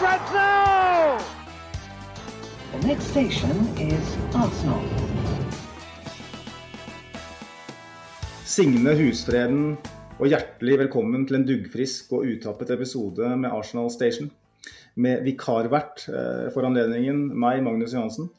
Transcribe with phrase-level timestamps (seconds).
[0.00, 1.18] Now!
[2.72, 4.80] The next station is Arsenal.
[8.48, 9.76] Signe Husfreden
[10.16, 14.30] og hjertelig velkommen til en duggfrisk og utappet episode med Arsenal Station.
[14.96, 18.32] Med vikarvert eh, for anledningen, meg, Magnus Johansen.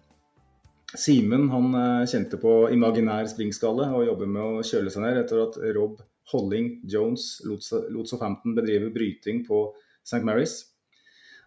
[0.97, 5.45] Simen han eh, kjente på imaginær springskalle og jobber med å kjøle seg ned etter
[5.45, 6.01] at Rob
[6.33, 7.61] Holling Jones lot
[8.09, 9.67] Southampton bedrive bryting på
[10.01, 10.25] St.
[10.25, 10.70] Mary's.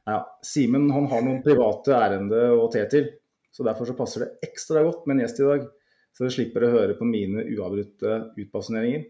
[0.05, 3.09] Ja, Simen han har noen private ærende å te til,
[3.55, 5.67] så derfor så passer det ekstra godt med en gjest i dag.
[6.15, 9.07] Så dere slipper å høre på mine uavbrutte utbasuneringer.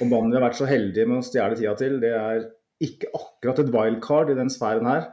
[0.00, 2.48] Og mannen vi har vært så heldige med å stjele tida til, det er
[2.82, 5.06] ikke akkurat et wildcard i den sfæren her.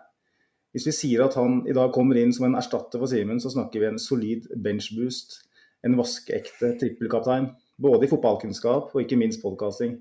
[0.72, 3.52] Hvis vi sier at han i dag kommer inn som en erstatter for Simen, så
[3.52, 5.42] snakker vi en solid benchboost.
[5.86, 7.52] En vaskeekte trippelkaptein.
[7.81, 9.98] Både i fotballkunnskap og ikke minst podkasting.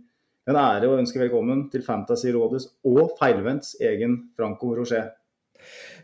[0.48, 5.10] En ære å ønske velkommen til Fantasyrådets og Feilvendts egen Franco Rocher.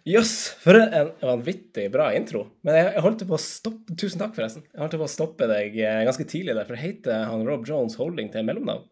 [0.06, 2.42] Jøss, for en vanvittig bra intro.
[2.66, 4.66] Men jeg, jeg holdt på å stoppe Tusen takk, forresten.
[4.68, 7.96] Jeg holdt på å stoppe deg eh, ganske tidlig der, for heter han Rob Jones
[7.98, 8.84] Holding til mellomnavn?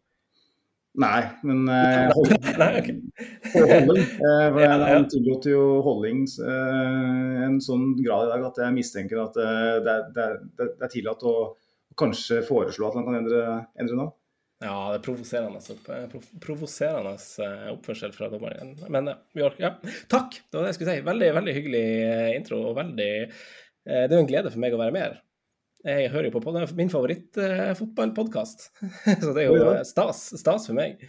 [1.05, 2.25] Nei, men eh,
[2.63, 2.97] Nei, okay.
[3.53, 4.03] Holding.
[4.17, 4.73] Eh, for Ja.
[4.81, 9.71] Han tillot jo Holdings eh, en sånn grad i dag at jeg mistenker at eh,
[9.85, 11.39] det, er, det, er, det er tillatt å
[12.01, 14.15] kanskje foreslå at han kan endre, endre navn.
[14.65, 17.13] Ja, det er provoserende, opp, eh, provoserende
[17.45, 18.73] eh, oppførsel fra dommeren.
[18.89, 19.51] Men ja.
[19.61, 19.75] Ja.
[20.09, 21.05] Takk, det var det jeg skulle si.
[21.11, 22.63] Veldig, veldig hyggelig eh, intro.
[22.71, 23.11] og veldig...
[23.29, 25.21] eh, Det er jo en glede for meg å være med her.
[25.85, 28.71] Jeg hører jo på, er min favorittfotballpodkast.
[29.21, 31.03] Så det er jo eh, stas, stas for meg.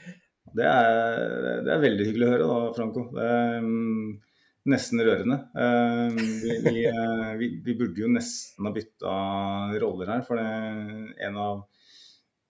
[0.56, 3.06] Det er, det er veldig hyggelig å høre, da, Franco.
[3.16, 4.10] Det er mm,
[4.74, 5.38] nesten rørende.
[5.64, 9.16] Eh, vi, vi, eh, vi, vi burde jo nesten ha bytta
[9.84, 11.64] roller her, for det er en av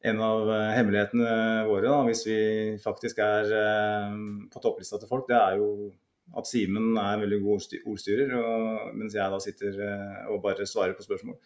[0.09, 1.35] en av eh, hemmelighetene
[1.69, 2.39] våre, da, hvis vi
[2.81, 4.17] faktisk er eh,
[4.51, 5.69] på topplista til folk, det er jo
[6.35, 10.65] at Simen er en veldig god ordstyrer, og, mens jeg da sitter eh, og bare
[10.69, 11.37] svarer på spørsmål.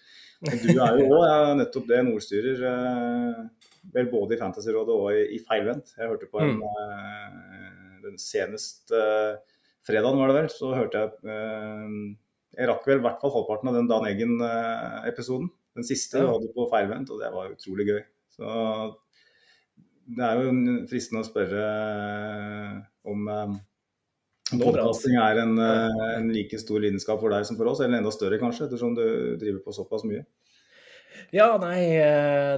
[0.47, 2.63] Men du er jo òg nettopp det, en ordstyrer.
[3.91, 5.91] vel både i Fantasyrådet og i, i Feilvendt.
[5.97, 7.97] Jeg hørte på en, mm.
[8.05, 9.01] den seneste
[9.87, 11.35] fredagen, var det vel, så hørte jeg
[12.55, 15.51] Jeg rakk vel i hvert fall halvparten av den Dan Eggen-episoden.
[15.75, 18.01] Den siste vi hadde på Feilvendt, og det var utrolig gøy.
[18.39, 18.55] Så
[20.09, 20.53] det er jo
[20.89, 22.77] fristende å spørre eh,
[23.09, 23.57] om eh,
[24.50, 28.00] om podcasting er en, eh, en like stor lidenskap for deg som for oss, eller
[28.00, 29.05] enda større kanskje, ettersom du
[29.38, 30.23] driver på såpass mye.
[31.35, 31.83] Ja, nei,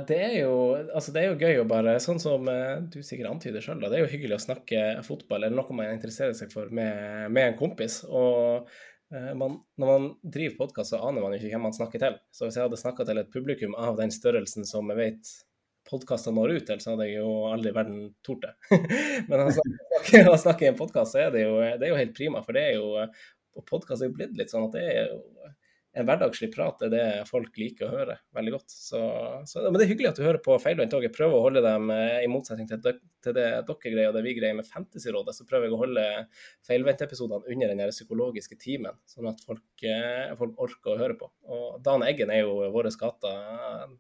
[0.08, 0.54] det er jo
[0.94, 2.46] Altså, det er jo gøy å bare Sånn som
[2.94, 6.36] du sikkert antyder sjøl, det er jo hyggelig å snakke fotball eller noe man interesserer
[6.38, 8.02] seg for med, med en kompis.
[8.08, 8.70] Og
[9.10, 12.20] man, når man driver podkast, så aner man jo ikke hvem man snakker til.
[12.32, 15.34] Så hvis jeg hadde snakka til et publikum av den størrelsen som jeg vet
[15.92, 18.54] podkaster når ut til, så hadde jeg jo aldri i verden tort det.
[19.30, 22.00] Men å snakke, å snakke i en podkast, så er det, jo, det er jo
[22.00, 22.44] helt prima.
[22.46, 22.96] For det er jo
[23.60, 25.50] Og podkast er jo blitt litt sånn at det er jo
[25.92, 28.72] en hverdagslig prat er det folk liker å høre veldig godt.
[28.72, 29.00] Så,
[29.50, 31.04] så, men det er hyggelig at du hører på Feilvendt òg.
[31.04, 32.94] Jeg prøver å holde dem, eh, i motsetning til, dø-
[33.26, 36.06] til det dere greier og det vi greier med Fantasyrådet, så prøver jeg å holde
[36.70, 41.28] Feilvendt-episodene under den psykologiske timen, sånn at folk, eh, folk orker å høre på.
[41.52, 43.34] Og Dan Eggen er jo vår gata,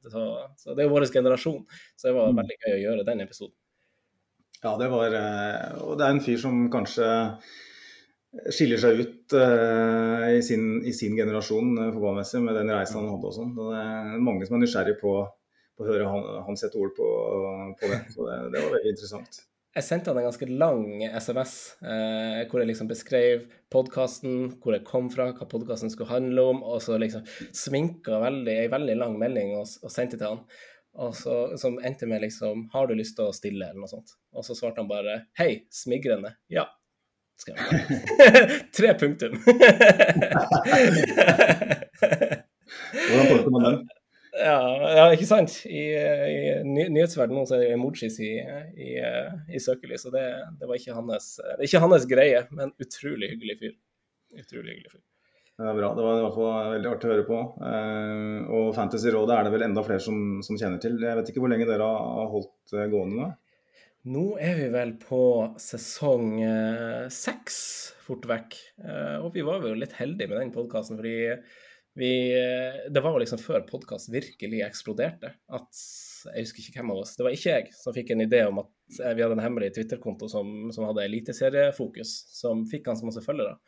[0.08, 0.24] så,
[0.62, 1.66] så det er jo vår generasjon.
[2.00, 3.58] Så det var veldig gøy å gjøre den episoden.
[4.62, 7.08] Ja, det var eh, Og det er en fyr som kanskje
[8.52, 13.12] skiller seg ut uh, i, sin, i sin generasjon uh, fotballmessig med den reisen han
[13.12, 13.54] hadde og sånn.
[13.58, 15.16] Det er mange som er nysgjerrig på,
[15.76, 17.08] på å høre han, han sette ord på,
[17.82, 18.04] på det.
[18.16, 19.42] Så det, det var veldig interessant.
[19.72, 24.88] Jeg sendte han en ganske lang SMS uh, hvor jeg liksom beskrev podkasten, hvor jeg
[24.88, 27.24] kom fra, hva podkasten skulle handle om, og så liksom
[27.56, 30.44] sminka veldig, ei veldig lang melding og, og sendte til han.
[31.00, 34.12] Og så, som endte med liksom 'Har du lyst til å stille?' eller noe sånt.
[34.36, 36.36] Og så svarte han bare 'Hei, smigrende'.
[36.52, 36.68] Ja.
[37.50, 37.58] Han.
[38.78, 39.34] Tre punktum.
[42.92, 43.78] Hvordan tolker man den?
[44.32, 44.60] Ja,
[44.96, 45.58] ja, ikke sant?
[45.68, 48.32] I, i nyhetsverdenen nå så er det emojis i,
[48.80, 48.92] i,
[49.52, 50.12] i søkelyset.
[50.14, 50.26] Det,
[50.62, 53.74] det var ikke hans, det er ikke hans greie, men utrolig hyggelig fyr.
[54.40, 55.04] Utrolig hyggelig fyr.
[55.62, 55.90] Det var bra.
[55.96, 57.40] Det var i hvert fall veldig artig å høre på.
[57.70, 60.96] Eh, og Fantasyrådet er det vel enda flere som, som kjenner til.
[61.04, 63.28] Jeg vet ikke hvor lenge dere har har holdt eh, gående nå?
[64.10, 65.24] Nå er vi vel på
[65.62, 67.58] sesong eh, seks,
[68.02, 68.56] fort vekk.
[68.82, 71.36] Eh, og vi var jo litt heldige med den podkasten, fordi
[72.00, 75.36] vi eh, Det var jo liksom før podkast virkelig eksploderte.
[75.54, 75.82] At
[76.34, 78.64] Jeg husker ikke hvem av oss, det var ikke jeg, som fikk en idé om
[78.64, 83.60] at vi hadde en hemmelig Twitter-konto som, som hadde eliteseriefokus, som fikk ganske masse følgere.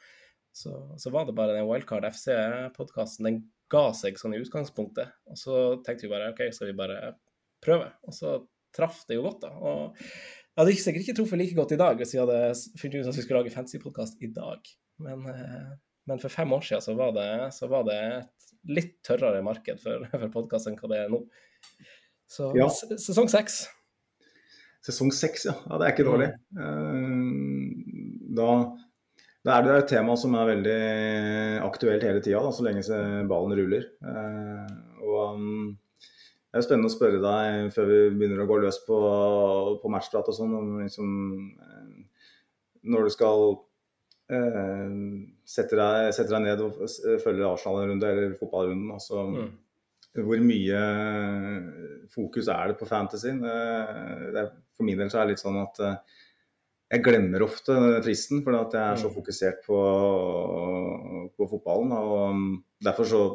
[0.54, 3.30] Så, så var det bare den Wildcard FC-podkasten.
[3.30, 3.40] Den
[3.74, 5.14] ga seg sånn i utgangspunktet.
[5.30, 7.14] Og så tenkte vi bare OK, skal vi bare
[7.64, 7.90] prøve?
[8.06, 8.36] Og så
[8.76, 9.52] traff det jo godt, da.
[9.54, 12.40] Og jeg hadde sikkert ikke truffet like godt i dag hvis vi hadde
[12.82, 14.74] funnet ut at vi skulle lage fancy-podkast i dag.
[15.04, 15.70] Men, eh,
[16.10, 19.82] men, for fem år siden så var det, så var det et litt tørrere marked
[19.82, 21.24] for, for podkast enn hva det er nå.
[22.30, 22.70] Så ja.
[22.70, 23.64] sesong seks.
[24.84, 25.58] Sesong seks, ja.
[25.70, 25.78] ja.
[25.80, 26.32] Det er ikke dårlig.
[26.58, 28.32] Mm.
[28.34, 28.50] Da
[29.44, 30.76] da er det et tema som er veldig
[31.66, 32.84] aktuelt hele tida, så lenge
[33.28, 33.90] ballen ruller.
[34.08, 34.70] Eh,
[35.04, 35.74] og um,
[36.54, 38.98] Det er spennende å spørre deg før vi begynner å gå løs på,
[39.82, 40.52] på matchprat og sånn,
[40.84, 41.08] liksom,
[41.66, 42.28] eh,
[42.94, 43.46] når du skal
[44.30, 44.92] eh,
[45.50, 46.78] sette, deg, sette, deg, ned og
[47.24, 48.94] følge Arsenal en runde eller fotballrunden.
[48.94, 49.50] Altså, mm.
[50.30, 50.84] Hvor mye
[52.14, 53.34] fokus er det på fantasy?
[53.34, 54.46] Det,
[54.78, 55.82] for min del så er det litt sånn at
[56.94, 59.18] jeg glemmer ofte fristen, fordi at jeg er så mm.
[59.18, 59.84] fokusert på,
[61.34, 61.98] på fotballen.
[61.98, 62.42] Og,
[62.86, 63.28] derfor så,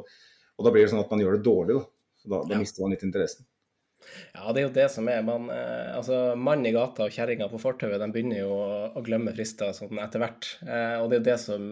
[0.54, 1.80] og da blir det sånn at man gjør det dårlig.
[1.80, 1.97] Da,
[2.28, 2.60] så da, da ja.
[2.60, 3.48] mister man litt interessen.
[4.34, 5.24] Ja, det er jo det som er.
[5.26, 9.34] Man, eh, altså, Mann i gata og kjerringa på fortauet begynner jo å, å glemme
[9.34, 10.52] frister sånn etter hvert.
[10.62, 11.68] Eh, og det er jo det som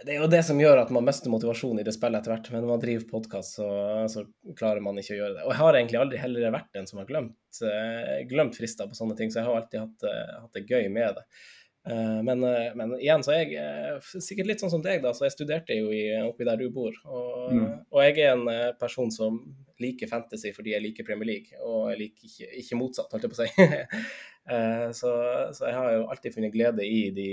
[0.00, 2.46] det er jo det som gjør at man mister motivasjon i det spillet etter hvert.
[2.52, 3.68] Men når man driver podkast, så,
[4.08, 4.24] så,
[4.56, 5.44] klarer man ikke å gjøre det.
[5.44, 8.96] Og jeg har egentlig aldri heller vært den som har glemt, eh, glemt frister på
[8.96, 11.26] sånne ting, så jeg har alltid hatt, uh, hatt det gøy med det.
[11.88, 12.44] Uh, men,
[12.76, 15.14] men, igjen så er jeg sikkert litt sånn som deg, da.
[15.16, 16.94] Så jeg studerte jo i, oppi der du bor.
[17.08, 17.68] Og, mm.
[17.90, 19.40] og jeg er en person som
[19.80, 23.32] liker fantasy fordi jeg liker Premier League, og jeg liker ikke, ikke motsatt, holdt jeg
[23.32, 24.04] på å si.
[24.50, 25.10] Eh, så,
[25.54, 27.26] så, jeg har jo alltid funnet glede i de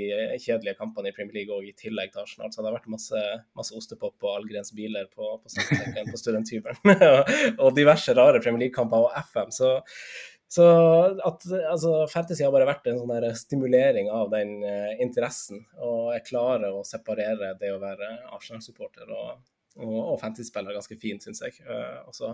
[0.43, 2.51] kjedelige kampene i Premier League og i tillegg til Arsenal.
[2.51, 3.21] Så det har vært masse,
[3.57, 6.99] masse ostepop og Algrens biler på, på, på studenthybelen.
[7.63, 9.55] og diverse rare Premier League-kamper og FM.
[9.55, 9.71] Så,
[10.47, 10.65] så
[11.27, 15.65] at, altså, fantasy har bare vært en sånn stimulering av den uh, interessen.
[15.83, 19.43] Og jeg klarer å separere det å være Arsenal-supporter og,
[19.75, 21.59] og, og fantasy-spiller ganske fint, syns jeg.
[21.67, 22.31] Uh, og så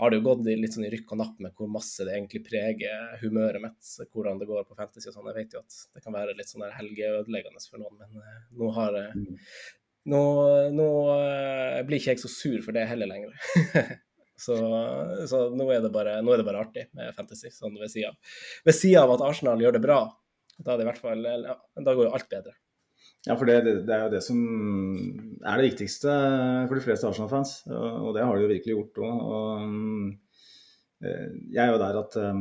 [0.00, 2.42] har det jo gått litt sånn i rykk og napp med hvor masse det egentlig
[2.48, 5.28] preger humøret mitt, hvordan det går på fantasy og sånn.
[5.32, 8.72] Jeg vet jo at det kan være litt sånn helgeødeleggende for noen, men uh, nå
[8.80, 9.34] har mm.
[10.06, 10.18] Nå,
[10.70, 13.32] nå uh, blir ikke jeg så sur for det heller lenger.
[14.36, 14.58] så,
[15.30, 18.36] så nå, er bare, nå, er det bare, artig med fantasy, sånn ved sida av.
[18.68, 19.98] Ved sida av at Arsenal gjør det bra,
[20.58, 22.56] da, det i hvert fall, ja, da går jo alt bedre.
[23.26, 23.56] Ja, for det,
[23.88, 24.38] det, er jo det som
[25.42, 26.12] er det viktigste
[26.68, 27.56] for de fleste Arsenal-fans.
[27.66, 30.14] Og det har de jo virkelig gjort òg.
[31.04, 32.38] Eh, jeg er jo der at eh,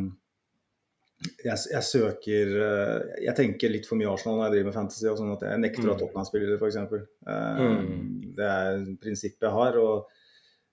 [1.43, 5.07] jeg, jeg, søker eh, Jeg tenker litt for mye Arsenal når jeg driver med fantasy.
[5.09, 6.03] og sånn at Jeg nekter å ha mm.
[6.03, 6.77] Tottenham-spillere, f.eks.
[7.25, 7.89] Mm.
[8.37, 9.81] Det er prinsippet jeg har.
[9.81, 10.21] og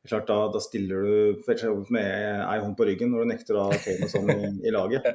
[0.09, 2.07] klart da, da stiller du med
[2.43, 5.07] ei hånd på ryggen når du nekter å Kane og sånn i, i laget.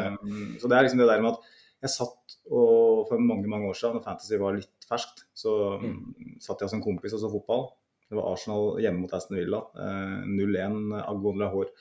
[0.60, 1.52] Så det er liksom det der med at
[1.82, 5.52] jeg satt og for mange mange år siden, når Fantasy var litt ferskt, så
[5.82, 6.38] mm.
[6.42, 7.64] satt jeg som kompis og så fotball.
[8.10, 9.62] Det var Arsenal hjemme mot Aston Villa.
[9.78, 11.72] Uh, 0-1 Agon Lahore.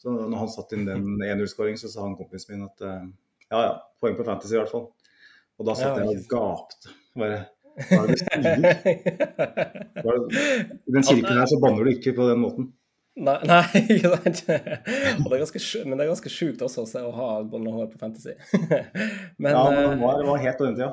[0.00, 3.08] Så når han satt inn den 1-0-skåringen, så sa han kompisen min at uh,
[3.50, 4.86] ja ja, poeng på Fantasy i hvert fall.
[5.60, 6.94] Og da satt ja, jeg og gapte.
[7.18, 7.40] Bare
[7.78, 8.58] Hva er det du sier?
[10.90, 12.72] I den kirken her så banner du ikke på den måten.
[13.20, 14.42] Nei, nei ikke sant.
[14.46, 18.34] Det ganske, men det er ganske sjukt også å ha blonde hår på Fantasy.
[19.42, 20.92] men, ja, men det var, var het på den tida.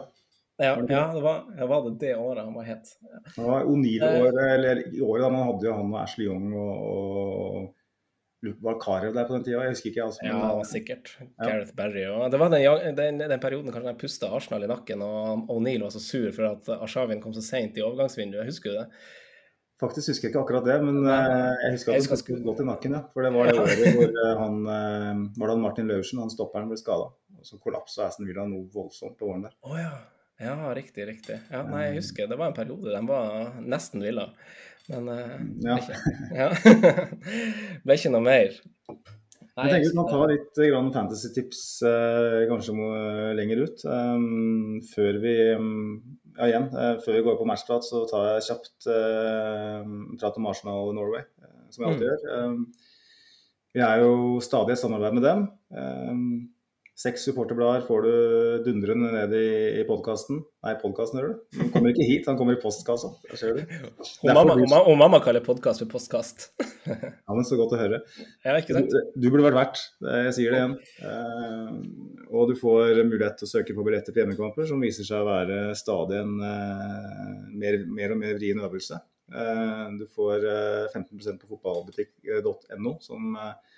[0.57, 2.87] Ja, ja, det var, ja, var det det året han var het?
[3.05, 3.19] Ja.
[3.35, 6.71] Det var O'Neill-året, eller i året da man hadde jo han og Ashley Young og,
[6.87, 7.67] og
[8.45, 9.63] Var Karev der på den tida?
[9.65, 10.03] Jeg husker ikke.
[10.05, 11.13] Altså, men, ja, det sikkert.
[11.41, 12.03] Gareth Barry.
[12.05, 15.85] Og det var den, den, den perioden kanskje han pusta Arsenal i nakken, og O'Neill
[15.85, 18.45] var så sur for at Arshavin kom så seint i overgangsvinduet.
[18.45, 18.85] Husker du det?
[19.81, 22.65] Faktisk husker jeg ikke akkurat det, men uh, jeg husker at det skulle gått i
[22.65, 22.95] nakken.
[22.97, 23.01] Ja.
[23.13, 26.69] For det var det året hvor uh, han uh, var det Martin Laursen, han stopperen,
[26.71, 27.11] ble skada.
[27.45, 29.53] Så kollapsa Aston Villa noe voldsomt på våren der.
[29.65, 29.91] Oh, ja.
[30.41, 31.37] ja, riktig, riktig.
[31.53, 34.31] Ja, nei, jeg husker det var en periode de var nesten Villa.
[34.87, 35.07] Men
[35.63, 35.77] ja.
[35.81, 35.97] ikke,
[36.37, 36.49] ja.
[37.83, 38.55] ble ikke noe mer.
[39.57, 40.59] Nei, jeg tenker Vi kan ta litt
[40.95, 41.61] fantasy-tips
[42.47, 42.75] kanskje
[43.39, 43.83] lenger ut.
[43.89, 45.71] Um, før vi um,
[46.37, 50.51] ja, igjen, uh, før vi går på matchprat, så tar jeg kjapt uh, prat om
[50.51, 52.11] Arsenal Norway, uh, som jeg alltid mm.
[52.11, 52.45] gjør.
[52.45, 52.87] Um,
[53.77, 55.41] vi er jo stadig i samarbeid med dem.
[55.69, 56.13] Eh,
[56.97, 58.13] Seks supporterblader får du
[58.65, 60.39] dundrende ned i, i podkasten.
[60.65, 61.59] Nei, podkasten, hører du?
[61.59, 63.11] Han kommer ikke hit, han kommer i postkassa.
[63.29, 63.59] Der ser du.
[64.25, 66.47] Og mamma, og, mamma, og mamma kaller podkast for postkast.
[66.89, 68.01] ja, men Så godt å høre.
[68.41, 68.89] Ja, ikke sant?
[68.89, 69.83] Du, du burde vært vert,
[70.25, 70.75] jeg sier det igjen.
[71.05, 75.21] Eh, og du får mulighet til å søke på billetter til hjemmekamper, som viser seg
[75.21, 78.97] å være stadig en eh, mer, mer, og mer vrien øvelse.
[79.37, 80.49] Eh, du får
[80.97, 83.76] 15% på fotballbutikk.no, som eh,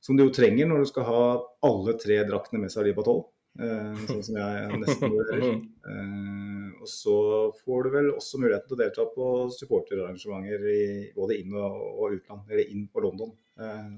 [0.00, 1.22] som du jo trenger når du skal ha
[1.68, 3.20] alle tre draktene med Saliba 12.
[3.60, 5.46] Eh, sånn som jeg nesten gjør.
[5.92, 7.16] Eh, og så
[7.60, 9.26] får du vel også muligheten til å delta på
[9.58, 10.84] supporterarrangementer i
[11.16, 13.34] både inn- og, og utland, eller inn på London.
[13.60, 13.90] Eh,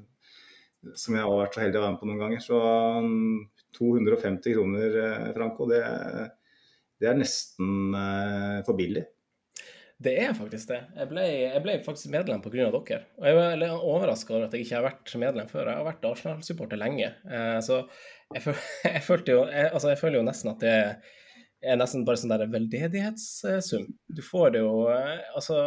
[0.99, 2.43] som jeg har vært så heldig å være med på noen ganger.
[2.43, 2.59] Så
[3.79, 5.83] 250 um, kroner, eh, Franco, det,
[6.99, 9.05] det er nesten eh, for billig.
[10.03, 10.81] Det er faktisk det.
[10.97, 12.69] Jeg ble, jeg ble faktisk medlem pga.
[12.75, 13.01] dere.
[13.21, 15.69] Og jeg var litt overraska over at jeg ikke har vært medlem før.
[15.69, 17.11] Jeg har vært Arsenal-supporter lenge.
[17.29, 17.83] Eh, så
[18.33, 20.77] jeg, føl, jeg, følte jo jeg, altså jeg føler jo nesten at det
[21.63, 23.87] er nesten bare sånn der veldedighetssum.
[24.11, 25.61] Du får det jo eh, altså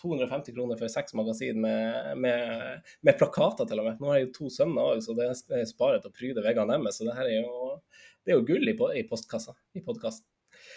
[0.00, 4.00] 250 kroner for seks magasin med, med, med, plakater til og med.
[4.00, 7.00] Nå har jeg jo to sønner òg, så det er sparet å pryde veggene deres.
[7.00, 7.74] Så det her er jo,
[8.24, 10.31] det er jo gull i, i postkassa i podkasten.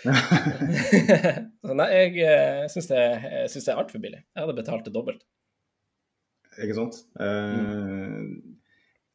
[1.79, 3.01] nei, jeg uh, syns det,
[3.50, 4.21] det, er altfor billig.
[4.21, 5.24] Jeg hadde betalt det dobbelt.
[6.63, 7.01] Ikke sant.
[7.19, 8.55] Eh, mm.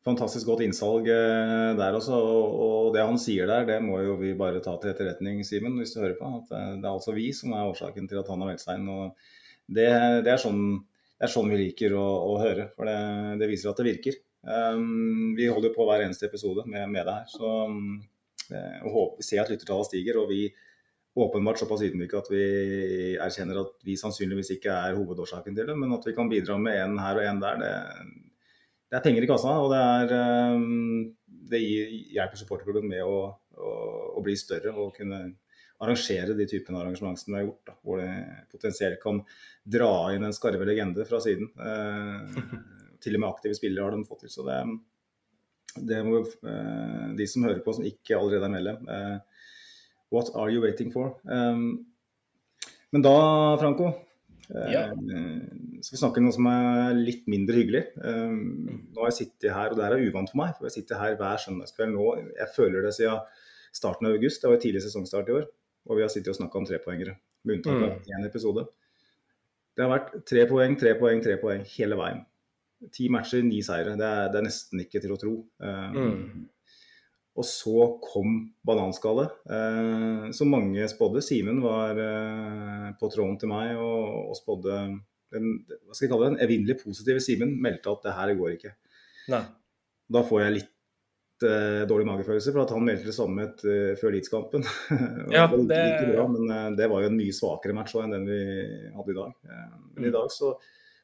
[0.04, 2.16] Fantastisk godt innsalg eh, der også.
[2.16, 5.76] Og, og, det han sier der, det må jo vi bare ta til etterretning, Simen,
[5.80, 6.30] hvis du hører på.
[6.40, 8.80] At eh, det er altså vi som er årsaken til at han har meldt seg
[8.80, 8.88] inn.
[8.92, 9.28] Og
[9.66, 9.90] det,
[10.26, 12.98] det, er sånn, det, er sånn, vi liker å, å høre, for det,
[13.42, 14.18] det, viser at det virker.
[14.40, 17.28] Um, vi holder på hver eneste episode med, med det her.
[17.28, 18.00] Så um,
[18.48, 20.22] håper, vi ser at lyttertallet stiger.
[20.22, 20.46] og vi
[21.14, 22.42] åpenbart såpass ydmyke at vi
[23.20, 26.78] erkjenner at vi sannsynligvis ikke er hovedårsaken til det, men at vi kan bidra med
[26.84, 27.72] en her og en der, det,
[28.90, 29.56] det er penger i kassa.
[29.62, 30.66] Og det, er, eh,
[31.50, 31.62] det
[32.14, 33.22] hjelper supporterklubben med å,
[33.58, 33.72] å,
[34.16, 35.22] å, bli større og kunne
[35.80, 37.64] arrangere de typene arrangement som vi har gjort.
[37.70, 38.12] Da, hvor det
[38.52, 39.22] potensielt kan
[39.64, 41.50] dra inn en skarve legende fra siden.
[41.58, 42.38] Eh,
[43.02, 44.34] til og med aktive spillere har de fått til.
[44.34, 44.60] Så det,
[45.90, 49.29] det må eh, de som hører på som ikke allerede er medlem, eh,
[50.10, 51.14] What are you waiting for?
[51.24, 51.86] Um,
[52.90, 53.12] men da,
[53.60, 53.92] Franco,
[54.50, 54.82] eh, ja.
[54.90, 57.84] skal vi snakke om noe som er litt mindre hyggelig.
[58.02, 60.80] Um, nå har jeg sittet her, og det her er uvant for meg, for jeg
[60.80, 62.08] sitter her hver søndagskveld nå.
[62.40, 63.22] Jeg føler det siden
[63.76, 64.42] starten av august.
[64.42, 65.48] Det var tidlig sesongstart i år.
[65.88, 67.14] Og vi har sittet og snakka om trepoengere,
[67.46, 68.28] med unntak av én mm.
[68.28, 68.66] episode.
[69.76, 72.24] Det har vært tre poeng, tre poeng, tre poeng hele veien.
[72.92, 73.94] Ti matcher, ni seire.
[73.96, 75.36] Det er, det er nesten ikke til å tro.
[75.62, 76.42] Um, mm.
[77.40, 78.34] Og så kom
[78.66, 81.22] bananskallet, eh, som mange spådde.
[81.24, 84.80] Simen var eh, på tråden til meg og, og spådde
[85.30, 88.56] den, hva skal jeg kalle det, den evinnelig positive Simen meldte at det her går
[88.56, 88.74] ikke.
[89.32, 89.40] Nei.
[90.10, 93.94] Da får jeg litt eh, dårlig magefølelse, for at han meldte det samme et, uh,
[94.00, 94.66] før Leeds-kampen.
[95.36, 95.80] ja, det...
[96.34, 98.42] men uh, det var jo en mye svakere match enn den vi
[98.98, 99.32] hadde i dag.
[99.46, 100.10] Uh, men mm.
[100.10, 100.52] i dag så,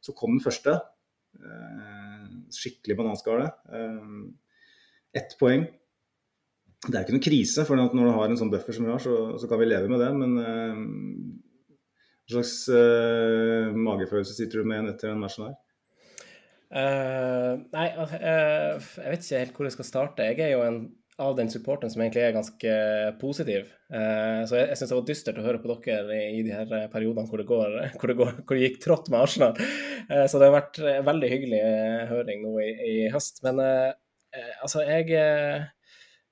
[0.03, 0.77] så, kom den første.
[2.57, 3.51] skikkelig bananskale.
[5.17, 5.67] Ett poeng
[6.87, 9.03] det er ikke noen krise, for når du har en sånn buffer som vi har,
[9.03, 10.11] så, så kan vi leve med det.
[10.17, 10.83] Men uh,
[12.27, 15.57] hva slags uh, magefølelse sitter du med igjen etter den matchen her?
[16.67, 20.31] Uh, nei, jeg vet ikke helt hvor jeg skal starte.
[20.31, 20.81] Jeg er jo en
[21.23, 22.73] av den supporten som egentlig er ganske
[23.23, 23.71] positiv.
[23.89, 27.25] så jeg, jeg syns det var dystert å høre på dere i, de her periodene
[27.31, 29.57] hvor det, går, hvor det, går, hvor det gikk trått med Arsenal.
[30.29, 31.63] så det har vært veldig hyggelig
[32.11, 33.41] høring nå i, i høst.
[33.49, 35.17] Men altså, jeg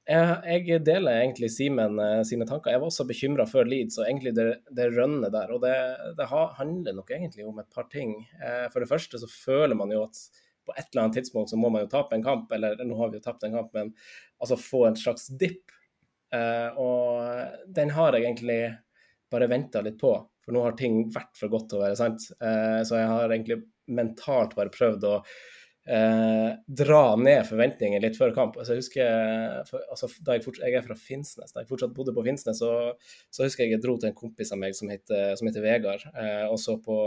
[0.04, 2.74] jeg, deler egentlig Simen uh, sine tanker.
[2.74, 4.46] Jeg var også bekymra før Leeds og egentlig det,
[4.76, 5.52] det rønnet der.
[5.54, 5.74] Og det,
[6.18, 8.18] det, handler nok egentlig om et par ting.
[8.40, 10.20] Uh, for det første så føler man jo at
[10.64, 13.10] på et eller annet tidspunkt så må man jo tape en kamp, eller nå har
[13.12, 13.90] vi jo tapt en kamp, men
[14.40, 15.72] altså få en slags dipp.
[16.34, 18.60] Uh, og den har jeg egentlig
[19.32, 20.12] bare venta litt på,
[20.44, 22.26] for nå har ting vært for godt til å være sant.
[22.28, 23.56] så jeg har egentlig
[23.90, 25.14] mentalt bare prøvd å
[25.88, 26.50] eh,
[26.80, 28.58] dra ned forventninger litt før kamp.
[28.58, 31.94] Altså, jeg husker, for, altså, da jeg, fortsatt, jeg, er fra Finnsnes, da jeg fortsatt
[31.96, 32.72] bodde på Finnsnes, så,
[33.28, 36.06] så, husker jeg jeg dro til en kompis av meg som heter, som heter Vegard,
[36.14, 37.00] eh, og så på,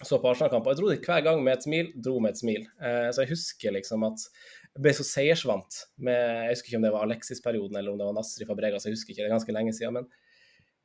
[0.00, 0.72] så på Arsenal-kamp.
[0.72, 2.66] Jeg dro dit hver gang med et smil, dro med et smil.
[2.82, 4.26] Eh, så jeg husker liksom at
[4.72, 6.16] jeg ble så seiersvant med
[6.46, 9.12] Jeg husker ikke om det var Alexis-perioden eller om det var Nasri Fabregas, jeg husker
[9.12, 10.00] ikke, det er ganske lenge siden.
[10.00, 10.12] men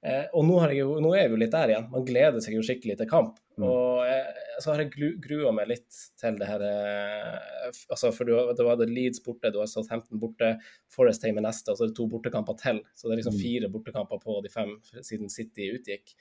[0.06, 1.88] Eh, og nå, har jeg jo, nå er vi jo litt der igjen.
[1.94, 3.40] Man gleder seg jo skikkelig til kamp.
[3.58, 3.66] Mm.
[3.66, 8.66] Og eh, så har jeg grua meg litt til det her eh, altså For det
[8.66, 10.54] var det Leeds borte, du har Southampton borte,
[10.94, 12.82] Forest Tame neste, og så er det to bortekamper til.
[12.98, 13.42] Så det er liksom Mm.
[13.44, 14.72] fire bortekamper på de fem
[15.06, 16.16] siden City utgikk.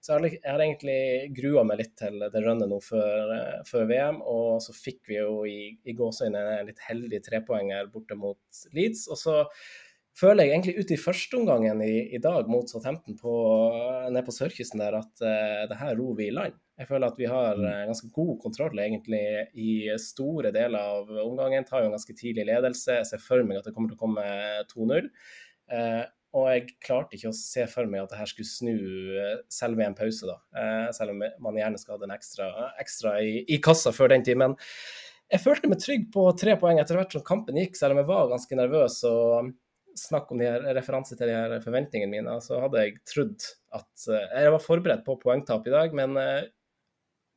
[0.00, 4.22] Så jeg har, egentlig grua meg litt til det runnet nå før, eh, før VM,
[4.22, 8.38] og så fikk vi jo i, i gåseøyne en litt heldig trepoenger borte mot
[8.72, 9.08] Leeds.
[9.08, 9.36] og så
[10.18, 13.34] føler jeg egentlig ut i førsteomgangen i, i dag mot Southampton på,
[14.08, 16.56] nede på sørkysten der, at uh, det her ror vi i land.
[16.80, 19.22] Jeg føler at vi har uh, ganske god kontroll egentlig
[19.54, 21.68] i store deler av omgangen.
[21.68, 22.98] Tar jo en ganske tidlig ledelse.
[23.00, 24.26] Jeg ser for meg at det kommer til å komme
[24.72, 25.12] 2-0.
[25.72, 28.76] Uh, og jeg klarte ikke å se for meg at det her skulle snu
[29.20, 30.38] eh, selv ved en pause, da.
[30.56, 32.46] Uh, selv om man gjerne skal ha den ekstra,
[32.80, 34.40] ekstra i, i kassa før den tid.
[34.40, 34.56] Men
[35.28, 38.08] jeg følte meg trygg på tre poeng etter hvert som kampen gikk, selv om jeg
[38.08, 38.96] var ganske nervøs.
[39.08, 39.52] og
[39.98, 43.46] snakk om de her referanse til de her forventningene mine, så hadde jeg trodd
[43.76, 46.42] at eh, Jeg var forberedt på poengtap i dag, men eh,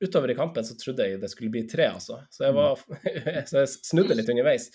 [0.04, 2.20] utover i kampen så trodde jeg det skulle bli tre, altså.
[2.34, 2.80] Så jeg, var,
[3.50, 4.70] så jeg snudde litt underveis.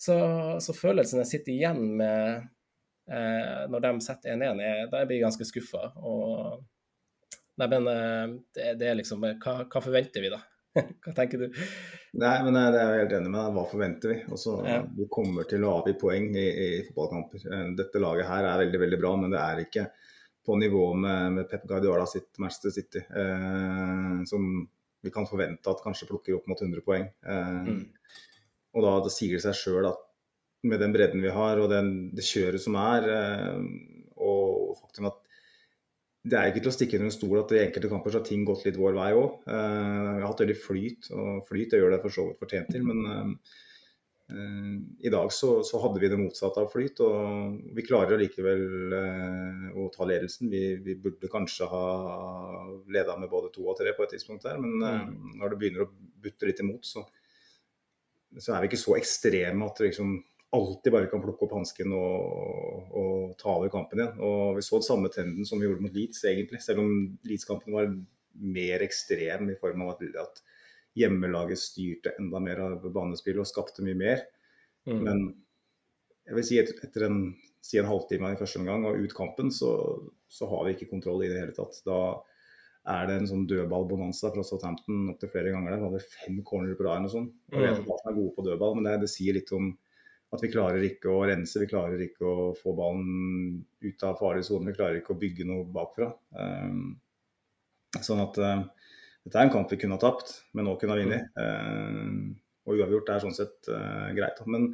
[0.00, 0.16] Så,
[0.62, 2.44] så følelsen jeg sitter igjen med
[3.10, 5.88] eh, når de setter 1-1, er- da blir jeg ganske skuffa.
[7.60, 10.38] Nei, men eh, det, det er liksom hva, hva forventer vi, da?
[11.04, 11.46] Hva tenker du?
[12.20, 13.52] Nei, men Det er jeg helt enig med.
[13.56, 14.18] Hva forventer vi?
[14.30, 14.80] Altså, Ja.
[14.96, 17.46] Vi kommer til å avgi poeng i, i fotballkamper.
[17.50, 19.86] Eh, Dette laget her er veldig veldig bra, men det er ikke
[20.46, 24.46] på nivå med, med Pep Guardiola sitt Manchester City, eh, som
[25.02, 27.08] vi kan forvente at kanskje plukker opp mot 100 poeng.
[27.24, 27.82] Eh, Mm.
[28.70, 29.98] Og da det sier det seg sjøl at
[30.70, 33.56] med den bredden vi har og den, det kjøret som er, eh,
[36.20, 38.26] det er ikke til å stikke under en stol at i enkelte kamper så har
[38.28, 39.40] ting gått litt vår vei òg.
[39.46, 42.84] vi har hatt veldig flyt, og flyt det gjør det for så vidt fortjent til.
[42.84, 43.30] Men eh,
[44.34, 44.74] eh,
[45.08, 49.64] i dag så, så hadde vi det motsatte av flyt, og vi klarer allikevel eh,
[49.80, 50.52] å ta ledelsen.
[50.52, 51.84] Vi, vi burde kanskje ha
[52.92, 55.08] leda med både to og tre på et tidspunkt der, men eh,
[55.40, 57.06] når det begynner å butte litt imot, så,
[58.36, 60.18] så er vi ikke så ekstreme at liksom
[60.56, 64.22] alltid bare kan plukke opp hansken og, og ta over kampen igjen.
[64.26, 66.62] Og Vi så den samme trenden som vi gjorde mot Leeds, egentlig.
[66.64, 66.94] Selv om
[67.26, 67.92] Leeds-kampen var
[68.40, 70.42] mer ekstrem i form av at,
[70.98, 74.24] hjemmelaget styrte enda mer av banespillet og skapte mye mer.
[74.88, 75.04] Mm.
[75.06, 75.20] Men
[76.26, 77.20] jeg vil si et, etter en,
[77.62, 79.70] si en halvtime i første omgang og ut kampen, så,
[80.26, 81.78] så har vi ikke kontroll i det hele tatt.
[81.86, 82.00] Da
[82.90, 85.76] er det en sånn dødballbonanza fra Southampton opptil flere ganger.
[85.76, 85.82] der.
[85.84, 87.30] Vi hadde fem corner på rad og sånn.
[87.52, 89.70] Jeg vet at Arsenal er gode på dødball, men det, det sier litt om
[90.30, 94.44] at vi klarer ikke å rense, vi klarer ikke å få ballen ut av farlig
[94.46, 94.68] sone.
[94.70, 96.12] Vi klarer ikke å bygge noe bakfra.
[96.38, 97.00] Um,
[97.98, 98.62] sånn at uh,
[99.26, 101.32] dette er en kamp vi kunne ha tapt, men nå kunne ha vunnet.
[101.34, 102.36] Um,
[102.68, 104.38] og uavgjort er sånn sett uh, greit.
[104.46, 104.70] Men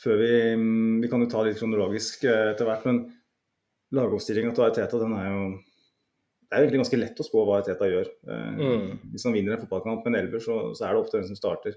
[0.00, 0.30] før vi
[1.02, 3.02] Vi kan jo ta litt kronologisk uh, etter hvert, men
[3.96, 5.42] lagoppstillinga til Ariteta den er jo
[6.50, 8.08] det er jo egentlig ganske lett å spå hva Ariteta gjør.
[8.26, 8.86] Uh, Mm.
[9.10, 11.38] Hvis han vinner en fotballkamp med en elver, så, så er det ofte den som
[11.38, 11.74] starter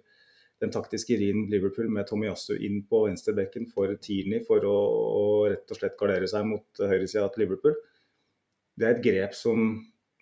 [0.64, 4.76] den taktiske rien Liverpool med Tomiyasu inn på venstrebekken for Tierney for å,
[5.20, 7.76] å rett og slett gardere seg mot høyresida til Liverpool.
[8.80, 9.74] Det er et grep som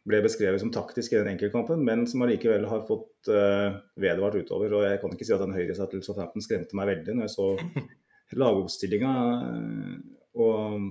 [0.07, 4.73] ble beskrevet som taktisk i den enkeltkampen, men som allikevel har fått uh, vedvart utover.
[4.73, 7.35] og Jeg kan ikke si at den høyresida til Southampton skremte meg veldig når jeg
[7.35, 7.47] så
[8.41, 9.13] lagoppstillinga.
[9.45, 9.95] eh,
[10.41, 10.89] og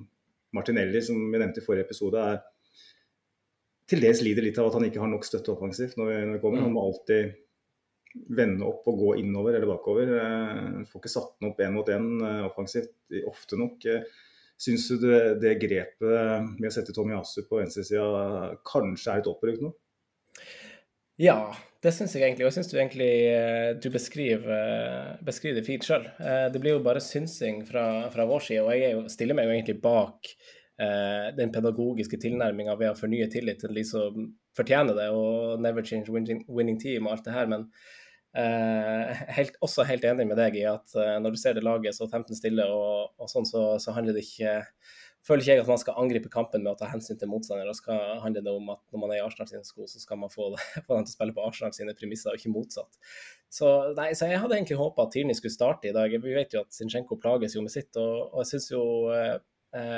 [0.55, 2.41] Martinelli, som vi nevnte i forrige episode, er
[3.91, 6.37] til dels lider litt av at han ikke har nok støtte offensivt når vi, når
[6.37, 6.63] vi kommer.
[6.63, 7.33] Han må alltid
[8.15, 10.11] vende opp og gå innover eller bakover.
[10.19, 13.87] Eh, Får ikke satt den opp én mot én eh, offensivt ofte nok.
[13.87, 14.27] Eh,
[14.61, 19.63] Syns du det, det grepet med å sette Tomiyasu på venstresida kanskje er litt oppbrukt
[19.65, 19.71] nå?
[21.17, 22.45] Ja, det syns jeg egentlig.
[22.45, 23.09] Og jeg syns du egentlig
[23.81, 26.05] du beskriver, beskriver det fint sjøl.
[26.53, 29.49] Det blir jo bare synsing fra, fra vår side, og jeg er jo, stiller meg
[29.49, 30.29] jo egentlig bak
[31.41, 34.29] den pedagogiske tilnærminga ved å fornye tillit til de som
[34.61, 37.49] fortjener det, og never change winning, winning team og alt det her.
[37.49, 37.71] Men
[38.39, 41.97] eh, helt, også helt enig med deg i at eh, når du ser det laget
[41.97, 44.59] så 15 stille og, og sånn, så, så handler det ikke
[45.27, 47.69] føler ikke jeg at man skal angripe kampen med å ta hensyn til motstander.
[47.69, 50.21] Da skal handler det om at når man er i Arsenal sine sko, så skal
[50.23, 50.49] man få,
[50.87, 53.01] få dem til å spille på Arsenal sine premisser, og ikke motsatt.
[53.53, 56.15] Så, nei, så jeg hadde egentlig håpa at Tierney skulle starte i dag.
[56.25, 59.37] Vi vet jo at Zinchenko plages jo med sitt, og, og jeg syns jo eh,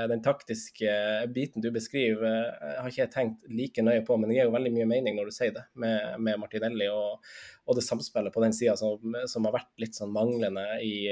[0.09, 0.93] den taktiske
[1.33, 4.53] biten du beskriver, eh, har ikke jeg tenkt like nøye på, men det gir jo
[4.57, 7.25] veldig mye mening når du sier det, med, med Martinelli og,
[7.65, 11.09] og, det samspillet på den sida som, som, har vært litt sånn manglende i,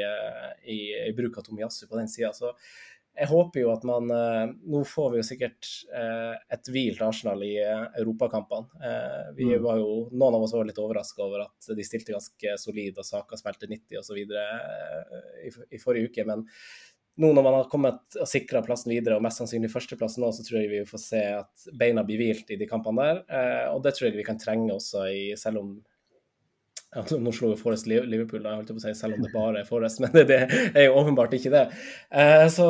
[0.69, 2.35] i, i bruk av Tomiyasu på den sida.
[2.37, 2.53] Så
[3.17, 8.93] jeg håper jo at man Nå får vi jo sikkert et hvilt Arsenal i europakampene.
[9.37, 13.01] Vi var jo, Noen av oss var litt overraska over at de stilte ganske solid
[13.03, 14.23] og Saka spilte 90 osv.
[15.43, 16.25] I, i forrige uke.
[16.31, 16.47] Men
[17.21, 20.45] nå når man har kommet og sikra plassen videre, og mest sannsynlig førsteplassen nå, så
[20.47, 23.23] tror jeg vi får se at beina blir hvilt i de kampene der.
[23.29, 25.79] Eh, og det tror jeg vi kan trenge også, i, selv om
[26.91, 29.31] ja, Nå slo jo Forrest Liverpool, da, holdt jeg på å si, selv om det
[29.31, 30.41] bare er Forrest, men det, det
[30.75, 31.65] er jo åpenbart ikke det.
[32.11, 32.67] Eh, så,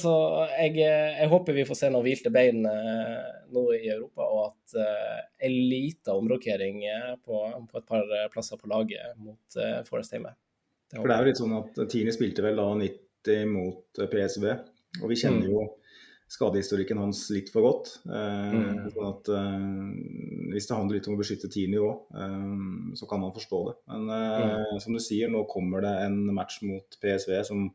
[0.00, 0.12] så
[0.58, 4.76] jeg, jeg, håper vi får se noen hvilte bein eh, nå i Europa, og at
[4.82, 6.82] eh, en liten omrokering
[7.24, 10.34] på, på, et par plasser på laget mot Forrest hjemme.
[10.92, 13.00] Det For det er jo litt sånn at Tini spilte vel da 90
[13.48, 14.46] mot PSV,
[15.00, 15.52] og vi kjenner mm.
[15.52, 15.66] jo
[16.32, 17.90] skadehistorikken hans litt for godt.
[18.08, 18.90] Eh, mm.
[18.94, 22.46] sånn at eh, Hvis det handler litt om å beskytte Tini òg, eh,
[22.98, 23.74] så kan man forstå det.
[23.92, 24.80] Men eh, mm.
[24.84, 27.68] som du sier, nå kommer det en match mot PSV som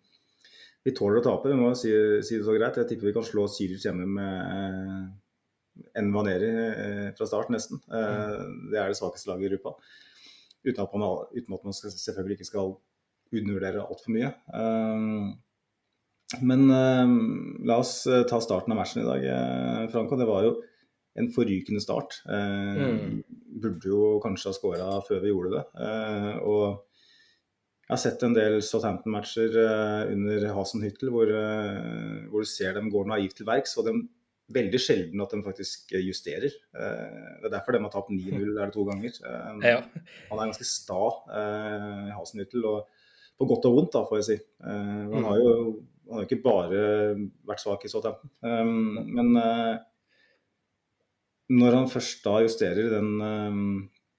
[0.86, 1.51] vi tåler å tape.
[1.51, 1.93] Vi må si,
[2.25, 2.79] si, det så greit.
[2.79, 7.81] Jeg tipper vi kan slå Sirius hjemme med eh, en Vaneri eh, fra start, nesten.
[7.91, 8.62] Mm.
[8.73, 9.77] Det er det svakeste laget i gruppa.
[10.65, 12.77] Uten at man, uten at man skal, selvfølgelig ikke skal
[13.33, 14.31] undervurdere altfor mye.
[14.53, 15.35] Um,
[16.43, 17.07] men uh,
[17.67, 20.17] la oss uh, ta starten av matchen i dag, uh, Franco.
[20.19, 20.57] Det var jo
[21.17, 22.19] en forrykende start.
[22.29, 23.23] Mm.
[23.57, 25.63] Burde jo kanskje ha skåra før vi gjorde det.
[26.45, 26.83] og
[27.87, 29.55] jeg har sett en del Southampton-matcher
[30.11, 33.73] under Hasenhyttel hvor, hvor, du ser dem går naivt til verks.
[33.81, 34.03] Og det er
[34.59, 36.53] veldig sjelden at de faktisk justerer.
[36.53, 39.17] det er derfor de har tapt 9-0 er det to ganger.
[39.25, 41.01] Han er ganske sta,
[42.13, 42.69] Hasenhyttel.
[42.75, 42.85] og
[43.38, 44.38] på godt og vondt, da, får jeg si.
[44.65, 45.54] han har jo
[46.08, 46.82] han har ikke bare
[47.47, 48.32] vært svak i Southampton.
[48.39, 49.76] Um, men uh,
[51.52, 53.67] når han først da justerer den um,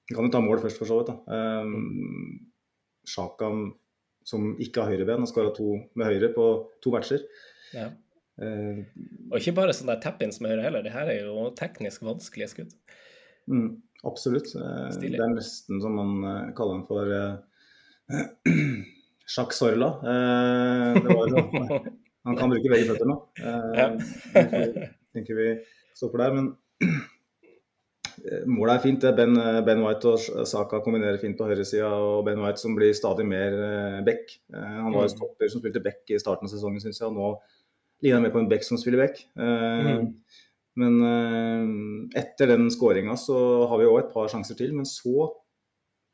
[0.08, 1.10] Kan jo ta mål først, for så vidt.
[1.12, 1.16] da.
[3.04, 3.50] Sjaka
[4.24, 6.46] som ikke har høyreben, har skåra to med høyre på
[6.80, 7.26] to matcher.
[7.76, 7.90] Ja.
[8.40, 8.80] Uh,
[9.28, 12.48] og ikke bare sånn der tap-ins med høyre heller, det her er jo teknisk vanskelige
[12.54, 12.72] skudd.
[13.52, 13.68] Mm,
[14.08, 14.48] absolutt.
[14.56, 17.04] Uh, det er nesten som man uh, kaller den for
[19.28, 19.88] Jacques Sorla.
[20.02, 21.44] Eh, det var jo,
[22.28, 23.18] han kan bruke begge føtter nå.
[23.44, 25.52] Eh, tenker vi
[25.96, 26.36] stopper der.
[26.38, 26.48] Men
[28.24, 29.06] eh, målet er fint.
[29.18, 29.36] Ben,
[29.66, 31.90] ben, White og Saka kombinerer fint på høyresida.
[31.92, 34.34] Og Ben White som blir stadig mer eh, back.
[34.54, 35.16] Eh, han var jo mm.
[35.16, 37.10] stopper som spilte back i starten av sesongen, syns jeg.
[37.12, 37.32] Og nå
[38.04, 39.20] ligner han mer på en back som spiller back.
[39.36, 40.08] Eh, mm.
[40.78, 43.36] Men eh, etter den skåringa så
[43.68, 44.72] har vi òg et par sjanser til.
[44.76, 45.28] Men så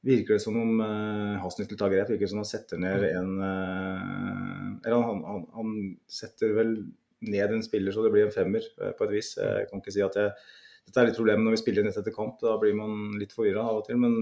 [0.05, 2.11] virker det som om uh, Hasnittel tar grep.
[2.13, 5.73] Virker som han setter ned en uh, Eller han, han, han,
[6.11, 6.77] setter vel
[7.25, 9.35] ned en spiller så det blir en femmer, uh, på et vis.
[9.41, 10.37] Jeg kan ikke si at jeg
[10.85, 12.37] dette er litt problemet når vi spiller nett etter kamp.
[12.43, 13.97] Da blir man litt forvirra av og til.
[14.03, 14.17] Men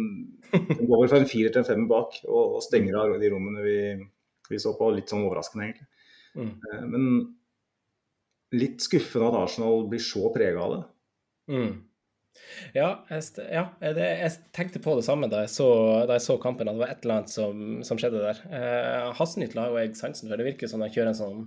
[0.52, 3.30] det går vel fra en firer til en femmer bak og, og stenger av de
[3.32, 3.78] rommene vi,
[4.46, 4.92] vi, så på.
[4.94, 5.88] Litt sånn overraskende, egentlig.
[6.38, 6.52] Mm.
[6.92, 7.08] Men
[8.54, 10.84] litt skuffende at Arsenal blir så prega av det.
[11.52, 11.72] Mm.
[12.76, 15.68] Ja, jeg, ja det, jeg, tenkte på det samme da jeg så,
[16.08, 18.44] da jeg så kampen, at det var et eller annet som, som skjedde der.
[18.48, 20.40] Eh, Hassenhyttel har jo jeg sansen for.
[20.40, 21.42] Det virker som de kjører en sånn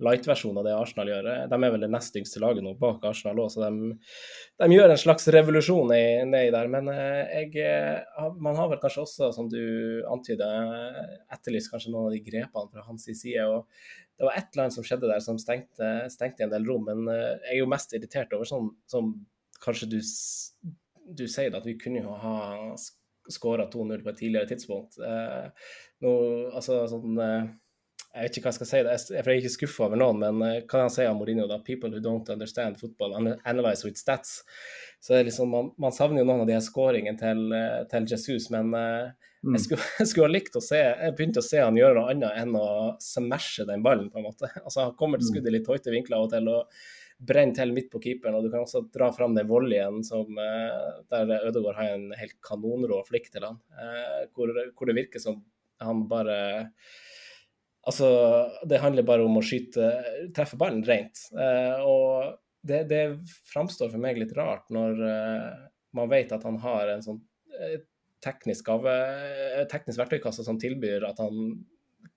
[0.00, 1.28] light-versjon av det Arsenal gjør.
[1.50, 3.90] De er vel det nest yngste laget nå, bak Arsenal òg, så de,
[4.62, 6.70] de, gjør en slags revolusjon nedi der.
[6.72, 9.60] Men eh, jeg, eh, man har vel kanskje også, som du
[10.10, 11.02] antyder,
[11.34, 13.44] etterlyst kanskje noen av de grepene fra hans side.
[13.44, 13.66] og
[14.16, 17.04] Det var et eller annet som skjedde der som stengte, stengte en del rom, men
[17.12, 19.12] eh, jeg er jo mest irritert over sånn, sånn
[19.64, 20.00] kanskje du,
[21.16, 22.36] du sier at vi kunne jo ha
[23.30, 24.98] skåra 2-0 på et tidligere tidspunkt.
[24.98, 25.72] Eh,
[26.04, 26.12] nå,
[26.50, 27.50] altså sånn eh,
[28.10, 30.00] Jeg vet ikke hva jeg skal si, det, jeg, for jeg er ikke skuffa over
[30.00, 31.46] noen, men eh, hva kan han si om Mourinho?
[31.50, 31.60] da?
[31.66, 34.40] People who don't understand football analyze with stats.
[35.00, 37.82] Så det er liksom, man, man savner jo noen av de her skåringene til, eh,
[37.92, 39.12] til, Jesus, men eh,
[39.46, 39.54] mm.
[39.54, 42.12] jeg, skulle, jeg, skulle, ha likt å se Jeg begynte å se han gjøre noe
[42.12, 42.70] annet enn å
[43.04, 44.50] smashe den ballen, på en måte.
[44.66, 45.32] Altså, Han kommer til mm.
[45.34, 46.50] skuddet litt høyte vinkler av og til.
[46.50, 46.82] og
[47.20, 48.36] brenner til midt på keeperen.
[48.36, 52.38] Og du kan også dra fram den volleyen som, eh, der Ødegaard har en helt
[52.46, 55.42] kanonrå flikk til han, eh, hvor, hvor, det virker som
[55.80, 56.40] han bare
[57.80, 58.06] Altså,
[58.68, 59.86] det handler bare om å skyte
[60.36, 61.16] Treffe ballen rent.
[61.32, 63.04] Eh, og det, det
[63.48, 65.00] framstår for meg litt rart når
[65.96, 67.22] man vet at han har en sånn
[68.20, 68.84] teknisk, av,
[69.72, 71.64] teknisk verktøykasse som tilbyr at han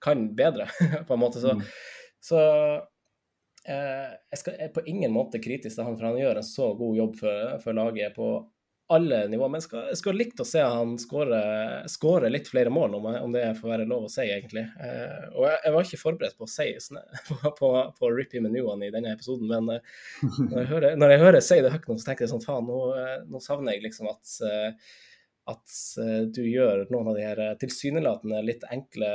[0.04, 0.68] kan bedre,
[1.08, 1.40] på en måte.
[1.40, 1.64] Så, mm.
[2.20, 2.42] så
[3.64, 6.98] jeg, skal, er på ingen måte kritisk til han, for han gjør en så god
[6.98, 8.28] jobb for, for laget på
[8.88, 9.50] alle nivåer.
[9.50, 13.36] Men jeg skal, jeg skulle likt å se han skåre litt flere mål, om, om,
[13.36, 14.66] det får være lov å si, egentlig.
[14.80, 16.68] Eh, og jeg, jeg, var ikke forberedt på å si
[17.30, 19.96] på, på, på Rippy one i denne episoden, men eh,
[20.50, 22.84] når jeg hører, jeg hører si det høyt nå, så tenker jeg sånn faen, nå,
[23.00, 24.94] eh, nå savner jeg liksom at eh,
[25.44, 25.74] at
[26.32, 29.10] du gjør noen av de her tilsynelatende litt enkle,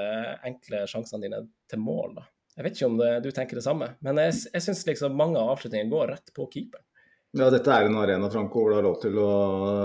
[0.45, 1.39] enkle sjansene dine
[1.73, 2.19] til mål.
[2.19, 2.27] da.
[2.59, 5.39] Jeg vet ikke om det, du tenker det samme, men jeg, jeg syns liksom mange
[5.39, 6.83] av avslutningene går rett på keeper.
[7.39, 9.29] Ja, dette er en arena Franco, hvor du har lov til å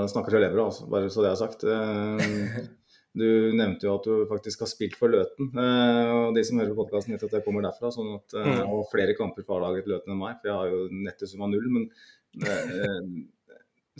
[0.09, 0.87] snakke til elever, altså.
[0.89, 1.67] bare så det er sagt.
[1.69, 2.71] Eh,
[3.13, 5.51] Du nevnte jo at du faktisk har spilt for Løten.
[5.53, 7.91] Eh, og De som hører på podkasten, vet at jeg kommer derfra.
[7.93, 10.57] sånn at, Jeg har Og flere kamper på A-laget til Løten enn meg, for jeg
[10.57, 11.67] har jo nettet som var null.
[11.75, 11.85] Men
[12.41, 12.97] eh,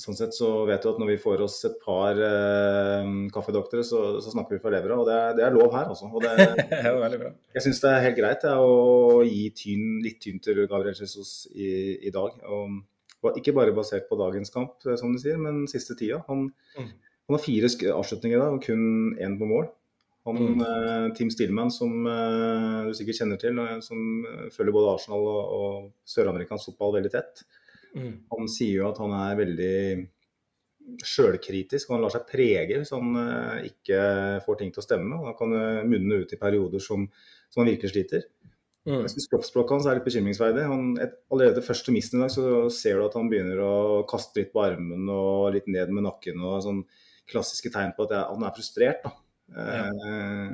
[0.01, 3.99] sånn sett så vet du at når vi får oss et par eh, kaffedoktere, så,
[4.23, 4.97] så snakker vi fra levra.
[5.01, 6.09] Og det er, det er lov her, altså.
[6.09, 6.31] Og det,
[7.53, 11.45] jeg syns det er helt greit jeg, å gi tyn, litt tynn til Gabriel Jesus
[11.53, 11.69] i,
[12.09, 12.39] i dag.
[12.49, 12.81] Og,
[13.37, 16.23] ikke bare basert på dagens kamp, eh, som du sier, men siste tida.
[16.31, 16.89] Han, Mm.
[17.29, 19.67] han har fire avslutninger i dag, og kun én på mål.
[20.25, 20.61] Han, Mm.
[20.65, 23.99] eh, Team Stillman, som eh, du sikkert kjenner til, eh, som
[24.55, 27.43] følger både Arsenal og, og søramerikansk fotball veldig tett,
[27.93, 28.13] Mm.
[28.31, 29.77] han sier jo at han er veldig
[31.03, 33.99] sjølkritisk, og han lar seg prege hvis han eh, ikke
[34.45, 35.19] får ting til å stemme.
[35.19, 37.05] og Han kan eh, munne ut i perioder som,
[37.53, 38.25] som han virkelig sliter.
[38.83, 38.99] Mm.
[39.05, 40.65] Jeg synes Kroppsspråket hans er litt bekymringsverdig.
[40.67, 43.73] Han, et, allerede første misten i dag så ser du at han begynner å
[44.09, 46.43] kaste litt på armen og litt ned med nakken.
[46.43, 46.83] og sånn
[47.31, 49.05] Klassiske tegn på at jeg, han er frustrert.
[49.05, 49.13] da.
[49.63, 50.49] Eh,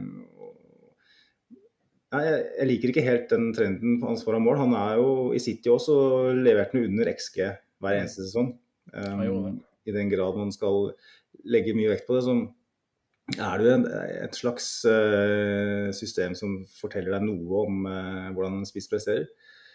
[2.10, 4.58] Nei, jeg, liker ikke helt den trenden hans foran mål.
[4.63, 5.95] Han er jo i City også
[6.34, 7.43] leverte han under XG
[7.80, 8.56] hver eneste sesong.
[8.93, 10.95] Um, Um, I den grad man skal
[11.45, 12.34] legge mye vekt på det, så
[13.38, 13.76] er det jo
[14.26, 19.30] et slags uh, system som forteller deg noe om uh, hvordan en spiss presterer.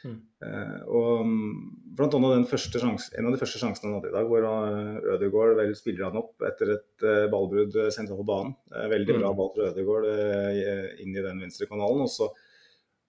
[0.05, 0.17] Mm.
[0.45, 1.53] Eh, og mm,
[1.97, 5.57] blant annet sjans, En av de første sjansene han hadde i dag, hvor uh, Ødegaard
[5.57, 8.53] vel spiller han opp etter et eh, ballbrudd eh, sentralt på banen.
[8.75, 9.39] Eh, veldig bra Mm.
[9.39, 12.05] ball fra Ødegaard eh, inn i den venstre kanalen.
[12.05, 12.29] Og så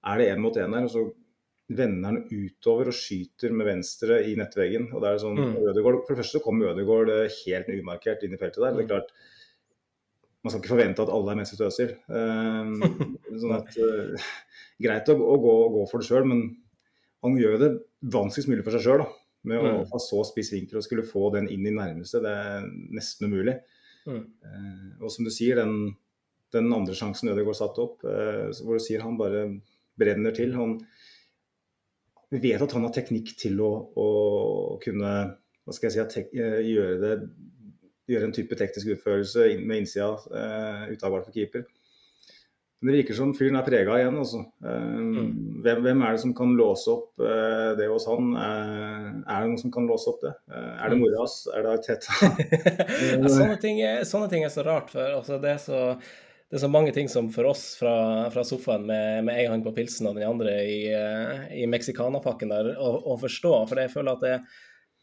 [0.06, 1.06] er det én mot én der, og så
[1.76, 4.92] vender han utover og skyter med venstre i nettveggen.
[4.94, 5.56] og det er sånn, Mm.
[5.74, 8.72] Ødegård, For det første så kommer Ødegaard eh, helt umarkert inn i feltet der.
[8.72, 8.94] det er Mm.
[8.94, 9.10] klart
[10.46, 11.96] man skal ikke forvente at alle er Messi Tøsil.
[12.08, 13.08] Um,
[13.42, 14.14] sånn at, uh,
[14.86, 16.44] greit å, å, gå, gå for det sjøl, men
[17.26, 17.70] han gjør det
[18.16, 19.06] vanskeligst mulig for seg sjøl.
[19.46, 19.84] Med å Mm.
[19.92, 22.22] ha så spiss vinkel og skulle få den inn i nærmeste.
[22.24, 23.60] Det er nesten umulig.
[24.08, 24.24] Mm.
[24.42, 25.96] Eh, og som du sier, den,
[26.54, 29.44] den andre sjansen Ødegaard satte opp, eh, hvor du sier han bare
[29.98, 30.54] brenner til.
[30.58, 30.80] Han
[32.32, 34.10] vet at han har teknikk til å, å
[34.82, 35.12] kunne
[35.66, 37.14] hva skal jeg si, tek, uh, gjøre det
[38.12, 41.64] gjøre en type teknisk utførelse med innsida eh, uttagbart for keeper.
[42.82, 44.18] Men det virker som fyren er prega igjen.
[44.22, 44.42] Altså.
[44.64, 45.62] Eh, Mm.
[45.64, 48.34] hvem, hvem er det som kan låse opp eh, det hos han?
[48.36, 50.34] Eh, er det noen som kan låse opp det?
[50.52, 51.02] Eh, er det Mm.
[51.06, 51.38] mora hans?
[51.56, 52.12] Er det Arteta?
[53.16, 54.92] ja, sånne, ting sånne ting er så rart.
[54.92, 55.80] For, altså, det, er så,
[56.52, 57.96] det er så mange ting som for oss fra,
[58.36, 60.80] fra sofaen med, med en hånd på pilsen og den andre i,
[61.64, 63.56] i meksikanerpakken der, å, å forstå.
[63.72, 64.36] For jeg føler at det,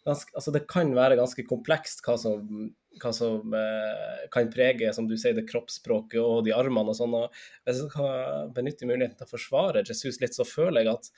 [0.07, 5.07] ganske, altså, det kan være ganske komplekst hva som, hva som eh, kan prege, som
[5.09, 7.15] du sier, det kroppsspråket og de armene og sånn.
[7.17, 7.33] og
[7.65, 11.11] Hvis jeg skal benytte muligheten til å forsvare Jesus litt, så føler jeg at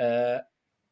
[0.00, 0.38] eh,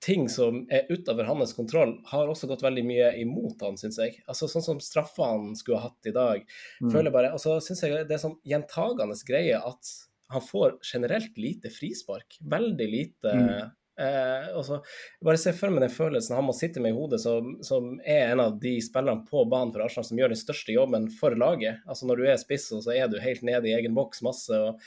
[0.05, 4.21] ting som er utover hans kontroll, har også gått veldig mye imot han, syns jeg.
[4.31, 6.45] Altså Sånn som straffa han skulle ha hatt i dag.
[6.83, 6.93] Mm.
[6.93, 9.97] føler bare, og så synes jeg Det er sånn gjentagende greie at
[10.29, 12.37] han får generelt lite frispark.
[12.45, 13.33] Veldig lite.
[13.33, 13.71] Mm.
[13.99, 14.77] Eh, og så
[15.25, 18.31] Bare se for meg den følelsen han må sitte med i hodet, som, som er
[18.31, 21.83] en av de spillerne på banen for Arsenal som gjør den største jobben for laget.
[21.89, 24.55] Altså Når du er spiss, så er du helt nede i egen boks masse.
[24.55, 24.79] og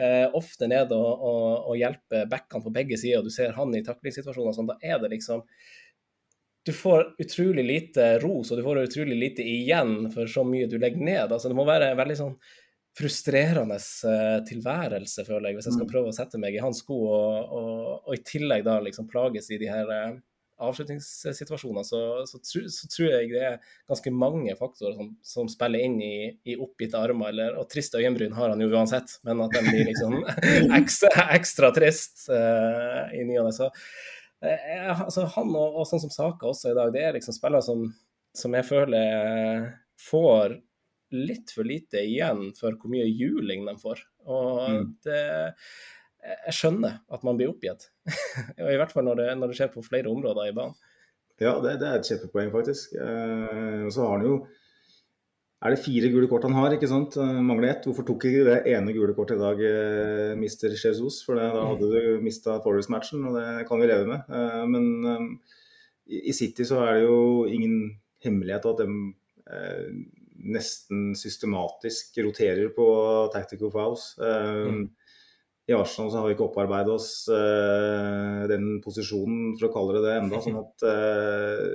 [0.00, 3.76] eh, Ofte nede og, og, og hjelper backene på begge sider, og du ser han
[3.76, 5.44] i taklingssituasjoner sånn, da er det liksom
[6.64, 10.78] du får utrolig lite ros, og du får utrolig lite igjen for så mye du
[10.80, 11.26] legger ned.
[11.26, 12.38] Altså, det må være veldig sånn
[12.98, 15.92] frustrerende eh, tilværelse, føler jeg, hvis jeg skal Mm.
[15.92, 19.50] prøve å sette meg i hans sko, og, og, og i tillegg da liksom plages
[19.50, 20.22] i de her avslutningssituasjoner,
[20.64, 23.56] avslutningssituasjonene, så, så, så tror jeg det er
[23.90, 28.36] ganske mange faktorer som, som spiller inn i, i oppgitte armer, eller, og triste øyenbryn
[28.36, 30.20] har han jo uansett, men at de blir liksom
[30.80, 33.54] ekstra, ekstra trist uh, i ny og ne.
[33.56, 33.66] Så
[34.46, 37.66] eh, altså, han og, og sånn som Saka også i dag, det er liksom spillere
[37.66, 37.88] som,
[38.38, 39.66] som jeg føler eh,
[40.06, 40.60] får
[41.14, 44.02] litt for lite igjen for hvor mye juling de får.
[44.26, 44.88] Og Mm.
[45.06, 45.20] det
[46.24, 47.90] Jeg skjønner at man blir oppgitt.
[48.58, 50.72] I hvert fall når det, når det skjer på flere områder i banen.
[51.42, 52.94] Ja, det, det er et kjempepoeng, faktisk.
[52.96, 54.36] Eh, så har han jo
[55.64, 57.18] Er det fire gule kort han har, ikke sant?
[57.20, 57.84] Eh, Mangler ett.
[57.88, 60.72] Hvorfor tok ikke det ene gule kortet i dag, eh, Mr.
[60.76, 61.22] Jesus?
[61.24, 64.24] For det, da hadde du mista Forest-matchen, og det kan vi leve med.
[64.28, 65.54] Eh, men eh,
[66.24, 67.78] i, City så er det jo ingen
[68.24, 68.88] hemmelighet at de
[70.44, 72.86] nesten systematisk roterer på
[73.32, 74.10] tactical fouls.
[74.20, 74.84] Eh, Mm.
[75.64, 80.02] I Arsenal så har vi ikke opparbeidet oss uh, den posisjonen, for å kalle det
[80.04, 81.70] det, enda, sånn at uh,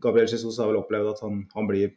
[0.00, 1.92] Gabriel Jesus har vel opplevd at han, han blir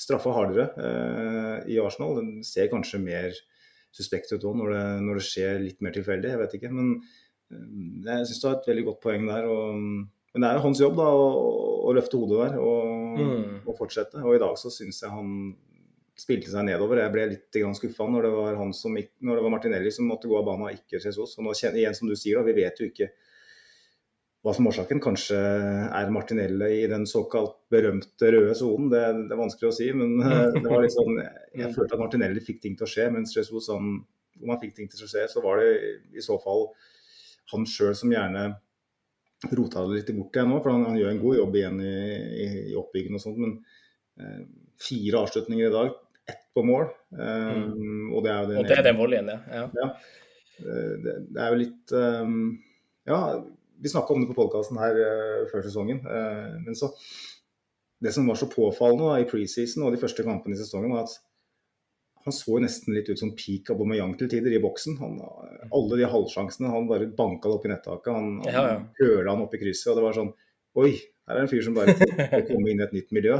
[0.00, 2.16] straffa hardere uh, i Arsenal.
[2.22, 3.36] Den ser kanskje mer
[3.92, 6.72] suspekt ut òg når, det- når det skjer litt mer tilfeldig, jeg vet ikke.
[6.80, 6.94] Men
[8.08, 9.50] jeg syns du har et veldig godt poeng der.
[9.52, 9.84] Og,
[10.32, 11.26] men det er jo hans jobb da, å,
[11.88, 13.58] å løfte hodet der og, Mm.
[13.68, 14.22] og fortsette.
[14.24, 15.32] Og i dag så syns jeg han
[16.16, 16.96] spilte seg nedover.
[17.02, 20.06] Jeg ble litt skuffa når, det var han som, gikk- når det var Martinelli som
[20.08, 21.34] måtte gå av banen, og ikke Jesus.
[21.36, 23.10] Og nå igjen som du sier, da, vi vet jo ikke
[24.42, 25.02] hva som er årsaken.
[25.04, 25.36] Kanskje
[26.00, 28.88] er Martinelli i den såkalt berømte røde sonen.
[28.90, 31.20] Det, det er vanskelig å si, men eh, det var litt sånn,
[31.60, 33.92] jeg følte at Martinelli fikk ting til å skje, mens Jesus han,
[34.40, 35.70] om han fikk ting til å skje, så var det
[36.16, 36.70] i så fall
[37.52, 38.48] han sjøl som gjerne
[39.50, 41.94] rota det litt bort igjen nå, for han, han gjør en god jobb igjen i,
[42.44, 43.40] i, i oppbyggingen og sånt.
[43.42, 43.56] Men
[44.20, 44.44] eh,
[44.82, 45.96] fire avslutninger i dag,
[46.30, 46.86] ett på mål.
[47.16, 47.56] Eh,
[48.14, 49.64] Og det er jo den Og det er den volleyen, ja.
[49.80, 49.88] ja.
[50.62, 52.38] Eh, det, det er jo litt um,
[53.08, 53.18] Ja,
[53.82, 56.04] vi snakka om det på podkasten her uh, før sesongen.
[56.06, 56.92] Uh, men så
[58.02, 61.08] Det som var så påfallende da, i preseason og de første kampene i sesongen, var
[61.08, 61.18] at
[62.28, 64.96] han så nesten litt ut som peak Aubameyang til tider i boksen.
[65.02, 65.16] Han,
[65.74, 68.12] alle de halvsjansene han bare banka det opp i nettaket.
[68.14, 68.62] Han, han Ja,
[69.02, 69.24] ja.
[69.30, 69.90] han opp i krysset.
[69.92, 70.32] Og det var sånn
[70.80, 70.94] Oi,
[71.28, 71.92] her er en fyr som bare
[72.32, 73.34] får komme inn i et nytt miljø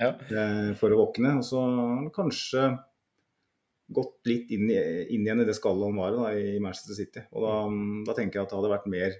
[0.00, 0.08] Ja.
[0.10, 1.36] eh, for å våkne.
[1.38, 2.64] Og så har han kanskje
[3.94, 4.80] gått litt inn, i,
[5.14, 7.22] inn igjen i det skallet han var da, i Manchester City.
[7.36, 7.54] Og da,
[8.08, 9.16] da tenker jeg at det hadde vært mer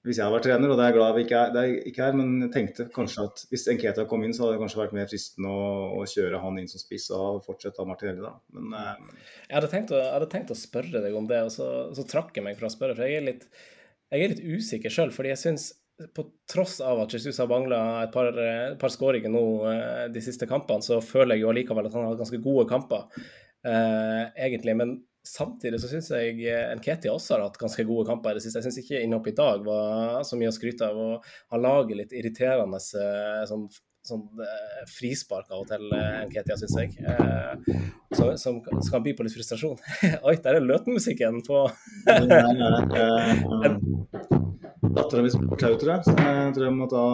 [0.00, 1.88] Hvis jeg hadde vært trener, og det er jeg glad vi ikke er, det er
[1.90, 4.78] ikke er, men jeg tenkte kanskje at hvis Enketa kom inn, så hadde det kanskje
[4.80, 5.66] vært mer fristende å,
[5.98, 8.30] å kjøre han inn som spiss og fortsette Martinelli da.
[8.56, 11.68] Men eh, Jeg hadde å, jeg hadde tenkt å spørre deg om det, og så,
[11.98, 12.96] så trakk jeg meg fra å spørre.
[12.96, 13.44] For jeg er litt,
[14.08, 15.68] jeg er litt usikker sjøl, fordi jeg syns
[16.16, 20.24] på tross av at Jesus har mangla et par, et par skåringer nå eh, de
[20.24, 23.04] siste kampene, så føler jeg jo allikevel at han har ganske gode kamper,
[23.68, 24.80] eh, egentlig.
[24.80, 24.96] Men
[25.30, 28.60] samtidig så syns jeg eh, Nketia også har hatt ganske gode kamper i det siste.
[28.60, 30.98] Jeg syns ikke innhoppet i dag var så mye å skryte av.
[30.98, 33.68] og Han lager litt irriterende eh, sånn,
[34.06, 35.86] sånn eh, frispark av og til,
[36.30, 36.90] Nketia, syns jeg.
[37.04, 37.52] Eh,
[38.16, 39.78] så, som som kan by på litt frustrasjon.
[40.26, 41.64] Oi, der er Løten-musikken på
[44.90, 46.04] Dattera mi spør tau, tror jeg.
[46.08, 47.06] Så jeg tror jeg må ta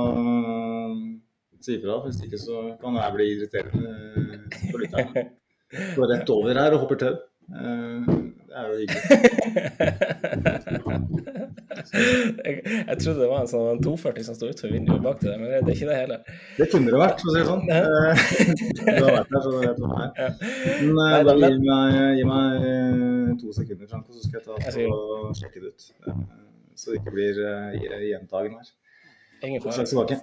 [1.66, 2.00] si ifra.
[2.04, 5.24] Hvis ikke så kan jeg bli irriterende eh, på.
[5.96, 7.14] Går rett over her og hopper tau.
[7.46, 8.06] Eh,
[8.46, 9.02] Det er jo hyggelig.
[12.44, 12.54] jeg,
[12.88, 15.46] jeg trodde det var en sånn 240 som sto utenfor vinduet bak til deg, men
[15.50, 16.20] det er ikke det heller.
[16.56, 17.64] Det kunne det vært, for å si det sånn.
[17.70, 17.82] Eh,
[18.86, 20.32] Du har vært der, så du hva det er.
[20.80, 24.44] Men eh, Nei, da gi meg, gi meg eh, to sekunder, Franco, så skal jeg
[24.46, 24.52] ta
[24.88, 25.82] og sjekke det ut.
[26.08, 26.18] Eh,
[26.76, 28.68] Så det ikke blir gjentagende gjentagen her.
[29.46, 30.20] Ingen fare.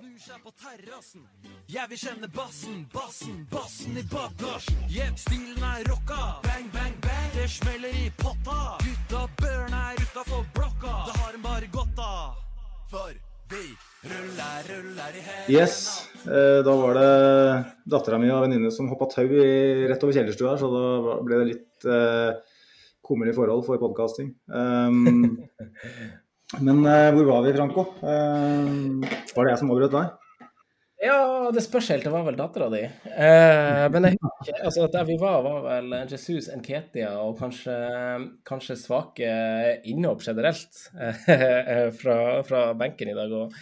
[1.73, 4.79] Jeg vil kjenne bassen, bassen, bassen i bagasjen.
[4.91, 6.19] Jepp, stilen er rocka.
[6.45, 7.29] Bang, bang, bang.
[7.37, 8.57] Det smeller i potta.
[8.83, 10.93] Gutta børn er utafor blokka.
[11.07, 12.35] Det har en bare godt av.
[12.91, 13.13] For
[13.53, 13.63] vi
[14.11, 15.53] ruller, ruller i hendene.
[15.55, 15.77] Yes,
[16.25, 17.11] eh, da var det
[17.95, 21.39] dattera mi og venninne som hoppa tau i- rett over kjellerstua her, så da ble
[21.41, 22.33] det litt eh,
[23.05, 24.33] kummerlig forhold for podkasting.
[24.47, 25.37] Um,
[26.61, 27.87] men eh, hvor var vi, Franco?
[28.01, 29.01] Um,
[29.33, 30.11] var det jeg som avbrøt deg?
[31.03, 32.05] Ja, det spørs helt.
[32.05, 32.83] Det var vel dattera di.
[32.85, 34.19] Eh, men jeg,
[34.53, 37.75] altså, der vi var, var vel Jesus Nketia og kanskje,
[38.47, 39.33] kanskje svake
[39.89, 43.35] innhopp generelt eh, fra, fra benken i dag.
[43.35, 43.57] Og,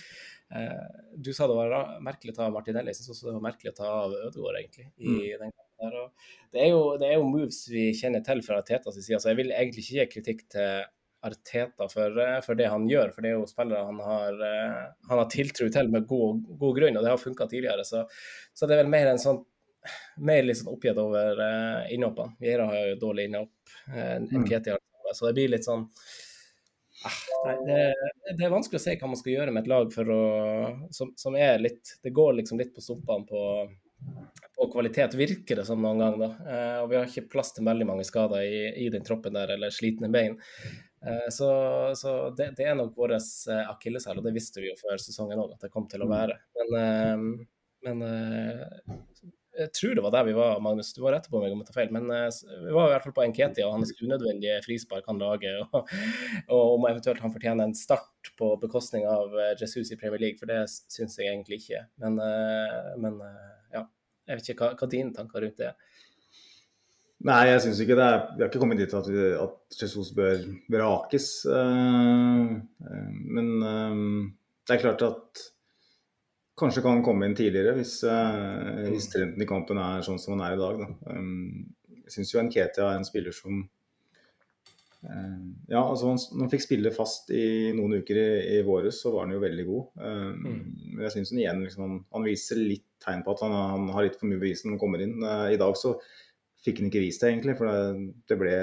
[0.53, 0.85] eh,
[1.17, 2.93] du sa det var merkelig å ta av Martinelli.
[2.93, 4.89] Jeg syns også det var merkelig å ta av Ødegaard, egentlig.
[5.01, 5.99] i den der.
[6.03, 9.33] Og det, er jo, det er jo moves vi kjenner til fra Tetas side, så
[9.33, 10.83] jeg vil egentlig ikke gi kritikk til
[11.27, 14.83] Arteta for, eh, for det han gjør, for det er jo spillere han har, eh,
[15.09, 17.85] han har tiltro til med god, god grunn, og det har funka tidligere.
[17.87, 18.03] Så,
[18.53, 19.43] så det er vel mer en sånn
[20.21, 22.35] mer sånn oppgitt over uh, innhoppene.
[22.37, 23.71] Vieira har jo dårlig innhopp,
[24.29, 24.75] Nketi
[25.13, 25.85] så det blir litt sånn
[27.07, 27.79] ah, nei, det,
[28.37, 30.21] det er vanskelig å se hva man skal gjøre med et lag å,
[30.95, 33.41] som, som er litt Det går liksom litt på stumpene på,
[34.57, 36.15] på kvalitet, virker det som noen gang.
[36.21, 36.31] da.
[36.45, 39.55] Eh, og vi har ikke plass til veldig mange skader i, i den troppen der,
[39.57, 40.37] eller slitne bein.
[41.05, 41.49] Eh, så
[41.97, 45.41] så det, det er nok vår uh, akilleshæl, og det visste vi jo før sesongen
[45.41, 46.37] òg at det kom til å være.
[46.59, 47.47] Men, eh,
[47.87, 48.99] men eh,
[49.61, 50.93] jeg tror det var der vi var, Magnus.
[50.95, 51.91] Du var rett på meg om jeg tar feil.
[51.93, 52.27] Men eh,
[52.65, 55.59] vi var i hvert fall på Enketia og hans unødvendige frispark han lager.
[55.65, 55.91] Og,
[56.55, 60.39] og om eventuelt han fortjener en start på bekostning av eh, Jesus i Premier League,
[60.39, 61.83] for det syns jeg egentlig ikke.
[62.03, 63.87] Men, eh, men eh, ja.
[64.29, 65.90] Jeg vet ikke hva, hva dine tanker rundt det er.
[67.21, 70.11] Nei, jeg syns ikke det er Vi har ikke kommet dit at, vi, at Jesus
[70.17, 71.27] bør vrakes.
[71.45, 72.53] eh,
[72.87, 73.99] eh, men eh,
[74.67, 75.43] det er klart at
[76.61, 80.43] kanskje kan han komme inn tidligere hvis, hvis trenden i kampen er sånn som han
[80.45, 80.81] er i dag.
[80.83, 81.15] Da.
[82.03, 83.63] Jeg syns jo Nketia er en spiller som
[85.01, 88.27] Ja, altså når han fikk spille fast i noen uker i,
[88.59, 89.87] i våres, så var han jo veldig god.
[89.97, 90.43] Um,
[90.93, 94.05] Men jeg syns igjen liksom, han, han viser litt tegn på at han, han har
[94.05, 95.17] litt for mye bevis når han kommer inn.
[95.25, 95.95] I dag så
[96.65, 97.57] fikk han ikke vist det, egentlig.
[97.59, 98.55] For det, det, ble,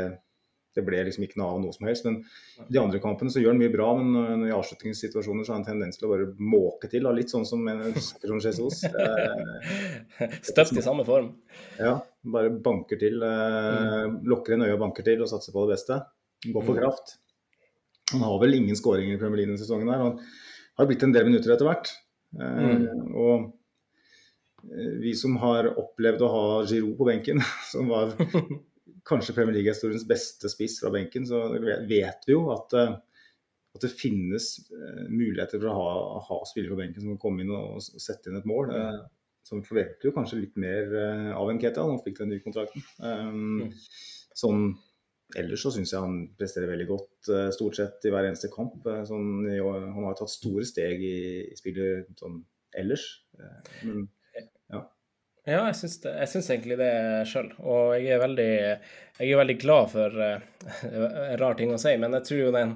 [0.79, 2.05] det ble liksom ikke noe av noe som helst.
[2.07, 2.21] Men
[2.69, 5.99] de andre kampene så gjør han mye bra, men i avslutningssituasjoner så har han tendens
[5.99, 7.03] til å bare måke til.
[7.09, 7.15] Da.
[7.17, 7.83] Litt sånn som en
[8.31, 8.85] Ron Jesus.
[8.87, 11.33] Eh, Støpt i samme form.
[11.81, 13.19] ja, bare banker til.
[13.23, 16.01] Eh, lukker en øye og banker til og satser på det beste.
[16.55, 17.17] Går for kraft.
[18.15, 19.91] Han har vel ingen skåringer i Premier League denne sesongen.
[19.91, 19.99] her.
[20.01, 20.21] Han
[20.79, 21.91] har blitt en del minutter etter hvert.
[22.39, 22.87] Eh,
[23.19, 23.49] Og eh,
[25.03, 27.43] vi som har opplevd å ha Giroud på benken,
[27.73, 28.15] som var
[29.09, 31.45] kanskje Premier League-historiens beste spiss fra benken, så
[31.89, 32.97] vet vi jo at, eh,
[33.77, 35.93] at det finnes eh, muligheter for å ha,
[36.27, 38.75] ha spillere på benken som kan komme inn og, og sette inn et mål.
[38.75, 38.99] Eh,
[39.49, 41.87] Så vi forventer jo kanskje litt mer eh, av Nketia.
[41.89, 42.83] Han fikk den nye kontrakten.
[43.01, 43.71] Um,
[44.37, 44.67] Sånn
[45.37, 48.85] Ellers så syns jeg han presterer veldig godt eh, stort sett i hver eneste kamp.
[48.89, 51.17] Eh, Sånn, han har tatt store steg i,
[51.49, 52.43] i spillet sånn
[52.77, 53.07] ellers.
[53.41, 54.07] Eh, Men
[55.49, 56.93] Ja, jeg syns, det, jeg syns egentlig det
[57.31, 57.47] sjøl.
[57.65, 58.51] Og jeg er veldig,
[59.19, 60.75] jeg er veldig glad for uh,
[61.31, 62.75] En rar ting å si, men jeg tror jo det er en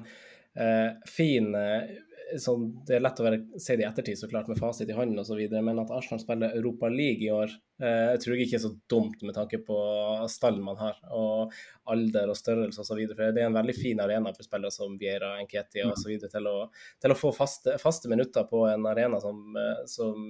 [0.63, 1.91] eh, fin uh,
[2.41, 4.95] sånn, Det er lett å være, si det i ettertid, så klart, med fasit i
[4.97, 7.53] hånden osv., men at Arsenal spiller Europa League i år,
[7.83, 9.77] uh, jeg tror ikke er så dumt med tanke på
[10.33, 11.53] stallen man har, og
[11.93, 13.03] alder og størrelse osv.
[13.13, 16.15] For det er en veldig fin arena for spillere som Viera, Enketia osv.
[16.25, 16.71] Til, å-
[17.05, 19.45] til å få faste, faste minutter på en arena som,
[19.93, 20.25] som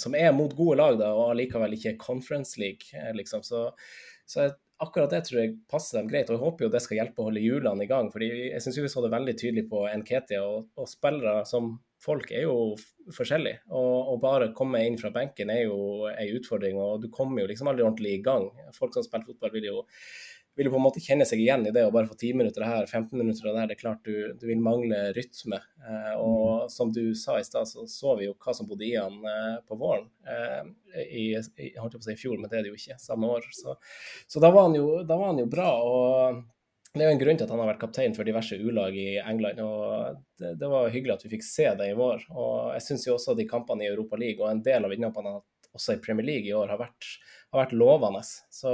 [0.00, 3.44] som er mot gode lag, da, og allikevel ikke Conference League, eh, liksom.
[3.46, 3.68] Så,
[4.26, 6.28] så jeg, akkurat det tror jeg passer dem greit.
[6.28, 8.10] Og jeg håper jo det skal hjelpe å holde hjulene i gang.
[8.12, 12.32] fordi jeg syns vi så det veldig tydelig på Nketia, og, og spillere som folk
[12.34, 12.74] er jo
[13.14, 13.62] forskjellige.
[13.70, 17.50] Og, og bare komme inn fra benken er jo en utfordring, og du kommer jo
[17.50, 18.50] liksom aldri ordentlig i gang.
[18.76, 19.84] Folk som spiller fotball, vil jo
[20.56, 22.86] vil på en måte kjenne seg igjen i det å bare få 10 minutter her,
[22.86, 23.66] 15 minutter der.
[23.68, 25.58] Det er klart du, du vil mangle rytme.
[25.82, 28.94] Eh, og som du sa i stad, så så vi jo hva som bodde i
[28.94, 30.06] han eh, på våren.
[30.30, 30.72] Eh,
[31.04, 32.98] i, i, holdt på å si i fjor, men det er det jo ikke.
[33.02, 33.48] Samme år.
[33.54, 33.74] Så,
[34.30, 35.70] så da, var han jo, da var han jo bra.
[35.82, 36.42] og
[36.94, 39.16] det er jo en grunn til at han har vært kaptein for diverse U-lag i
[39.18, 39.58] England.
[39.64, 42.28] og det, det var hyggelig at vi fikk se det i vår.
[42.30, 45.34] og Jeg syns også de kampene i Europa League og en del av innhoppene
[45.74, 47.08] også i Premier League i år har vært,
[47.52, 48.22] har vært lovende.
[48.24, 48.70] Så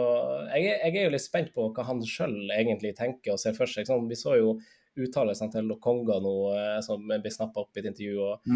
[0.53, 3.71] jeg, jeg er jo litt spent på hva han sjøl egentlig tenker og ser for
[3.71, 3.89] seg.
[3.89, 4.55] Sånn, vi så jo
[5.01, 8.17] uttalelsene til Lokonga nå eh, som blir snappa opp i et intervju.
[8.27, 8.49] og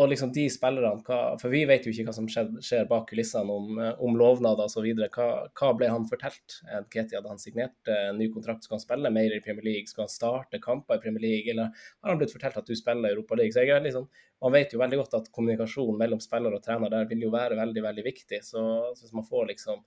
[0.00, 3.10] og liksom de spillerne, hva, for vi vet jo ikke hva som skjer, skjer bak
[3.10, 4.86] kulissene om, eh, om lovnader osv.
[5.02, 5.26] Hva,
[5.60, 8.64] hva ble han fortalt eh, hadde han signert en ny kontrakt?
[8.64, 9.90] Skal han spille mer i Premier League?
[9.90, 11.52] Skal han starte kamper i Premier League?
[11.52, 13.52] Eller har han blitt fortalt at du spiller i Europa League?
[13.56, 14.08] Så jeg er liksom,
[14.40, 17.58] Man vet jo veldig godt at kommunikasjon mellom spiller og trener der vil jo være
[17.58, 18.38] veldig veldig viktig.
[18.40, 18.62] Så,
[18.96, 19.82] så hvis man får liksom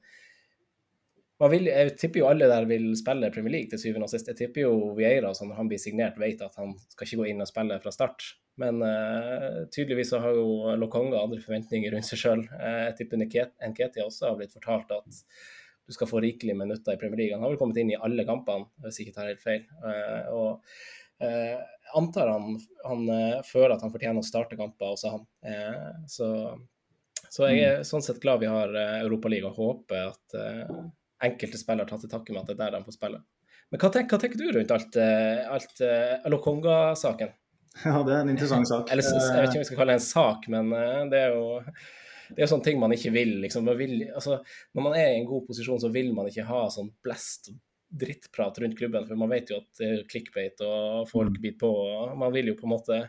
[1.50, 4.30] vil, jeg tipper jo alle der vil spille Premier League til syvende og sist.
[4.30, 7.42] Jeg tipper jo Vieira, når han blir signert, vet at han skal ikke gå inn
[7.42, 8.30] og spille fra start.
[8.62, 12.44] Men uh, tydeligvis så har jo Lokonga andre forventninger rundt seg sjøl.
[12.54, 15.22] jeg tipper Nket- Nketia også har blitt fortalt at
[15.84, 17.36] du skal få rikelig minutter i Premier League.
[17.36, 19.66] Han har vel kommet inn i alle kampene, hvis jeg ikke tar helt feil.
[19.82, 20.78] Uh, og
[21.24, 21.58] eh,
[21.94, 25.26] antar han, han eh, føler at han fortjener å starte kamper, også han.
[25.46, 26.30] Eh, så,
[27.30, 30.74] så jeg er sånn sett glad vi har uh, Europaligaen og håper at eh,
[31.24, 33.22] enkelte spillere tatt til takke med at det er der de får spille.
[33.72, 37.32] Men hva, tenk, hva tenker du rundt alt, eh, alt uh, Lokonga-saken?
[37.90, 38.92] ja, det er en interessant sak.
[38.94, 41.38] Eller jeg vet ikke om vi skal kalle det en sak, men eh, det er
[41.38, 41.46] jo
[42.34, 43.36] det er jo sånne ting man ikke vil.
[43.44, 43.68] Liksom.
[43.68, 44.40] Man vil altså,
[44.74, 47.52] når man er i en god posisjon, så vil man ikke ha sånn blest
[47.94, 51.70] drittprat rundt klubben, for man vet jo at det er clickbait og folk biter på.
[51.70, 53.00] og Man vil jo på en måte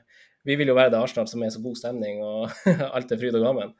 [0.44, 2.52] Vi vil jo være det Arsenal som er så god stemning og
[2.96, 3.72] alt er fryd og gammen.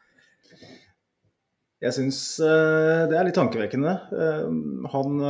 [1.84, 3.92] Jeg syns eh, det er litt tankevekkende.
[4.16, 4.46] Eh,
[4.94, 5.26] han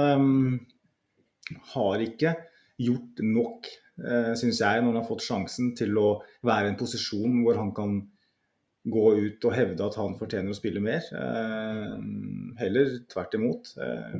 [1.74, 2.36] har ikke
[2.78, 3.66] gjort nok,
[4.02, 6.08] uh, syns jeg, når han har fått sjansen til å
[6.46, 8.00] være i en posisjon hvor han kan
[8.84, 11.04] gå ut og hevde at han fortjener å spille mer.
[11.16, 11.92] Eh,
[12.60, 13.70] heller tvert imot.
[13.80, 14.16] Eh,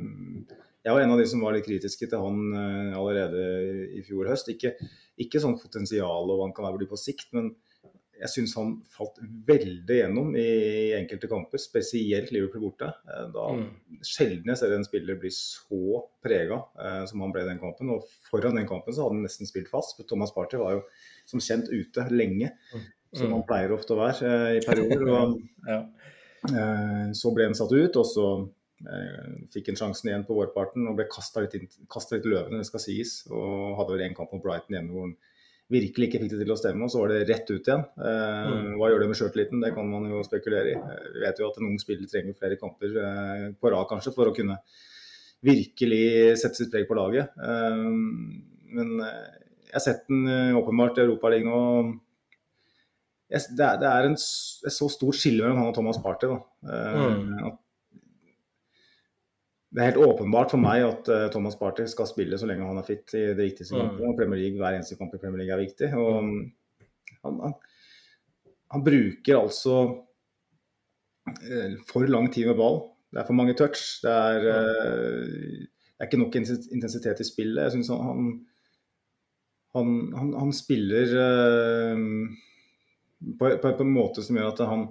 [0.85, 3.43] jeg var en av de som var litt kritiske til han eh, allerede
[3.99, 4.49] i fjor høst.
[4.53, 4.73] Ikke,
[5.21, 7.53] ikke sånn potensial og hva han kan være på sikt, men
[8.19, 12.91] jeg syns han falt veldig gjennom i enkelte kamper, spesielt Liverpool borte.
[13.11, 13.69] Eh, Da Mm.
[14.03, 17.89] Sjelden jeg ser en spiller bli så prega eh, som han ble i den kampen.
[17.95, 20.83] Og foran den kampen så hadde han nesten spilt fast, for Thomas Party var jo
[21.25, 22.51] som kjent ute lenge.
[23.15, 25.07] Som han pleier ofte å være eh, i perioder.
[25.15, 25.81] Og Ja.
[26.51, 28.25] eh, så ble han satt ut, og så
[28.85, 32.67] eh, fikk han sjansen igjen på vårparten og ble kasta litt, inn- litt løvende, det
[32.67, 33.21] skal sies.
[33.31, 35.15] Og hadde vel en kamp mot Brighton hjemme hvor han
[35.71, 37.85] virkelig ikke fikk det til å stemme, og så var det rett ut igjen.
[37.97, 38.75] Eh, Mm.
[38.77, 39.61] Hva gjør det med sjøltilliten?
[39.63, 40.75] Det kan man jo spekulere i.
[41.15, 44.29] Vi vet jo at en ung spiller trenger flere kamper eh, på rad kanskje for
[44.29, 44.59] å kunne
[45.45, 47.33] virkelig sette sitt preg på laget.
[47.41, 47.85] Eh,
[48.77, 51.99] men jeg har sett den åpenbart i Europaligaen nå.
[53.25, 56.29] Det er, det er en, et så stort skille mellom han og Thomas Party.
[56.29, 56.37] Da.
[56.61, 57.47] Mm.
[57.49, 57.57] at
[59.75, 62.79] det er helt åpenbart for meg at uh, Thomas Party skal spille så lenge han
[62.79, 63.97] er fit i det viktigste Mm.
[64.07, 65.89] og Premier League, Hver eneste kamp i Premier League er viktig.
[65.99, 66.53] og um,
[67.25, 67.53] han, han,
[68.71, 69.75] han bruker altså
[71.27, 72.79] uh, for lang tid med ball.
[73.11, 73.99] Det er for mange touch.
[74.03, 77.63] Det er, uh, det er ikke nok intensitet i spillet.
[77.63, 78.31] Jeg synes han, han,
[79.75, 81.11] han, han, han spiller
[83.39, 84.87] på, på, på en måte som gjør at han,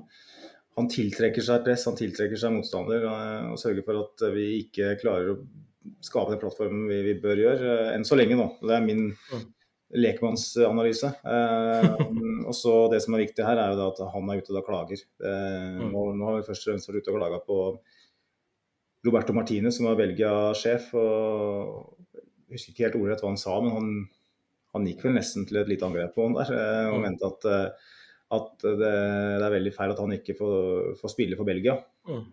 [0.77, 4.95] han tiltrekker seg press, han tiltrekker seg motstander eh, og sørger for at vi ikke
[5.03, 5.41] klarer å
[6.05, 7.75] skape den plattformen vi, vi bør gjøre.
[7.89, 8.49] eh, Enn så lenge, nå.
[8.65, 9.05] Det er min
[9.95, 11.11] lekmannsanalyse.
[11.23, 11.91] Eh,
[12.49, 15.03] og så Det som er viktig her, er jo at han er ute og klager.
[15.23, 17.59] Eh, nå, nå har vi først og fremst vært ute og klaga på
[19.05, 20.91] Roberto Martinez, som var Belgia-sjef.
[20.97, 21.97] og
[22.49, 23.91] Jeg husker ikke helt ordrett hva han sa, men han,
[24.75, 26.55] han gikk vel nesten til et lite angrep på han der.
[26.57, 27.05] eh, Og Mm.
[27.07, 27.93] mente at, eh,
[28.37, 31.77] at det, det er veldig feil at han ikke får, får spille for Belgia.
[32.09, 32.25] Mm.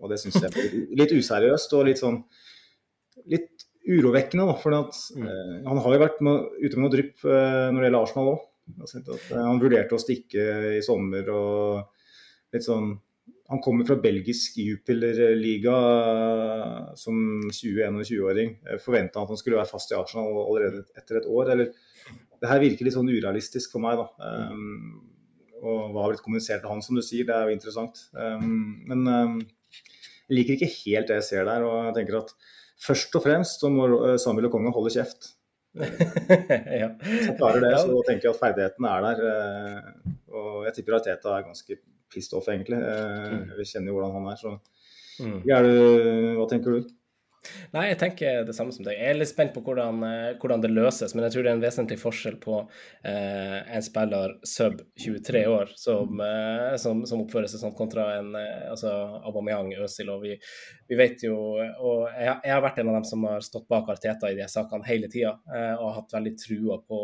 [0.00, 2.22] Og det syns jeg er litt- useriøst og litt sånn
[3.28, 4.46] litt urovekkende.
[4.48, 5.26] Da, for at, Mm.
[5.26, 8.32] eh, han har jo vært med, ute med noe drypp eh, når det gjelder Arsenal
[8.34, 8.46] òg.
[9.34, 10.44] Han vurderte å stikke
[10.78, 11.88] i sommer og
[12.54, 12.92] litt sånn
[13.50, 17.16] Han kommer fra belgisk Jupiler-liga eh, som
[17.50, 18.52] 20-21-åring.
[18.78, 21.50] Forventa at han skulle være fast i Arsenal allerede etter et år.
[21.56, 21.72] Eller,
[22.40, 24.06] det her virker litt sånn urealistisk for meg, da.
[24.50, 25.02] Um,
[25.60, 27.98] og hva har blitt kommunisert til han, som du sier, det er jo interessant.
[28.16, 29.34] Um, men um,
[30.30, 31.66] jeg liker ikke helt det jeg ser der.
[31.68, 32.32] Og jeg tenker at
[32.80, 33.90] først og fremst så må
[34.22, 35.34] Samuel og kongen holde kjeft.
[36.80, 36.88] ja.
[36.98, 39.20] Så klarer det, så tenker jeg at ferdighetene er der.
[39.30, 41.76] eh, Og jeg tipper at Teta er ganske
[42.10, 42.80] pissed off, egentlig.
[42.80, 44.56] Eh, Vi kjenner jo hvordan han er, så
[45.20, 45.42] Mm.
[45.44, 46.86] du, Hva tenker du?
[47.72, 48.98] Nei, jeg tenker det samme som deg.
[48.98, 51.56] Jeg er litt spent på hvordan, eh, hvordan det løses, men jeg tror det er
[51.56, 52.56] en vesentlig forskjell på
[53.08, 58.34] eh, en spiller sub 23 år som, eh, som, som oppfører seg sånn, kontra en
[58.36, 58.92] eh, altså
[59.30, 60.10] Aubameyang, Øzil.
[60.12, 60.34] Og vi,
[60.90, 63.88] vi vet jo Og jeg, jeg har vært en av dem som har stått bak
[63.94, 67.00] Arteta i de sakene hele tida, eh, og har hatt veldig trua på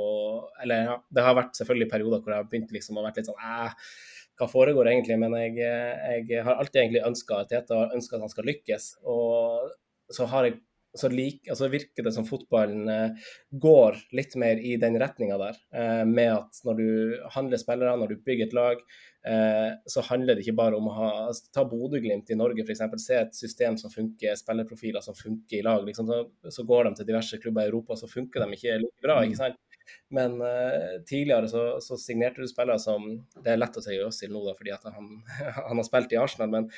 [0.66, 3.30] Eller ja, det har vært selvfølgelig perioder hvor jeg har begynt liksom å vært litt
[3.30, 3.88] sånn æh,
[4.36, 5.16] hva foregår egentlig?
[5.16, 8.92] Men jeg, jeg har alltid egentlig ønska Arteta, ønska at han skal lykkes.
[9.08, 9.72] og
[10.12, 10.60] så, har jeg,
[10.96, 15.58] så lik, altså virker det som fotballen eh, går litt mer i den retninga der.
[15.74, 16.88] Eh, med at når du
[17.34, 18.80] handler spillere, når du bygger et lag,
[19.26, 22.84] eh, så handler det ikke bare om å ha altså, Ta Bodø-Glimt i Norge, f.eks.
[23.04, 25.84] Se et system som funker, spillerprofiler som funker i lag.
[25.86, 29.06] Liksom, så, så går de til diverse klubber i Europa, så funker de ikke like
[29.06, 29.22] bra.
[29.24, 29.62] ikke sant?
[30.08, 33.04] Men uh, tidligere så, så signerte du spillere som
[33.44, 35.10] Det er lett å si Øzil nå, da, fordi han,
[35.68, 36.70] han har spilt i Arsenal, men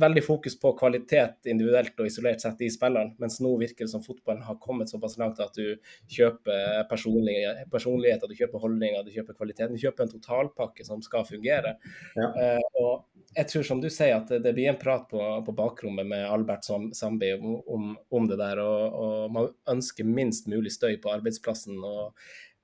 [0.00, 4.02] veldig fokus på kvalitet individuelt og isolert sett i spilleren, mens nå virker det som
[4.04, 5.76] fotballen har kommet såpass langt at du
[6.10, 9.72] kjøper personlighet, personligheter, du kjøper holdninger, du kjøper kvalitet.
[9.72, 11.76] Du kjøper en totalpakke som skal fungere.
[12.18, 12.30] Ja.
[12.34, 16.06] Uh, og jeg tror som du sier at det, blir en prat på, på bakrommet
[16.06, 20.74] med Albert Sam- Sambi om, om, om det der, og, og man ønsker minst mulig
[20.74, 21.78] støy på arbeidsplassen.
[21.82, 22.14] og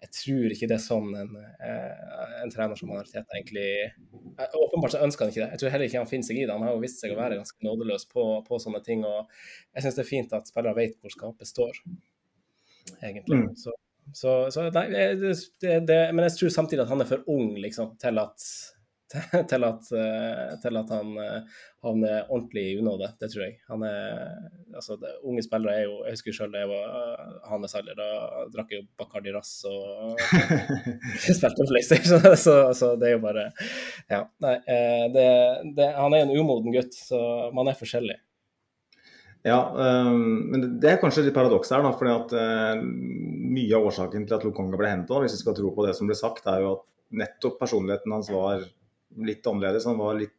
[0.00, 4.94] jeg tror ikke det er sånn en, eh, en trener som Arteta egentlig eh, Åpenbart
[4.94, 5.50] så ønsker han ikke det.
[5.52, 6.54] Jeg tror heller ikke han finner seg i det.
[6.54, 9.04] Han har jo vist seg å være ganske nådeløs på, på sånne ting.
[9.04, 9.28] og
[9.74, 11.82] Jeg syns det er fint at spillere vet hvor skapet står,
[13.02, 13.42] egentlig.
[13.42, 13.46] Mm.
[13.60, 13.76] Så,
[14.16, 17.52] så, så nei, det, det, det, men jeg tror samtidig at han er for ung
[17.60, 18.48] liksom, til at
[19.50, 23.08] til at, eh, til at han eh, havner ordentlig i unåde.
[23.18, 23.56] Det tror jeg.
[23.70, 24.30] Han er,
[24.74, 27.98] altså, det, unge spillere er jo Jeg husker selv da jeg var eh, hans alder.
[27.98, 30.20] Da drakk jeg jo Bacardi Rass og
[31.38, 32.26] spilte PlayStation.
[32.46, 33.50] Så, så det er jo bare
[34.10, 34.24] Ja.
[34.42, 34.56] Nei,
[35.14, 35.28] det,
[35.76, 37.18] det, han er en umoden gutt, så
[37.54, 38.16] man er forskjellig.
[39.46, 39.72] Ja,
[40.06, 41.84] um, men det er kanskje litt paradoks her.
[41.84, 42.82] da, fordi at øh,
[43.50, 46.10] Mye av årsaken til at Lokonga ble henta, hvis vi skal tro på det som
[46.10, 46.84] ble sagt, er jo at
[47.22, 48.62] nettopp personligheten hans var
[49.16, 49.86] litt annerledes.
[49.86, 50.36] Han var litt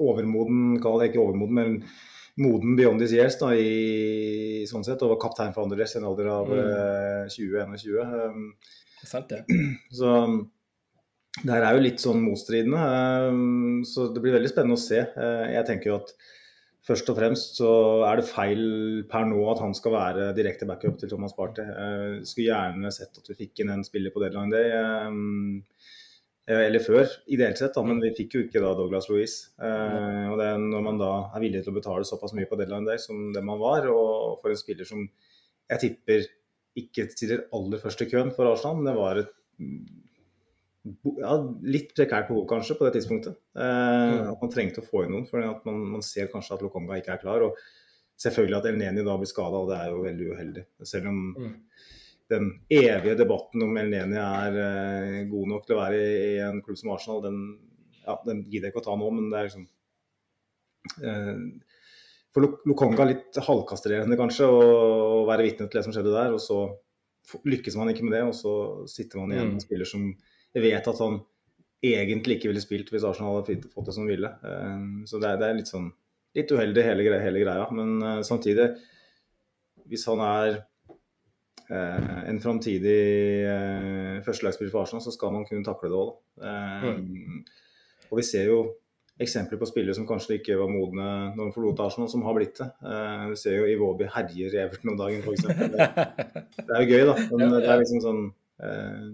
[0.00, 1.84] overmoden, kall det ikke overmoden, men
[2.42, 6.06] moden beyond his years da, i sånn sett, og var kaptein for Andres i en
[6.08, 6.58] alder av Mm.
[6.58, 8.00] øh, 20-21.
[8.30, 8.54] Um,
[9.02, 9.44] Det er sant, det.
[9.98, 10.46] så
[11.42, 12.78] det her er jo litt sånn motstridende.
[13.28, 15.00] um, Så det blir veldig spennende å se.
[15.16, 16.12] Uh, Jeg tenker jo at
[16.82, 17.70] først og fremst så
[18.10, 21.62] er det feil per nå at han skal være direkte backup til Thomas Partey.
[21.68, 24.72] Uh, Skulle gjerne sett at vi fikk inn en spiller på deadline day.
[25.06, 25.81] um, eh,
[26.50, 29.52] Eller før, ideelt sett, da, men vi fikk jo ikke da Douglas Louise.
[29.62, 32.58] Eh, og det er Når man da er villig til å betale såpass mye på
[32.58, 35.04] deadline day som det man var, og for en spiller som
[35.70, 36.26] jeg tipper
[36.82, 39.30] ikke stiller aller først i køen for Arsenal, men det var et
[41.22, 43.38] ja, litt prekært behov kanskje på det tidspunktet.
[43.54, 45.38] Eh, at man trengte å få inn noen, for
[45.68, 47.46] man, man ser kanskje at Lokonga ikke er klar.
[47.46, 47.60] og
[48.22, 50.64] Selvfølgelig at Elneni da blir skada, og det er jo veldig uheldig.
[50.86, 51.54] Selv om Mm.
[52.32, 56.78] Den evige debatten om Elneni er eh, god nok til å være i, en klubb
[56.80, 57.38] som Arsenal, den,
[58.06, 59.66] ja, den gidder jeg ikke å ta nå, men det er liksom
[61.04, 61.42] eh,
[62.32, 66.32] for Lo- Lokonga litt halvkastrerende kanskje å være vitne til det som skjedde der.
[66.32, 66.62] Og så
[67.46, 68.54] lykkes man ikke med det, og så
[68.90, 70.06] sitter man igjen med en spiller som
[70.56, 71.20] vet at han
[71.82, 74.30] egentlig ikke ville spilt hvis Arsenal hadde fått- det som ville.
[74.48, 74.80] Eh,
[75.10, 75.90] Så det er, det litt sånn
[76.34, 77.66] litt uheldig hele, hele greia.
[77.76, 78.70] Men samtidig,
[79.92, 80.62] hvis han er
[81.72, 83.00] en framtidig
[83.48, 86.14] eh, førstelagsspiller for Arsenal, så skal man kunne takle det òg.
[88.12, 88.62] Og vi ser jo
[89.22, 91.06] eksempler på spillere som kanskje ikke var modne
[91.36, 92.68] når de forlot Arsenal, som har blitt det.
[92.84, 95.46] Eh, vi ser jo Iwobi herjer Everton om dagen, f.eks.
[95.48, 95.86] Det,
[96.66, 97.16] det er jo gøy, da.
[97.36, 98.22] Men det er liksom sånn
[98.64, 99.06] eh,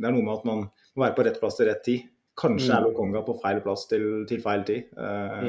[0.00, 2.08] Det er noe med at man må være på rett plass til rett tid.
[2.40, 2.88] Kanskje er Mm.
[2.88, 4.92] Lokonga på feil plass til, til feil tid.
[4.96, 5.48] Eh,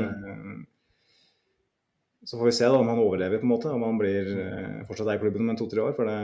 [2.26, 3.72] Så får vi se da om han overlever, på en måte.
[3.74, 5.95] Om han blir eh, fortsatt er i klubben om to-tre år.
[5.97, 6.17] For det,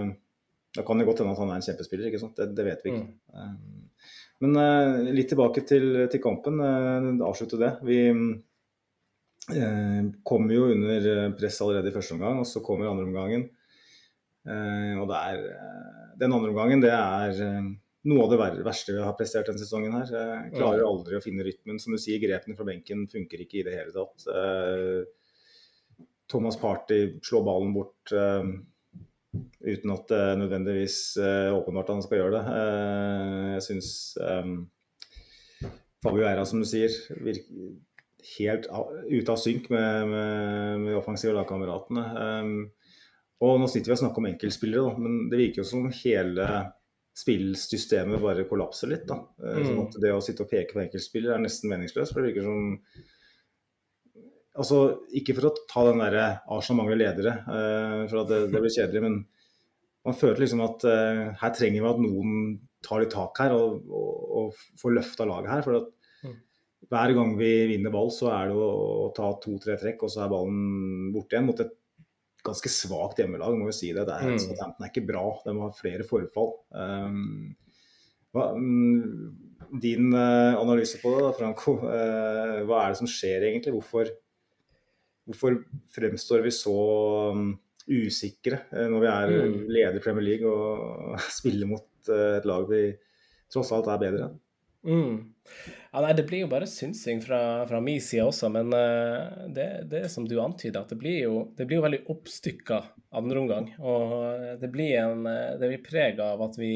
[0.78, 2.10] da kan det godt hende at han er en kjempespiller.
[2.12, 2.38] ikke sant?
[2.38, 3.08] Det, det vet vi ikke.
[3.08, 3.16] Mm.
[3.34, 3.56] Eh,
[4.46, 6.62] Men eh, litt tilbake til, til kampen.
[6.62, 7.72] eh, avslutte det.
[7.88, 7.98] Vi
[9.58, 13.48] eh, kommer jo under press allerede i første omgang, og så kommer andre omgangen.
[14.48, 15.44] Eh, og det er,
[16.22, 17.42] den andre omgangen det er
[18.08, 19.98] noe av det verste vi har prestert denne sesongen.
[19.98, 20.08] her.
[20.14, 21.82] Jeg klarer aldri å finne rytmen.
[21.82, 24.30] Som du sier, grepene fra benken funker ikke i det hele tatt.
[26.32, 28.44] Thomas Party slår ballen bort uh,
[29.64, 32.56] uten at det nødvendigvis uh, åpenbart han skal gjøre det.
[32.62, 33.90] Eh, jeg syns
[34.22, 34.56] um,
[36.04, 37.76] Fabio Eira, som du sier, virker
[38.38, 38.68] helt
[39.08, 42.06] ute av synk med, med, med offensive lagkameratene.
[42.18, 42.56] Um,
[43.46, 46.48] og nå sitter vi og snakker om enkeltspillere, da, men det virker jo som hele
[47.18, 49.06] spillsystemet bare kollapser litt.
[49.10, 49.20] da.
[49.42, 49.62] Mm.
[49.66, 52.14] Sånn at det å sitte og peke på enkeltspillere er nesten meningsløst.
[52.14, 52.76] for det virker som
[54.58, 54.78] Altså,
[55.14, 58.74] Ikke for å ta den derre Arsenal mangler ledere, eh, for at det, det blir
[58.74, 59.20] kjedelig, men
[60.08, 62.34] man føler liksom at eh, her trenger vi at noen
[62.86, 65.62] tar litt tak her og, og, og får løfta laget her.
[65.68, 65.94] for at
[66.26, 66.34] Mm.
[66.90, 68.70] hver gang vi vinner ball, så er det å,
[69.06, 71.76] å ta to-tre trekk, og så er ballen borte igjen mot et
[72.48, 74.08] ganske svakt hjemmelag, må vi si det.
[74.08, 74.40] det er, Mm.
[74.42, 76.56] Southampton er ikke bra, de har flere forfall.
[76.74, 77.56] Um,
[78.34, 81.76] hva, mm, din uh, analyse på det, da, Franco.
[81.86, 83.76] Uh, hva er det som skjer egentlig?
[83.78, 84.10] Hvorfor,
[85.28, 85.60] hvorfor
[85.94, 86.76] fremstår vi så
[87.36, 87.52] um,
[87.88, 89.56] usikre eh, når vi er Mm.
[89.72, 92.84] leder i Premier League og spiller mot eh, et lag vi
[93.52, 94.38] tross alt er bedre enn?
[94.88, 95.16] Mm.
[95.92, 99.90] Ja, nei, det blir jo bare synsing fra, fra min side også, men uh, det,
[99.92, 102.78] det som du antyder, at det blir jo, det blir jo veldig oppstykka
[103.18, 103.72] andreomgang.
[103.82, 106.72] Og det blir en Det blir preg av at vi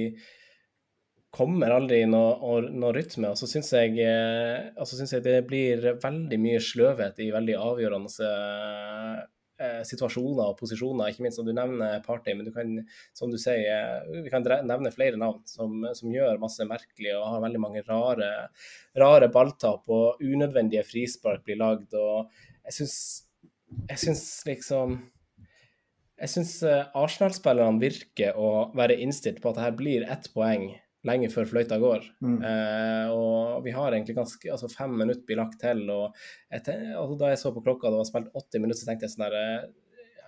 [1.31, 3.31] kommer aldri i noe, noe rytme.
[3.31, 7.55] Og så syns jeg, eh, altså synes jeg det blir veldig mye sløvhet i veldig
[7.55, 8.11] avgjørende
[9.61, 11.13] eh, situasjoner og posisjoner.
[11.13, 12.75] Ikke minst som du nevner Party, men du kan,
[13.17, 17.29] som du sier, eh, vi kan nevne flere navn som, som gjør masse merkelig og
[17.29, 18.31] har veldig mange rare,
[18.99, 21.95] rare balltap og unødvendige frispark blir lagd.
[21.95, 22.27] Og
[22.67, 22.99] jeg syns,
[23.87, 24.99] jeg syns liksom
[26.21, 26.51] jeg syns
[26.93, 30.67] Arsenal-spillerne virker å være innstilt på at det her blir ett poeng
[31.07, 32.05] lenge før fløyta går.
[32.21, 32.37] Mm.
[32.45, 35.83] Eh, og vi har egentlig ganske altså fem minutter blir lagt til.
[35.89, 36.17] og
[36.51, 36.61] jeg,
[36.93, 39.27] altså, Da jeg så på klokka det var spilt 80 minutter, så tenkte jeg sånn
[39.27, 39.67] der eh,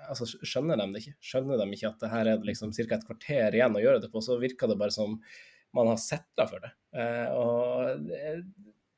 [0.10, 1.18] altså, Skjønner de det ikke?
[1.32, 2.86] Skjønner de ikke at det her er det liksom ca.
[2.90, 4.24] et kvarter igjen å gjøre det på?
[4.26, 5.20] Så virker det bare som
[5.74, 6.74] man har setta for det.
[6.98, 8.36] Eh, og det,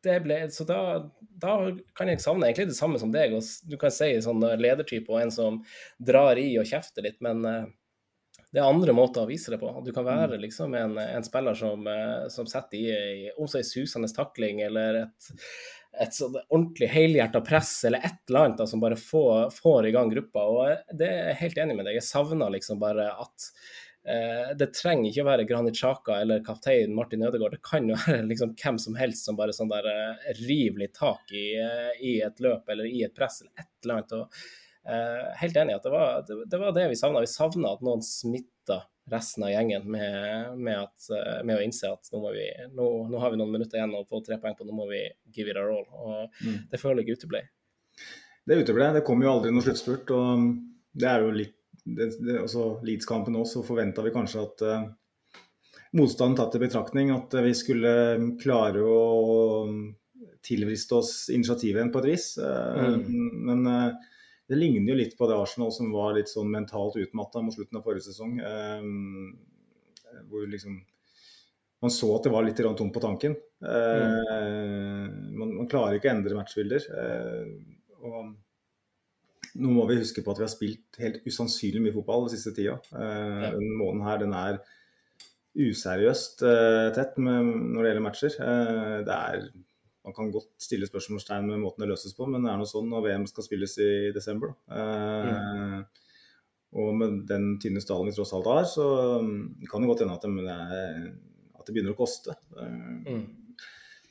[0.06, 0.80] det ble, så da,
[1.42, 1.56] da
[1.98, 3.36] kan jeg savne egentlig det samme som deg.
[3.36, 5.64] og Du kan si sånn ledertype og en som
[6.00, 7.66] drar i og kjefter litt, men eh,
[8.56, 9.68] det er andre måter å vise det på.
[9.84, 13.68] Du kan være liksom en, en spiller som, eh, som setter i, om så en
[13.68, 15.28] susende takling eller et,
[16.06, 19.94] et sånn ordentlig helhjerta press eller et eller annet da, som bare får, får i
[19.98, 20.48] gang gruppa.
[20.48, 22.00] Og det er jeg helt enig med deg.
[22.00, 23.52] Jeg savner liksom bare at
[24.08, 27.60] eh, det trenger ikke å være Granit Xhaka eller kaptein Martin Ødegaard.
[27.60, 30.96] Det kan jo være liksom hvem som helst som bare sånn der eh, river litt
[30.96, 34.22] tak i, eh, i et løp eller i et press eller et eller annet.
[34.22, 34.64] og Eh,
[35.42, 37.24] helt enig i at det var, det, det var det vi savna.
[37.24, 41.90] Vi savna at noen smitta resten av gjengen med, med, at, eh, med å innse
[41.94, 44.56] at nå, må vi, nå, nå har vi noen minutter igjen og få tre poeng
[44.58, 45.04] på, nå må vi
[45.36, 45.86] give it a roll.
[45.94, 46.58] Og Mm.
[46.72, 47.44] det føler jeg uteble.
[48.46, 48.94] Det uteble.
[48.94, 50.12] Det kom jo aldri noen sluttspurt.
[50.12, 50.50] og
[50.96, 51.56] det er jo litt
[51.86, 54.88] det, det, også Leeds-kampen òg, så forventa vi kanskje at uh,
[55.94, 57.92] motstanden tatt i betraktning, at eh, vi skulle
[58.42, 59.68] klare å
[60.46, 62.26] tilvriste oss initiativet igjen på et vis.
[62.42, 63.92] Eh, Men eh,
[64.50, 67.80] det ligner jo litt på det Arsenal som var litt sånn mentalt utmatta mot slutten
[67.80, 68.40] av forrige sesong.
[68.40, 68.82] eh,
[70.30, 70.78] hvor liksom
[71.82, 73.36] man så at det var litt tomt på tanken.
[73.62, 76.86] Eh, man, man klarer ikke å endre matchbilder.
[76.88, 77.50] Eh,
[78.00, 78.32] og
[79.56, 82.56] nå må vi huske på at vi har spilt helt usannsynlig mye fotball den siste
[82.58, 82.80] tida.
[82.96, 83.52] Eh, Ja.
[83.58, 84.60] Den måneden her den er
[85.56, 88.34] useriøst eh, tett med, når det gjelder matcher.
[88.44, 89.46] Eh, det er
[90.06, 92.90] Man kan godt stille spørsmålstegn med måten det løses på, men det er noe sånn
[92.92, 94.54] når VM skal spilles i desember.
[94.70, 95.80] Eh,
[96.76, 98.86] Og med den tynne stallen vi tross alt har, så
[99.24, 101.14] mm, kan det godt hende at det,
[101.56, 102.36] at det begynner å koste.
[102.60, 103.26] Eh, Mm.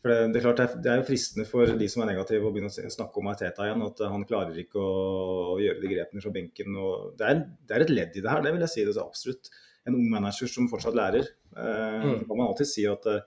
[0.04, 2.44] For det, det, er klart, det er- det er fristende for de som er negative
[2.44, 3.84] å begynne å snakke om Arteta igjen.
[3.86, 6.76] At han klarer ikke å, å gjøre de grepene fra benken.
[6.76, 8.84] Og det, er, det er et ledd i det her, det vil jeg si.
[8.84, 9.48] Det er absolutt
[9.86, 11.24] en ung manager som fortsatt lærer.
[11.56, 12.26] Eh, Mm.
[12.28, 13.20] Kan man alltid si at eh,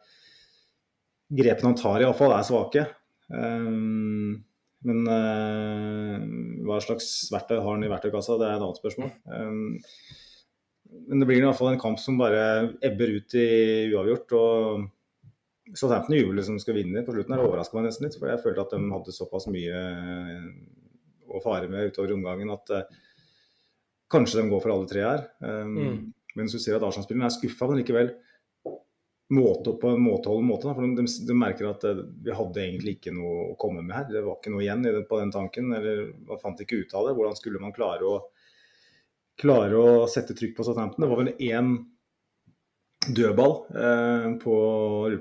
[1.29, 2.85] grepene han tar iallfall er svake.
[3.33, 3.71] Eh,
[4.87, 6.27] men eh,
[6.67, 9.11] hva slags verktøy har han i verktøykassa, det er et annet spørsmål.
[9.33, 10.13] Eh,
[11.07, 12.43] men det blir i hvert fall en kamp som bare
[12.85, 13.47] ebber ut i
[13.91, 14.37] uavgjort.
[14.37, 17.33] og Southampton jubler som skal vinne på slutten.
[17.33, 18.15] her, Det overraska meg nesten litt.
[18.15, 20.45] For jeg følte at de hadde såpass mye eh,
[21.27, 22.87] å fare med utover omgangen at eh,
[24.07, 25.27] kanskje de går for alle tre her.
[25.43, 26.13] Um, Mm.
[26.37, 28.11] Men du ser at Arsenal-spillerne er skuffa, men likevel
[29.33, 30.71] måte, på en måteholden måte.
[30.71, 34.07] For de, de, merker at eh, vi hadde egentlig ikke noe å komme med her.
[34.11, 35.73] Det var ikke noe igjen på den tanken.
[35.75, 37.15] eller Man fant ikke ut av det.
[37.17, 38.17] Hvordan skulle man klare å,
[39.41, 41.03] klare å sette trykk på Southampton?
[41.03, 41.73] Det var vel én
[43.07, 44.55] dødball eh, på,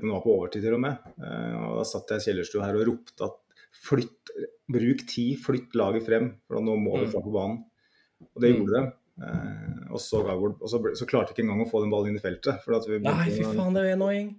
[0.03, 1.11] var på overtid til og med.
[1.23, 3.43] Eh, og Da satt jeg i kjellerstua her og ropte at
[3.87, 4.33] flytt,
[4.73, 7.11] bruk tid, flytt laget frem, for nå må vi Mm.
[7.13, 7.59] fra på banen.
[8.35, 8.57] Og det Mm.
[8.57, 8.93] gjorde de.
[9.17, 12.13] Eh, og så, ga og så, så klarte vi ikke engang å få den ballen
[12.13, 12.59] inn i feltet.
[12.65, 14.35] For at vi Nei, fy faen, det er annoying.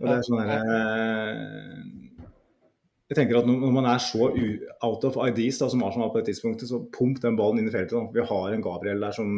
[0.00, 1.78] og det er sånn derre eh,
[3.12, 4.28] Jeg tenker at når man er så
[4.84, 7.68] out of ideas da, som Arsenal var på det tidspunktet, så pump den ballen inn
[7.68, 7.96] i feltet.
[7.96, 8.04] Da.
[8.16, 9.34] Vi har en Gabriel der som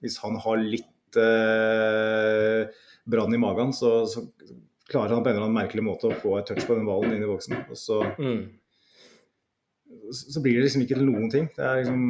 [0.00, 2.70] Hvis han har litt eh,
[3.10, 4.22] brann i magen, så, så
[4.90, 7.12] klarer han på en eller annen merkelig måte å få et touch på den ballen
[7.16, 7.58] inn i boksen.
[7.70, 8.40] Og så, Mm.
[10.12, 11.48] Så blir det liksom ikke til noen ting.
[11.56, 12.02] Det er liksom,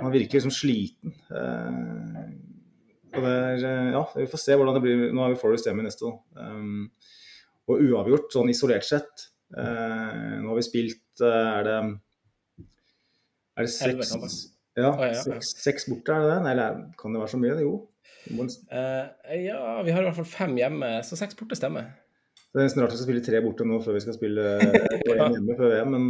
[0.00, 1.14] man virker liksom sliten.
[1.30, 2.22] Eh,
[3.14, 5.04] og det er, eh, ja, Vi får se hvordan det blir.
[5.14, 6.08] Nå har vi Forest hjemme neste.
[6.08, 6.18] år.
[6.38, 6.90] Um,
[7.70, 9.28] og uavgjort, sånn isolert sett.
[9.54, 11.76] Eh, nå har vi spilt eh, Er det
[13.54, 14.08] er det seks,
[14.74, 16.54] ja, seks, seks borte, er det det?
[16.54, 17.58] Eller kan det være så mye?
[17.62, 17.74] Jo.
[18.74, 21.92] Eh, ja, vi har i hvert fall fem hjemme, så seks borte stemmer.
[22.50, 25.56] Det er nesten rart å spille tre borte nå før vi skal spille én hjemme
[25.58, 25.94] før VM.
[25.94, 26.08] Men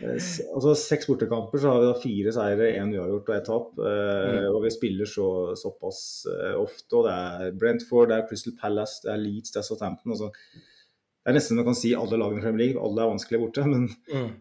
[0.00, 3.72] altså, seks bortekamper, så har vi da fire seire, én uavgjort og ett tap.
[3.78, 4.46] Eh, Mm.
[4.54, 5.26] Og vi spiller så,
[5.58, 6.96] såpass eh, ofte.
[6.96, 10.12] Og det er Brentford, det er Crystal Palace, det er Leeds, det er Southampton.
[10.14, 13.42] Altså, det er nesten man kan si alle lagene i Premier League, alle er vanskelige
[13.44, 13.66] borte.
[13.72, 14.32] Men Mm.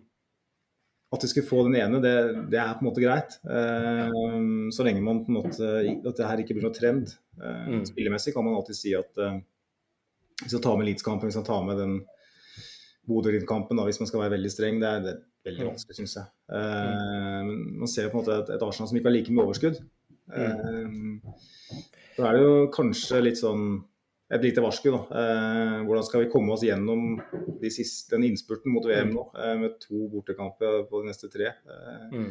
[1.14, 2.14] at vi skulle få den ene, det,
[2.54, 3.34] det er på en måte greit.
[3.44, 4.10] Eh,
[4.72, 5.72] så lenge man på en måte
[6.08, 7.12] at det her ikke blir noe trend.
[7.42, 7.86] Uh, Mm.
[7.86, 9.40] Spillemessig kan man alltid si at uh,
[10.44, 11.94] hvis man tar med Leeds-kampen, hvis man tar med den
[13.10, 14.80] Bodø-Glimt-kampen hvis man skal være veldig streng.
[14.82, 16.28] Det er, det er veldig vanskelig, syns jeg.
[16.52, 19.80] Uh, man ser på en måte et, et Arsenal som ikke har like mye overskudd.
[20.32, 20.92] Eh,
[22.16, 23.64] så er det jo kanskje litt sånn
[24.32, 25.00] et lite varsku, da.
[25.20, 27.18] Eh, hvordan skal vi komme oss gjennom
[27.60, 31.50] de siste, den innspurten mot VM nå, eh, med to bortekamper på de neste tre?
[31.52, 32.30] Eh, Mm.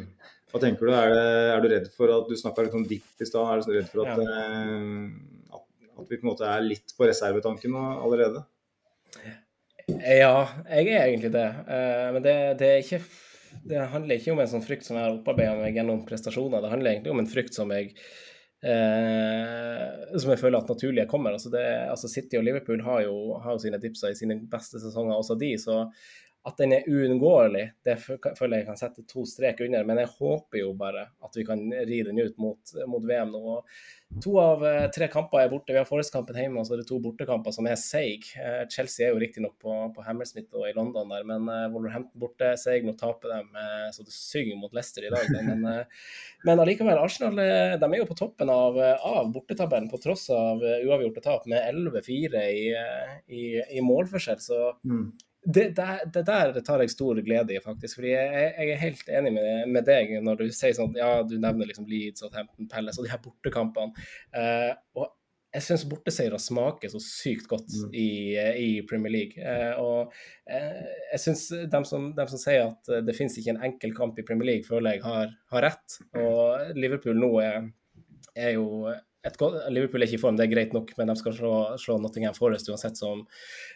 [0.51, 0.93] hva tenker du?
[0.97, 3.45] Er, det, er du redd for at Du snakka litt om dipp i stad.
[3.45, 5.63] Er du redd for at, eh, at,
[5.99, 8.41] at vi på en måte er litt på reservetanken nå allerede?
[9.99, 11.47] Ja, jeg er egentlig det.
[11.67, 13.01] Eh, men det, det ikke
[13.67, 16.63] Det handler ikke om en sånn frykt som jeg har opparbeida meg gjennom prestasjoner.
[16.63, 17.91] Det handler egentlig om en frykt som jeg
[18.63, 21.35] eh, som jeg føler at naturlige kommer.
[21.35, 24.81] Altså, det, altså City og Liverpool har jo, har jo sine dipser i sine beste
[24.81, 25.51] sesonger, også de.
[25.61, 25.77] Så
[26.47, 29.85] at den er uunngåelig, det føler jeg kan sette to strek under.
[29.85, 33.41] Men jeg håper jo bare at vi kan ri den ut mot, mot VM nå.
[33.57, 33.67] Og
[34.19, 35.71] To av eh, tre kamper er borte.
[35.71, 38.27] Vi har Forest-kampen hjemme, og så er det to bortekamper som er seig.
[38.35, 42.19] Eh, Chelsea er jo riktignok på, på Hammersmith og i London der, men eh, Wolverhampton
[42.19, 42.83] borte seig.
[42.83, 45.31] Nå taper de eh, så det synger mot Leicester i dag.
[45.47, 45.63] Men,
[46.43, 47.39] men allikevel, Arsenal
[47.79, 48.75] de er jo på toppen av,
[49.07, 52.67] av bortetabellen på tross av uavgjorte tap med 11-4 i,
[53.31, 53.43] i,
[53.77, 54.43] i målforskjell.
[54.43, 54.59] Så
[55.45, 57.95] det, der, det der tar jeg stor glede i, faktisk.
[57.97, 61.37] fordi jeg, jeg er helt enig med, med deg når du sier sånn Ja, du
[61.41, 63.93] nevner liksom Leeds og Hampton Palace og de her bortekampene.
[64.37, 65.09] Eh, og
[65.51, 67.89] jeg syns borteseiere smaker så sykt godt Mm.
[67.97, 69.41] i, i Premier League.
[69.43, 70.13] Eh, og
[70.47, 73.95] eh, jeg syns dem, som- dem som sier at eh, det finnes ikke en enkel
[73.97, 75.97] kamp i Premier League, føler jeg har, har rett.
[76.15, 77.67] Og Liverpool nå er,
[78.37, 81.51] er jo Liverpool er ikke i form, det er greit nok, men de skal slå,
[81.77, 83.21] slå Nottingham Forest uansett, som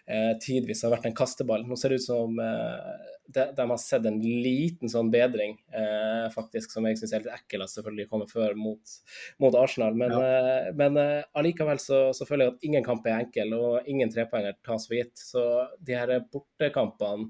[0.10, 1.68] eh, tidvis har vært en kasteball.
[1.70, 6.26] Nå ser det ut som eh, de, de har sett en liten sånn bedring, eh,
[6.34, 8.96] faktisk, som jeg syns er litt ekkel at selvfølgelig kommer før mot,
[9.44, 9.94] mot Arsenal.
[9.98, 13.92] Men, eh, men eh, allikevel så, så føler jeg at ingen kamp er enkel, og
[13.92, 15.14] ingen trepoenger tas for gitt.
[15.22, 15.46] Så
[15.86, 17.30] de her bortekampene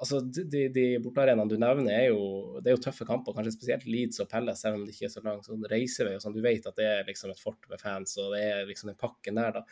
[0.00, 3.34] altså, de, de bortearenaene du nevner, er jo, det er jo tøffe kamper.
[3.36, 6.14] Kanskje spesielt Leeds og Pelles, selv om det ikke er så lang sånn reisevei.
[6.16, 8.68] og sånn, Du vet at det er liksom et fort med fans, og det er
[8.68, 9.60] liksom den pakken der.
[9.60, 9.64] da.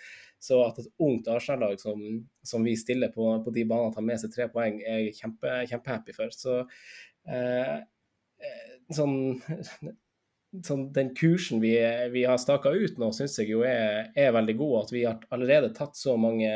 [0.49, 2.03] Så at et ungt Arsenal-lag som,
[2.47, 5.55] som vi stiller på, på de banene, tar med seg tre poeng, er jeg kjempe,
[5.73, 6.35] kjempehappy for.
[6.35, 6.61] Så
[7.29, 7.79] eh,
[8.39, 9.17] eh sånn
[10.67, 11.73] sånn, den kursen vi,
[12.13, 14.75] vi har staka ut nå, syns jeg jo er, er, veldig god.
[14.83, 16.51] At vi har allerede tatt så mange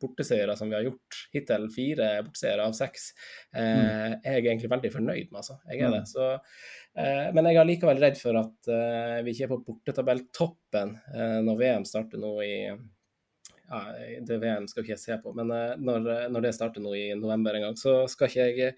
[0.00, 3.10] borteseiere som vi har gjort hittil, fire borteseiere av seks,
[3.54, 4.18] eh, mm.
[4.24, 5.40] jeg er egentlig veldig fornøyd med.
[5.42, 5.58] altså.
[5.70, 6.04] Jeg er det.
[6.04, 6.10] Mm.
[6.12, 6.28] Så,
[6.98, 11.38] eh, men jeg er likevel redd for at eh, vi ikke er på bortetabelltoppen eh,
[11.46, 12.54] når VM starter nå i
[13.68, 13.82] ja,
[14.24, 17.06] det VM skal ikke jeg se på, men eh, når, når det starter nå i
[17.18, 18.76] november en gang, så skal ikke jeg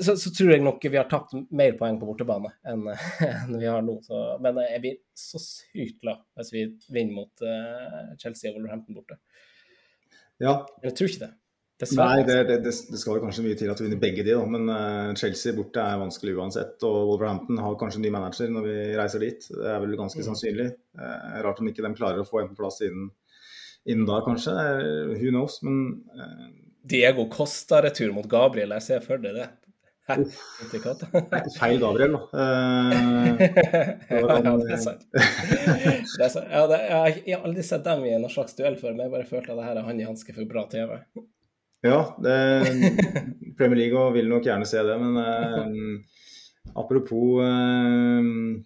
[0.00, 2.86] så, så, tror jeg nok vi har tapt mer poeng på bortebane enn,
[3.26, 3.98] enn vi har nå.
[4.06, 6.64] Så, men jeg blir så sykt glad hvis vi
[6.94, 9.18] vinner mot uh, Chelsea og Wolverhampton borte.
[10.42, 10.62] Ja.
[10.82, 11.32] Jeg tror ikke det.
[11.82, 12.22] Dessverre.
[12.22, 14.48] Nei, det, det, det, skal jo kanskje mye til at vi vinner begge de, da.
[14.48, 16.76] Men uh, Chelsea borte er vanskelig uansett.
[16.88, 19.48] Og Wolverhampton har kanskje ny manager når vi reiser dit.
[19.50, 20.28] Det er vel ganske mm.
[20.30, 20.70] sannsynlig.
[20.96, 23.10] Uh, rart om ikke de klarer å få en på plass innen,
[23.84, 24.56] innen da, kanskje.
[25.18, 25.60] Who knows?
[25.66, 25.82] Men
[26.88, 29.50] Diego Costa-retur mot Gabriel, jeg ser for deg det.
[30.08, 32.22] Feil Gabriel, da.
[32.34, 33.38] Uh,
[34.10, 35.04] ja, det er sant.
[35.12, 36.48] Det er sant.
[36.50, 39.28] Ja, det, jeg, har aldri sett dem i en slags duell før, men jeg bare
[39.28, 40.98] følte at det her er han i hanske for bra TV.
[41.86, 42.34] Ja, det,
[43.58, 46.20] Premier League vil nok gjerne se det, men uh,
[46.82, 48.60] apropos uh,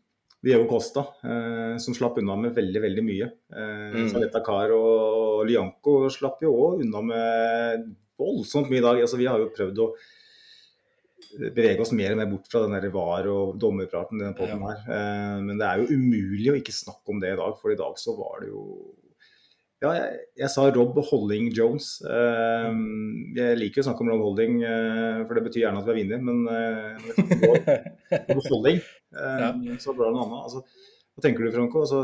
[0.46, 3.28] Diego Costa, eh, som slapp unna med veldig, veldig mye.
[3.56, 4.08] Eh, mm.
[4.12, 7.88] Saletta Car og Lianco slapp jo òg unna med
[8.20, 9.00] voldsomt mye i dag.
[9.02, 9.88] Altså, vi har jo prøvd å
[11.36, 14.18] bevege oss mer og mer bort fra den der var- og dommerpraten.
[14.18, 14.84] denne podden her.
[14.86, 17.76] Eh, men det er jo umulig å ikke snakke om det i dag, for i
[17.78, 18.94] dag så var det jo
[19.76, 22.00] ja, jeg, jeg sa Rob Holding Jones.
[22.00, 22.76] Eh,
[23.36, 26.22] jeg liker å snakke om Rob Holding, eh, for det betyr gjerne at vi vunnet,
[26.24, 26.38] men
[28.32, 28.80] Rob Holding,
[29.78, 30.40] så bra noe annet.
[30.40, 30.64] Altså,
[31.12, 31.84] hva tenker du, Franco?
[31.84, 32.00] Altså,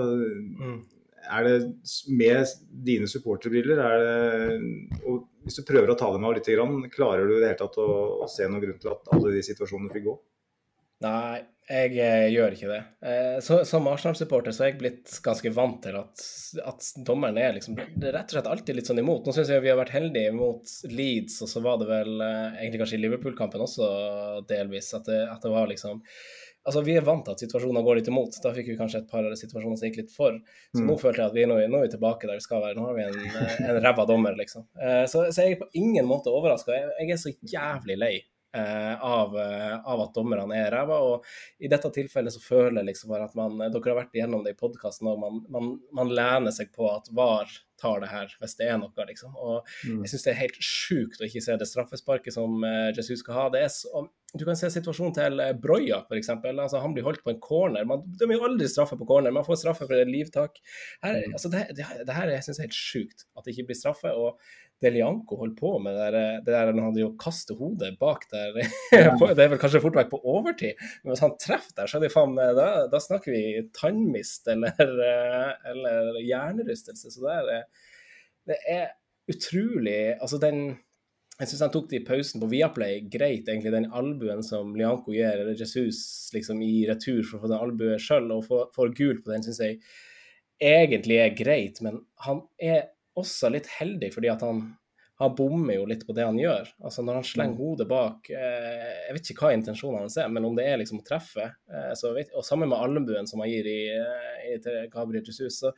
[0.60, 0.82] mm.
[1.32, 1.56] Er det
[2.12, 2.52] med
[2.84, 3.80] dine supporterbriller,
[5.06, 6.50] og hvis du prøver å ta dem av litt,
[6.94, 7.88] klarer du i det hele tatt å,
[8.24, 10.18] å se noen grunn til at alle de situasjonene fikk gå?
[11.02, 12.80] Nei, jeg eh, gjør ikke det.
[13.06, 16.24] Eh, så, som Arsenal-supporter så er jeg blitt ganske vant til at,
[16.62, 19.26] at dommeren er liksom rett og slett alltid litt sånn imot.
[19.26, 22.60] Nå syns jeg vi har vært heldige mot Leeds, og så var det vel eh,
[22.60, 23.88] egentlig kanskje i Liverpool-kampen også
[24.50, 26.02] delvis, at det, at det var liksom
[26.68, 28.36] altså Vi er vant til at situasjoner går litt imot.
[28.44, 30.36] Da fikk vi kanskje et par situasjoner som gikk litt for.
[30.72, 30.88] Så mm.
[30.90, 32.78] nå følte jeg at vi nå, nå er vi tilbake der vi skal være.
[32.78, 33.18] Nå har vi en,
[33.70, 34.66] en ræva dommer, liksom.
[34.78, 36.76] Eh, så, så, jeg er på ingen måte overraska.
[36.76, 38.14] Jeg, jeg, er så jævlig lei
[38.60, 41.00] av, eh, av, at dommerne er ræva.
[41.08, 41.26] Og
[41.62, 44.60] i dette tilfellet så føler jeg liksom at man Dere har vært igjennom det i
[44.60, 47.50] podkasten, og man, man, man, lener seg på at VAR
[47.80, 49.36] tar det her hvis det er noe, liksom.
[49.36, 50.02] Og mm.
[50.04, 52.60] jeg syns det er helt sjukt å ikke se det straffesparket som
[52.92, 53.46] Jesus skal ha.
[53.54, 56.30] Det er så du kan se situasjonen til eh, Broya, f.eks.
[56.32, 57.84] Altså, han blir holdt på en corner.
[57.88, 60.56] Man dømmer jo aldri straffe på corner, man får straffe for et livtak.
[61.04, 61.34] Her, mm.
[61.36, 64.12] altså, det, det, det, her syns jeg er helt sjukt, at det ikke blir straffe.
[64.16, 64.40] og
[64.82, 68.56] Delianco holdt på med det der, det der han hadde jo kastet hodet bak der.
[69.36, 72.06] det er vel kanskje fort vekk på overtid, men hvis han treffer der, så er
[72.06, 77.14] det faen da, da snakker vi tannmist eller, eh, eller hjernerystelse.
[77.14, 77.68] Så det er,
[78.50, 78.88] det er
[79.30, 80.74] utrolig Altså, den
[81.40, 85.14] jeg syns han tok det i pausen på Viaplay greit, egentlig, den albuen som Lianco
[85.14, 88.44] gir, eller Jesus liksom i retur for å få den albuen sjøl, og
[88.76, 89.80] får gult på den, syns jeg
[90.62, 91.80] egentlig er greit.
[91.82, 94.62] Men han er også litt heldig, fordi at han,
[95.20, 96.70] han bommer jo litt på det han gjør.
[96.82, 97.60] Altså Når han slenger mm.
[97.60, 101.02] hodet bak eh, Jeg vet ikke hva intensjonene hans er, men om det er liksom
[101.02, 104.88] å treffe eh, vet, Og sammen med albuen som han gir i, eh, i, til
[104.92, 105.74] Gabriel Jesus, så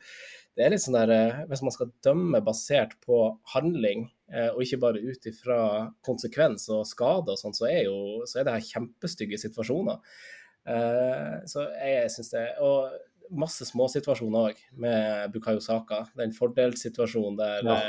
[0.55, 3.19] det er litt sånn der eh, Hvis man skal dømme basert på
[3.51, 5.59] handling, eh, og ikke bare ut ifra
[6.07, 7.97] konsekvens og skade og sånn, så, er jo,
[8.29, 9.99] så er det her kjempestygge situasjoner.
[10.71, 12.95] Eh, så jeg syns det Og
[13.31, 16.03] masse småsituasjoner òg, med Bukayo Saka.
[16.17, 17.81] Den fordelssituasjonen der ja.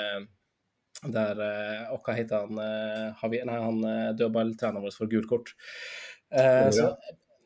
[1.13, 1.41] Der,
[1.93, 3.83] og hva heter han, Nei, han
[4.17, 5.51] dødballtreneren vår får gult kort.
[6.33, 6.87] så,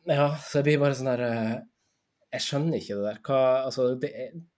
[0.07, 1.24] ja, så jeg blir bare sånn der
[2.31, 3.16] jeg skjønner ikke det der.
[3.26, 4.11] Hva, altså, det,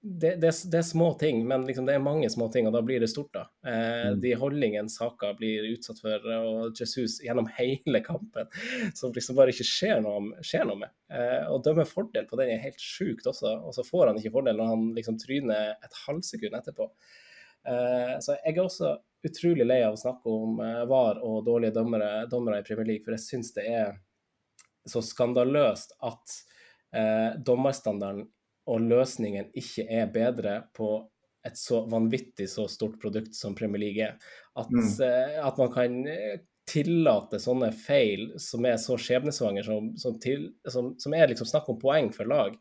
[0.03, 2.83] det, det, det, er små ting, men liksom, det er mange små ting, og da
[2.85, 3.31] blir det stort.
[3.33, 3.47] da.
[3.64, 4.18] Eh, mm.
[4.20, 8.53] De holdningene Saka blir utsatt for, og Jesus gjennom hele kampen,
[8.99, 10.93] som liksom bare ikke skjer noe, skjer noe med.
[11.16, 14.35] Eh, å dømme fordel på den er helt sjukt også, og så får han ikke
[14.37, 16.91] fordel når han liksom tryner et halvsekund etterpå.
[17.73, 18.95] Eh, så jeg er også
[19.25, 23.07] utrolig lei av å snakke om eh, VAR og dårlige dommere, dommere i Premier League,
[23.07, 23.95] for jeg syns det er
[24.85, 26.43] så skandaløst at
[26.95, 28.26] eh, dommerstandarden
[28.70, 30.95] og løsningen ikke er bedre på
[31.47, 34.16] et så vanvittig så stort produkt som Premier League er.
[34.55, 34.88] At, mm.
[35.03, 36.38] eh, at man kan eh,
[36.68, 40.18] tillate sånne feil som er så skjebnesvanger, som, som,
[40.70, 42.55] som, som er liksom snakk om poeng for lag.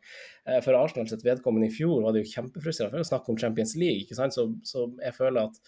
[0.48, 3.76] Eh, for Arsenal sitt vedkommende i fjor var det jo kjempefrustrerende å snakke om Champions
[3.78, 4.02] League.
[4.02, 4.34] ikke sant?
[4.34, 5.62] Så, så jeg føler at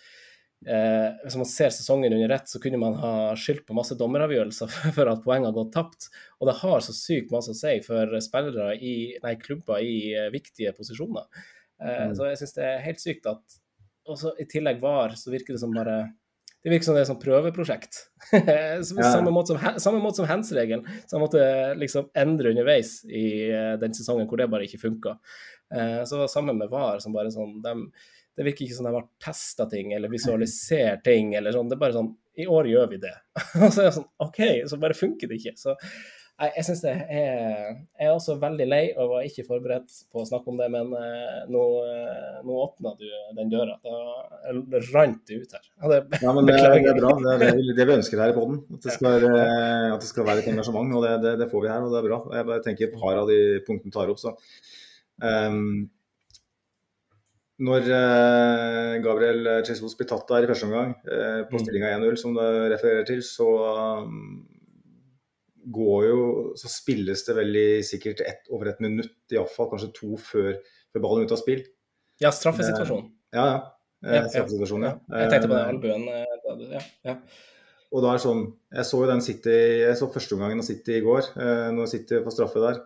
[0.66, 4.68] eh, hvis man ser sesongen under ett, så kunne man ha skyldt på masse dommeravgjørelser
[4.96, 6.08] for at poeng har gått tapt.
[6.40, 10.30] Og det har så sykt masse å si for spillere i nei, klubber i eh,
[10.34, 11.26] viktige posisjoner.
[11.30, 11.52] Eh,
[11.84, 12.12] Mm.
[12.16, 13.56] Så jeg syns det er helt sykt at
[14.08, 15.96] også i tillegg VAR, så virker det som bare
[16.64, 17.96] det virker som det er et prøveprosjekt.
[18.88, 19.10] Som- Ja.
[19.12, 20.86] samme, måte som, samme måte som hands-regelen.
[21.10, 21.42] som måtte
[21.76, 25.18] liksom endre underveis i eh, den sesongen hvor det bare ikke funka.
[25.74, 27.90] Eh, så var det samme med VAR, som bare sånn dem-
[28.34, 31.68] Det virker ikke som de har testa ting eller visualisert ting eller sånn.
[31.70, 32.12] Det er bare sånn
[32.42, 33.14] I år gjør vi det.
[33.62, 35.54] Og så er det sånn OK, så bare funker det ikke.
[35.60, 35.76] Så
[36.34, 37.28] jeg, jeg synes det er
[37.94, 40.90] Jeg er også veldig lei og var ikke forberedt på å snakke om det, men
[40.98, 43.04] eh, nå, eh, nå åpna du
[43.38, 43.76] den døra.
[43.84, 45.68] Da rant det ut her.
[45.78, 47.14] Ja, det, Ja, men det, det er bra.
[47.22, 48.64] Det er det, vi- ønsker her i poden.
[48.66, 50.90] At, at det skal være et engasjement.
[50.98, 52.18] Og det, det, det får vi her, og det er bra.
[52.40, 53.38] Jeg bare tenker et par av de
[53.70, 54.34] punktene tar opp, så
[55.22, 55.84] ehm,
[57.62, 61.62] Når eh, Gabriel Jesus blir tatt der i første omgang, eh, på Mm.
[61.62, 63.46] stillinga 1-0, som det refererer til, så
[64.02, 64.48] um,
[65.70, 66.18] går jo
[66.58, 70.58] Så spilles det veldig sikkert ett over et minutt, iallfall kanskje to før,
[70.92, 71.62] før ballen ute av spill.
[72.20, 73.10] Ja, straffesituasjonen.
[73.32, 73.62] Ja, ja.
[74.04, 74.28] Ja, Eh, ja.
[74.28, 74.98] straffesituasjon, ja.
[75.16, 76.08] Jeg tenkte på den Eh, albuen.
[76.08, 77.16] eh, du- Ja, ja.
[77.92, 79.50] Og da er det sånn, Jeg så jo den City,
[79.86, 82.82] jeg så førsteomgangen av City i går, eh, når City får straffe der.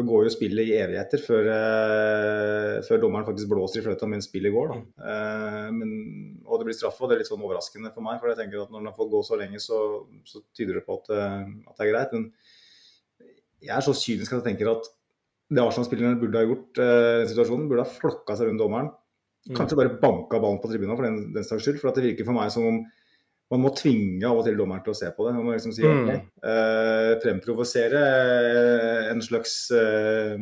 [0.00, 4.30] Da går jo spillet i evigheter før, eh, før dommeren faktisk blåser i fløyta mens
[4.30, 4.70] spillet går.
[4.72, 5.08] Da.
[5.10, 5.90] Eh, men,
[6.46, 8.16] og det blir straffe, og det er litt sånn overraskende for meg.
[8.20, 9.80] For jeg tenker at når den har fått gå så lenge, så,
[10.24, 12.14] så tyder det på at, eh, at det er greit.
[12.16, 13.28] Men
[13.66, 14.88] jeg er så kynisk at jeg tenker at
[15.50, 18.92] det Arsenal-spillerne burde ha gjort den situasjonen, burde ha flokka seg rundt dommeren.
[19.56, 21.80] Kanskje bare banka ballen på tribunen for den, den saks skyld.
[21.82, 22.80] For at det virker for meg som om
[23.50, 25.34] man må tvinge av og til dommeren til å se på det.
[25.34, 26.04] Man må liksom si Mm.
[26.04, 30.36] ok, eh, fremprovosere eh, en slags eh,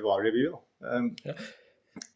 [0.00, 0.58] VAR-review.
[0.84, 1.34] Eh,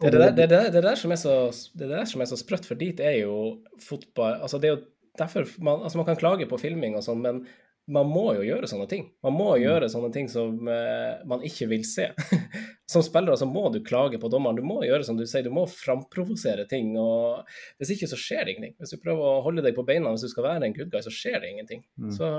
[0.05, 1.37] er det, det, det, det er der som er så,
[1.75, 4.83] det der som er så sprøtt, for dit er jo fotball altså Det er jo
[5.19, 7.43] derfor man, altså man kan klage på filming og sånn, men
[7.93, 9.03] man må jo gjøre sånne ting.
[9.25, 12.07] Man må gjøre sånne ting som uh, man ikke vil se.
[12.93, 14.57] som spiller så må du klage på dommeren.
[14.57, 16.95] Du må gjøre som du sier, du må framprovosere ting.
[17.01, 17.45] og
[17.81, 18.75] Hvis ikke så skjer det ingenting.
[18.81, 21.05] Hvis du prøver å holde deg på beina hvis du skal være en good guy,
[21.05, 21.85] så skjer det ingenting.
[22.01, 22.11] Mm.
[22.17, 22.33] Så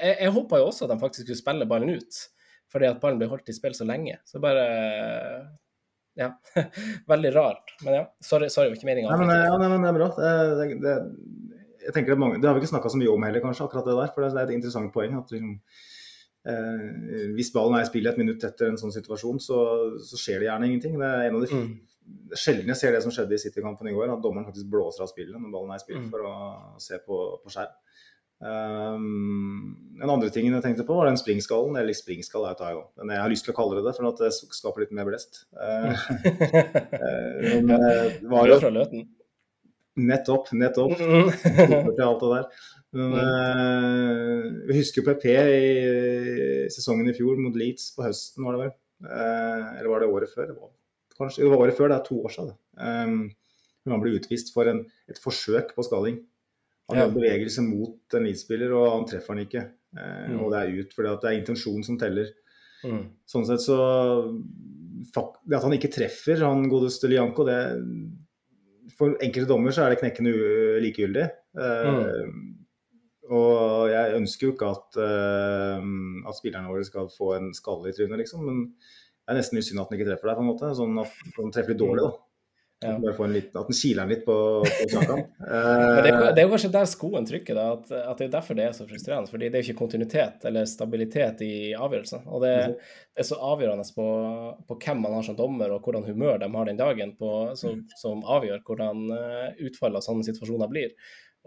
[0.00, 2.24] jeg, jeg håpa jo også at de faktisk skulle spille ballen ut,
[2.72, 4.16] fordi at ballen ble holdt i spill så lenge.
[4.28, 4.68] Så bare
[6.18, 6.32] ja.
[7.06, 7.76] Veldig rart.
[7.84, 9.14] Men ja, sorry, sorry ikke meninga.
[9.14, 10.08] Nei, nei, nei, nei, det er bra.
[10.16, 10.94] Det, det, det,
[11.88, 13.86] jeg tenker er mange, det har vi ikke snakka så mye om heller, kanskje, akkurat
[13.88, 14.10] det der.
[14.14, 15.16] For det er et interessant poeng.
[15.16, 15.54] at liksom,
[16.44, 19.58] eh, Hvis ballen er i spillet et minutt etter en sånn situasjon, så,
[20.04, 20.98] så skjer det gjerne ingenting.
[21.00, 21.80] Det er en av de Mm.
[22.32, 25.10] sjelden jeg ser det som skjedde i City-kampen i går, at dommeren faktisk blåser av
[25.10, 26.10] spillet når ballen er i spill, Mm.
[26.10, 27.74] for å se på, på skjerm.
[28.40, 31.76] Um, en andre tingen jeg tenkte på, var den springskallen.
[31.80, 34.20] Eller springskall er jo den jeg har lyst til å kalle det det, for at
[34.22, 35.44] det skaper litt mer blest.
[35.56, 35.90] Uh,
[37.64, 38.60] men, uh, det var jo.
[39.98, 40.94] Nettopp, nettopp.
[40.98, 41.30] Mm.
[42.08, 42.50] alt det der.
[42.96, 44.60] Men, mm.
[44.70, 48.72] vi husker PP i sesongen i fjor mot Leeds på høsten, var det vel?
[49.04, 50.48] Eh, eller var det året før?
[50.48, 50.72] Det var,
[51.18, 52.56] kanskje, det var året før, det er to år siden.
[52.80, 53.20] Um,
[53.88, 56.22] han ble utvist for en, et forsøk på skalling.
[56.88, 57.08] Han Ja.
[57.12, 59.64] bevegelse mot en Leeds-spiller, og han treffer han ikke.
[59.96, 60.40] Eh, Mm.
[60.44, 62.28] Og det er ut, fordi det er intensjonen som teller.
[62.84, 63.04] Mm.
[63.26, 63.76] Sånn sett så
[65.48, 67.54] Det at han ikke treffer han godeste Lianco, det
[68.96, 70.32] For enkelte dommer så er det knekkende
[70.84, 71.26] likegyldig.
[71.58, 72.54] Mm.
[73.28, 75.88] og jeg ønsker jo ikke at, eh,
[76.30, 78.46] at spillerne våre skal få en skalle i trynet, liksom.
[78.46, 80.70] Men det er nesten litt synd at han ikke treffer deg, på en måte.
[80.78, 82.27] Sånn at han treffer litt dårlig, da.
[82.78, 82.92] Ja.
[83.02, 85.22] Bare får en litt, at den kiler den litt på, på kjakan.
[85.42, 88.34] Men det, er, det er jo kanskje der skoen trykker, da, at, at det er
[88.36, 89.30] derfor det er så frustrerende.
[89.32, 92.28] fordi det er jo ikke kontinuitet eller stabilitet i avgjørelsen.
[92.30, 94.06] Og det, det er så avgjørende på,
[94.68, 97.82] på hvem man har som dommer, og hvordan humør de har den dagen, på, som,
[97.98, 100.94] som avgjør hvordan eh, utfallet av sånne situasjoner blir.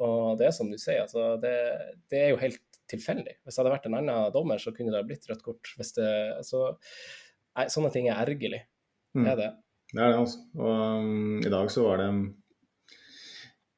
[0.04, 1.56] Og det er som du sier, altså, det,
[2.12, 2.62] det er jo helt
[2.92, 3.40] tilfeldig.
[3.40, 5.76] Hvis det hadde vært en annen dommer, så kunne det ha blitt rødt kort.
[5.80, 6.12] Hvis det,
[6.44, 6.74] så,
[7.56, 8.66] nei, sånne ting er ergerlig.
[9.16, 9.24] Mm.
[9.24, 9.52] Det er det.
[9.92, 10.40] Det er det, altså.
[10.56, 12.10] Og um, i dag så var det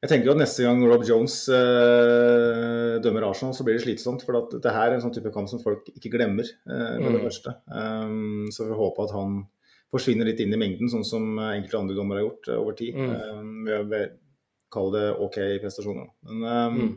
[0.04, 4.22] Jeg tenker jo at neste gang Rob Jones uh, dømmer Arsenal, så blir det slitsomt.
[4.26, 7.08] For at dette her er en sånn type kamp som folk ikke glemmer, uh, med
[7.14, 7.24] det Mm.
[7.24, 7.54] første.
[7.72, 9.38] Um, så vi håper at han
[9.94, 12.96] forsvinner litt inn i mengden, sånn som eh, enkelte andre dommere har gjort over tid.
[12.98, 13.10] Mm.
[13.14, 14.08] Um, ved å
[14.74, 16.08] kalle det OK prestasjoner.
[16.26, 16.94] Men um, Mm.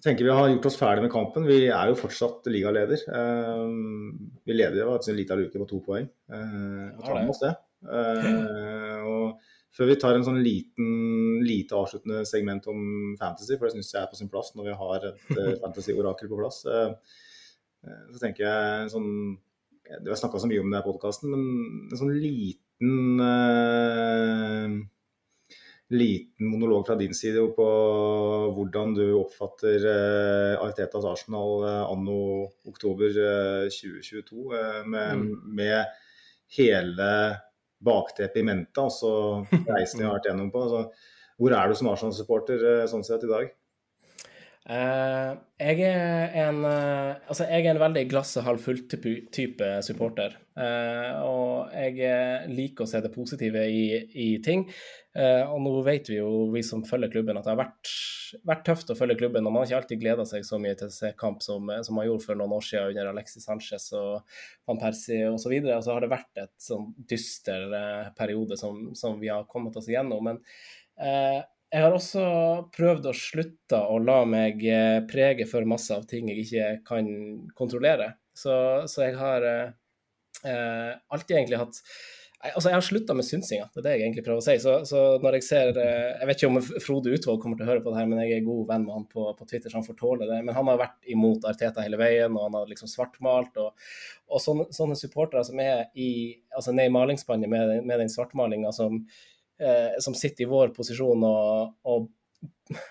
[0.00, 1.44] Jeg tenker vi har gjort oss ferdig med kampen.
[1.44, 3.02] Vi er jo fortsatt ligaleder.
[3.12, 4.14] Um,
[4.48, 6.06] vi leder jo en liten luke på to poeng.
[6.32, 7.52] Uh, tar med oss det.
[7.84, 12.80] Uh, og før vi tar en sånn liten lite avsluttende segment om
[13.20, 16.30] fantasy, for det syns jeg er på sin plass når vi har et eh, fantasy-orakel
[16.30, 16.62] på plass.
[16.66, 17.18] Eh,
[17.86, 19.12] eh, så tenker jeg en sånn
[19.90, 21.42] Vi har snakka så mye om det i podkasten, men
[21.90, 24.74] en sånn liten eh,
[25.90, 27.66] liten monolog fra din side på
[28.54, 32.20] hvordan du oppfatter eh, Artetas Arsenal eh, anno
[32.70, 36.04] oktober eh, 2022, eh, med, med
[36.58, 37.10] hele
[37.80, 39.12] bakteppet i mente, altså
[39.50, 40.66] reisen vi har vært gjennom på.
[40.68, 41.10] Altså,
[41.40, 43.50] hvor er du som Arsenal-supporter sånn sett i dag?
[44.70, 50.36] Eh, jeg er en eh, Altså, jeg er en veldig glasset halv fullt-type supporter.
[50.54, 54.66] Eh, og jeg liker å se det positive i, i ting.
[55.10, 57.88] Og nå vet vi jo, vi som følger klubben, at det har vært,
[58.46, 59.42] vært tøft å følge klubben.
[59.42, 61.98] Og man har ikke alltid gleda seg så mye til å se kamp som, som
[61.98, 64.20] man gjorde for noen år siden under Alexis Sanchez og
[64.70, 65.56] van Persie osv.
[65.56, 67.66] Og, så og så har det vært et sånn dyster
[68.20, 70.30] periode som, som vi har kommet oss igjennom.
[70.30, 72.22] Men jeg har også
[72.74, 77.10] prøvd å slutte å la meg eh, prege for masse av ting jeg ikke kan
[77.58, 78.12] kontrollere.
[78.34, 78.54] Så,
[78.90, 79.76] så jeg har eh,
[80.46, 81.84] eh, alltid egentlig hatt
[82.40, 84.54] Nei, Altså, jeg har slutta med synsinga, det er det jeg egentlig prøver å si.
[84.62, 87.70] Så, så når jeg ser eh, Jeg vet ikke om Frode Utvalg kommer til å
[87.70, 89.76] høre på det her, men jeg er god venn med han på, på Twitter, så
[89.76, 90.38] han får tåle det.
[90.46, 93.60] Men han har vært imot Arteta hele veien, og han har liksom svartmalt.
[93.60, 93.92] Og,
[94.32, 96.08] og sånne, sånne supportere som er i,
[96.56, 99.28] altså ned i malingsspannet med, med den svartmalinga som, eh,
[100.00, 102.08] som sitter i vår posisjon og, og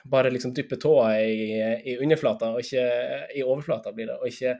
[0.04, 1.58] bare liksom dypper tåa i,
[1.92, 2.86] i underflata, og ikke
[3.36, 4.20] i overflata, blir det.
[4.20, 4.58] og ikke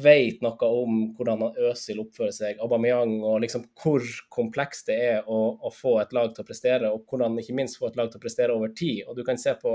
[0.00, 5.38] vet noe om hvordan Øsil oppfører seg, Aubameyang, og liksom hvor komplekst det er å,
[5.58, 8.20] å, få et lag til å prestere, og hvordan ikke minst få et lag til
[8.20, 9.02] å prestere over tid.
[9.08, 9.74] Og Du kan se på,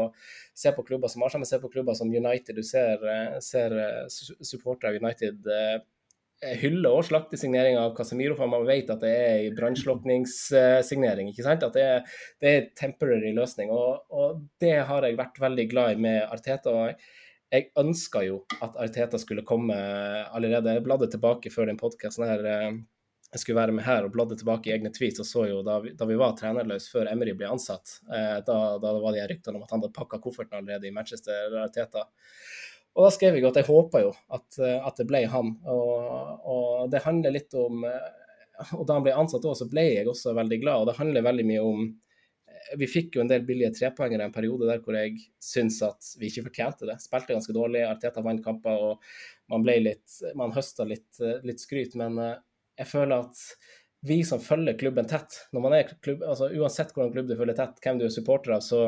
[0.55, 2.55] se på klubber som Arsenal, men se på klubber som United.
[2.55, 3.75] Du ser, eh, ser
[4.07, 5.51] supportere av United
[6.43, 11.33] eh, hylle og slakter signeringa av Casemiro, for man vet at det er en brannslukningssignering.
[11.45, 13.71] At det er, det er temporary løsning.
[13.75, 16.73] Og, og, det har jeg vært veldig glad i med Arteta.
[16.73, 19.75] og jeg ønska jo at Arteta skulle komme
[20.33, 20.73] allerede.
[20.75, 22.43] Jeg bladde tilbake før den podkasten her
[23.35, 25.79] jeg skulle være med her og bladde tilbake i egne tweets og så jo da
[25.83, 29.59] vi, da vi var trenerløse før Emery ble ansatt, eh, da, da var det ryktene
[29.59, 32.05] om at han hadde pakka kofferten allerede i Manchester Arteta.
[32.95, 35.51] Og da skrev jeg at jeg håpa jo at, at, det ble han.
[35.67, 40.07] Og, og, det handler litt om Og da han ble ansatt òg, så ble jeg
[40.07, 40.83] også veldig glad.
[40.83, 41.89] Og det handler veldig mye om
[42.77, 46.29] vi fikk jo en del billige trepoengere en periode der hvor jeg syns at vi
[46.29, 46.97] ikke fortjente det.
[47.03, 49.09] Spilte ganske dårlig, Arteta vant kamper og
[49.51, 52.37] man ble litt Man høsta litt, litt, skryt, men eh,
[52.81, 53.41] jeg føler at
[54.05, 57.57] vi som følger klubben tett, når man er klubb, altså uansett hvordan klubb du følger
[57.57, 58.81] tett, hvem du er supporter av, så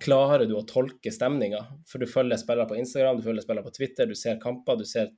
[0.00, 1.60] klarer du å tolke stemninga.
[1.88, 4.84] For du følger spillere på Instagram, du følger spillere på Twitter, du ser kamper, du
[4.88, 5.10] ser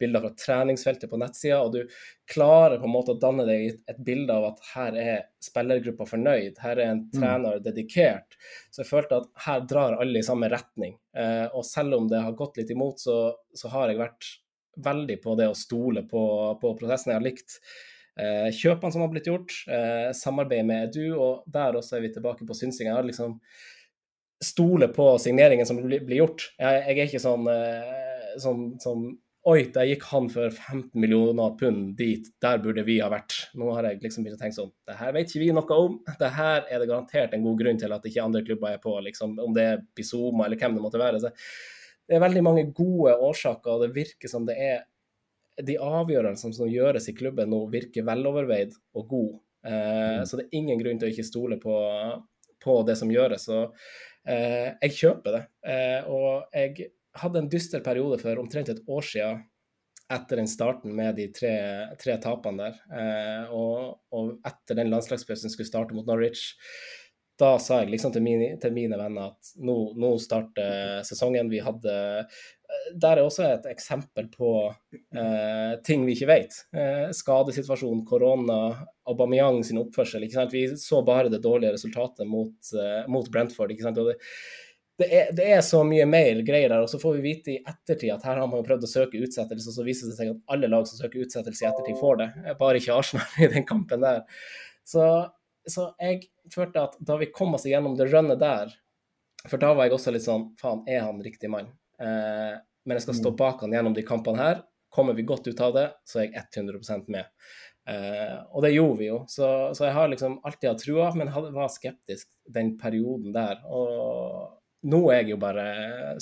[0.00, 1.96] bilder fra treningsfeltet på nettsida, og du
[2.30, 6.60] klarer på en måte å danne deg et bilde av at her er spillergruppa fornøyd,
[6.62, 7.14] her er en mm.
[7.16, 8.38] trener dedikert.
[8.70, 10.96] Så jeg følte at her drar alle i samme retning.
[11.16, 13.20] Eh, og selv om det har gått litt imot, så,
[13.54, 14.28] så, har jeg vært
[14.80, 16.22] veldig på det å stole på,
[16.60, 17.12] på prosessen.
[17.12, 17.58] Jeg har likt
[18.20, 22.14] eh, kjøpene som har blitt gjort, eh, samarbeidet med Edu, og der også er vi
[22.14, 22.90] tilbake på synsing.
[22.90, 23.38] Jeg har liksom
[24.44, 26.50] stole på signeringen som blir, gjort.
[26.58, 29.10] Jeg, jeg, er ikke sånn, eh, sånn, sånn
[29.48, 33.32] Oi, der gikk han for 15 millioner pund dit, der burde vi ha vært.
[33.56, 35.94] Nå har jeg liksom begynt å tenke sånn, det her vet ikke vi noe om.
[36.20, 38.92] Det her er det garantert en god grunn til at ikke andre klubber er på,
[39.06, 41.22] liksom, om det er Bizoma eller hvem det måtte være.
[41.24, 44.84] Så det er veldig mange gode årsaker, og det virker som det er
[45.64, 49.32] de avgjørelsene som gjøres i klubben nå, virker veloverveid og god.
[49.64, 49.72] Eh,
[50.20, 50.28] mm.
[50.28, 51.80] Så det er ingen grunn til å ikke stole på,
[52.60, 53.48] på det som gjøres.
[53.56, 53.72] og
[54.26, 55.44] jeg kjøper det.
[55.66, 56.90] Eh, og jeg
[57.20, 59.40] hadde en dyster periode for omtrent et år siden
[60.10, 61.52] etter den starten med de tre,
[62.00, 62.78] tre tapene der.
[62.90, 66.56] Eh, og, og, etter den landslagspausen skulle starte mot Norwich,
[67.40, 71.50] da sa jeg liksom til mine, til mine venner at nå, nå, starter sesongen.
[71.52, 71.94] Vi hadde
[73.02, 76.58] Der er også et eksempel på eh, ting vi ikke vet.
[76.76, 78.60] Eh, skadesituasjon, korona,
[79.10, 80.26] Aubameyang sin oppførsel.
[80.26, 80.54] ikke sant?
[80.54, 83.74] Vi så bare det dårlige resultatet mot, eh, mot Brentford.
[83.74, 84.16] det,
[85.00, 86.84] det er, det er, så mye mer greier der.
[86.84, 89.22] Og så får vi vite i ettertid at her har man jo prøvd å søke
[89.24, 92.22] utsettelse, og så viser det seg at alle lag som søker utsettelse i ettertid, får
[92.22, 92.30] det.
[92.60, 94.22] Bare ikke Arsenal i den kampen der.
[94.86, 95.06] Så,
[95.68, 98.72] så jeg følte at da vi kom oss igjennom det rønnet der,
[99.48, 101.70] for da var jeg også litt sånn Faen, er han riktig mann?
[102.00, 103.38] Eh, men jeg skal stå mm.
[103.40, 104.62] bak han gjennom de kampene her.
[104.92, 107.28] Kommer vi godt ut av det, så er jeg 100% med.
[107.88, 109.46] Eh, og det gjorde vi jo, så,
[109.76, 113.62] så jeg har liksom alltid hatt trua, men hadde, var skeptisk den perioden der.
[113.70, 115.64] Og nå er jeg jo bare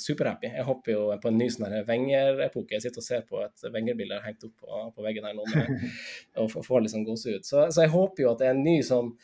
[0.02, 0.48] superhappy.
[0.56, 2.74] Jeg hopper jo på en ny sånn Wenger-epoke.
[2.74, 5.84] Jeg sitter og ser på et Wenger-bilde hengt opp på, på, veggen her nå med,
[6.42, 7.46] og får litt sånn gåsehud.
[7.46, 9.14] Så, så jeg håper jo at det er en ny sånn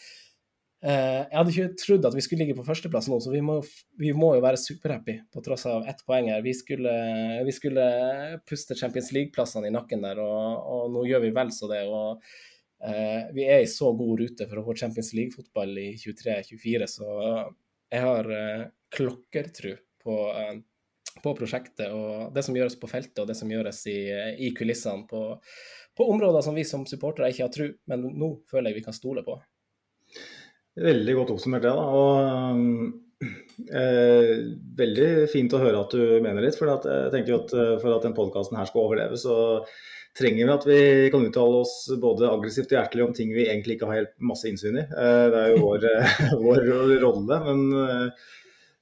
[0.84, 3.54] Eh, jeg hadde ikke trodd at vi skulle ligge på førsteplass nå, så vi må,
[3.96, 6.42] vi må jo være superhappy på tross av ett poeng her.
[6.44, 6.92] Vi skulle,
[7.46, 7.86] vi skulle
[8.44, 11.80] puste Champions League-plassene i nakken der, og, og, nå gjør vi vel så det.
[11.88, 12.20] og
[12.84, 17.08] eh, Vi er i så god rute for å få Champions League-fotball i 23-24, så
[17.94, 20.54] jeg har eh, klokkertro på, eh,
[21.22, 23.98] på prosjektet og det som gjøres på feltet og det som gjøres i,
[24.46, 25.26] i kulissene på,
[25.96, 28.96] på områder som vi som supportere ikke har tro, men nå føler jeg vi kan
[28.96, 29.38] stole på.
[30.74, 31.70] Veldig godt oppsummert det.
[31.70, 33.28] da, og
[33.70, 34.30] eh,
[34.80, 36.58] Veldig fint å høre at du mener litt.
[36.58, 39.36] For jeg tenker at eh, for at den podkasten her skal overleve, så
[40.18, 40.80] trenger vi at vi
[41.10, 44.50] kan uttale oss både aggressivt og hjertelig om ting vi egentlig ikke har helt masse
[44.50, 44.86] innsyn i.
[44.86, 45.88] Eh, det er jo vår,
[46.46, 46.68] vår
[47.06, 47.40] rolle.
[47.46, 48.26] Men eh,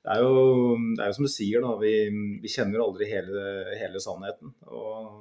[0.03, 1.77] det er, jo, det er jo som du sier, da.
[1.79, 1.93] Vi,
[2.43, 3.43] vi kjenner aldri hele,
[3.79, 4.51] hele sannheten.
[4.67, 5.21] Og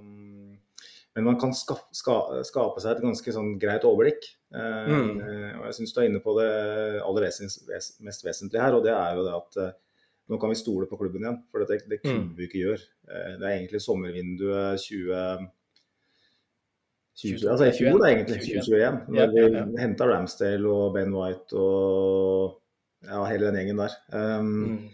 [1.13, 2.17] men man kan ska, ska,
[2.47, 4.29] skape seg et ganske sånn greit overblikk.
[4.55, 5.17] Mm.
[5.19, 6.51] Uh, og Jeg syns du er inne på det
[7.03, 9.73] aller vesens, ves, mest vesentlige her, og det er jo det at uh,
[10.31, 11.41] nå kan vi stole på klubben igjen.
[11.51, 12.37] For det, det kunne mm.
[12.37, 12.85] vi ikke gjøre.
[13.09, 15.49] Uh, det er egentlig sommervinduet 20...
[17.21, 18.39] 20 altså i fjor, da, egentlig.
[18.47, 19.01] 2021.
[19.11, 19.65] Når ja, ja, ja.
[19.67, 22.60] vi henta Ramsdale og Ben White og
[23.07, 23.95] ja, hele den gjengen der.
[24.13, 24.89] Um, mm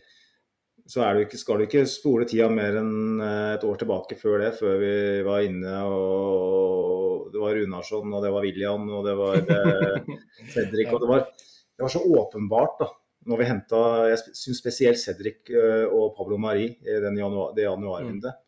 [0.87, 4.39] så du ikke, skal du ikke spole tida mer enn eh, et år tilbake før
[4.39, 4.93] det, før vi
[5.27, 10.07] var inne og det var Runarsson og det var William og det var eh,
[10.53, 10.93] Cedric.
[10.93, 12.89] og det var, det var, så åpenbart da,
[13.27, 13.81] når vi henta
[14.13, 18.39] Jeg syns spesielt Cedric eh, og Pablo Mari i den januar, det januarrundet.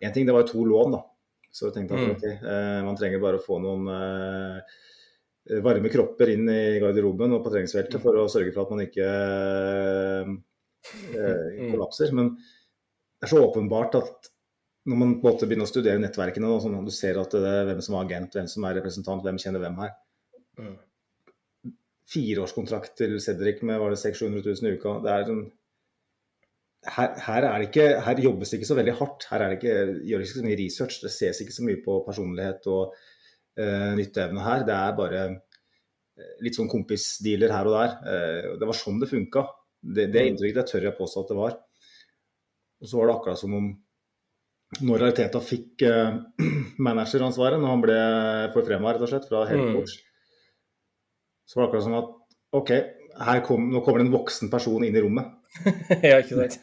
[0.00, 0.14] Én mm.
[0.16, 1.02] ting, det var to lån, da.
[1.52, 2.12] Så jeg tenkte at mm.
[2.16, 2.38] okay,
[2.86, 3.84] man trenger bare å få noen
[5.62, 9.08] varme kropper inn i garderoben og på treningsfeltet for å sørge for at man ikke
[10.26, 11.72] eh, mm.
[11.72, 12.12] kollapser.
[12.14, 14.30] Men det er så åpenbart at
[14.90, 17.46] når man på en måte begynner å studere nettverkene, og sånn, du ser at det
[17.46, 19.92] er hvem som er agent, hvem som er representant, hvem kjenner hvem her.
[20.58, 20.72] Mm.
[22.12, 24.96] Fireårskontrakt til Cedric med var det 600 000 i uka.
[25.04, 25.44] det er sånn
[26.82, 29.26] her, her, er det ikke, her jobbes det ikke så veldig hardt.
[29.30, 29.74] Her er det ikke,
[30.10, 30.96] gjøres ikke så mye research.
[31.04, 32.96] Det ses ikke så mye på personlighet og
[33.60, 34.64] uh, nytteevne her.
[34.68, 37.96] Det er bare eh, litt sånn kompisdealer her og der.
[38.06, 39.46] Uh, det var sånn det funka.
[39.82, 41.58] Det, det inntrykket det tør jeg påstå at det var.
[42.82, 43.72] Og så var det akkurat som om
[44.82, 45.84] når Ariteta fikk
[46.88, 48.00] manageransvaret, når han ble
[48.54, 50.06] forfremma rett og slett fra head coach, mm.
[51.44, 52.14] så var det akkurat som at
[52.56, 52.72] OK,
[53.44, 55.28] kom, nå kommer det en voksen person inn i rommet.
[56.08, 56.56] ja, ikke sant.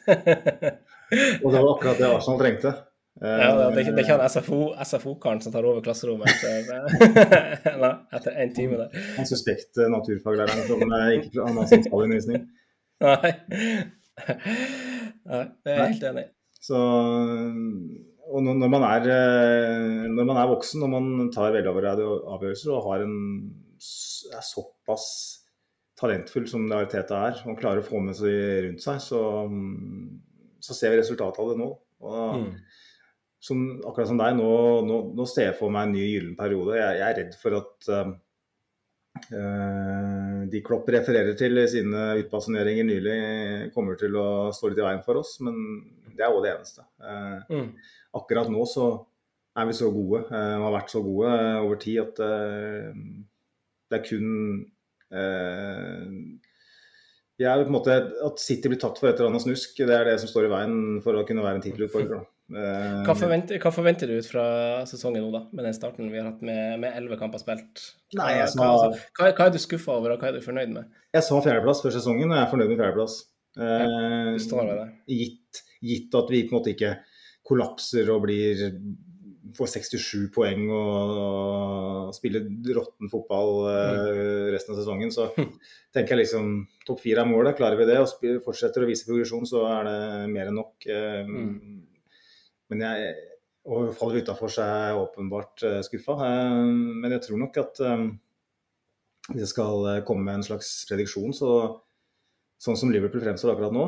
[1.44, 2.74] og det var akkurat det Arsenal trengte.
[3.20, 6.70] Ja, det, er ikke han SFO-karen SFO som tar over klasserommet etter,
[7.84, 8.94] nei, etter en time der.
[9.20, 10.84] En suspekt naturfaglæreren som
[11.18, 12.46] ikke han har sentralundervisning.
[13.10, 13.34] Nei.
[15.30, 16.32] Nei, det er jeg helt enig i.
[16.60, 16.80] Så,
[18.30, 22.90] og når man, er, eh, når man er voksen og man tar veloverveide avgjørelser og
[22.90, 23.20] har en,
[24.36, 25.06] er såpass
[26.00, 28.36] talentfull som det Ariteta er, og klarer å få med seg
[28.68, 29.22] rundt seg, så,
[30.64, 31.72] så ser vi resultatet av det nå.
[32.00, 32.52] Og, mm.
[33.44, 34.50] Som, akkurat som deg, nå,
[34.88, 36.76] nå, nå, ser jeg for meg en ny gyllen periode.
[36.80, 37.92] Jeg, jeg, er redd for at
[39.18, 43.18] Eh, de Klopp refererer til i sine utbasuneringer nylig,
[43.76, 45.56] kommer til å stå litt i veien for oss, men
[46.16, 46.86] det er òg det eneste.
[47.02, 47.70] Uh, mm.
[48.20, 48.90] Akkurat nå så
[49.60, 51.32] er vi så gode, og har vært så gode
[51.66, 52.20] over tid, at
[53.90, 54.28] det er kun
[57.40, 57.96] ja, på en måte,
[58.28, 60.52] At City blir tatt for et eller annet snusk, det er det som står i
[60.54, 62.22] veien for å kunne være en tittelutfordrer.
[62.50, 64.46] Eh, hva forventer, hva forventer, du ut fra
[64.90, 67.84] sesongen nå, da, med den starten vi har hatt med elleve kamper spilt?
[68.14, 70.40] Hva, Nei, jeg sa, hva, altså, hva, hva, er du skuffa over, og hva er
[70.40, 70.96] du fornøyd med?
[71.14, 73.20] Jeg sa fjerdeplass før sesongen, og jeg er fornøyd med fjerdeplass.
[73.60, 73.78] Ja,
[74.34, 74.90] du står ved det.
[75.20, 76.96] Gitt, gitt, at vi på en måte ikke
[77.50, 78.66] kollapser og blir
[79.58, 81.14] får 67 poeng og,
[82.10, 82.46] og spiller
[82.76, 84.20] råtten fotball mm.
[84.54, 85.30] resten av sesongen, så
[85.96, 86.52] tenker jeg liksom
[86.88, 87.58] topp fire er målet.
[87.58, 90.00] Klarer vi det og fortsetter å vise progresjon, så er det
[90.34, 90.86] mer enn nok.
[90.86, 91.54] Mm.
[92.70, 93.14] Men jeg,
[93.70, 96.18] og faller utafor, så er jeg åpenbart uh, skuffa.
[96.22, 96.66] Uh,
[97.04, 97.82] men jeg tror nok at
[99.30, 101.50] hvis jeg skal komme med en slags prediksjon, så
[102.60, 103.86] sånn som Liverpool fremstår akkurat nå,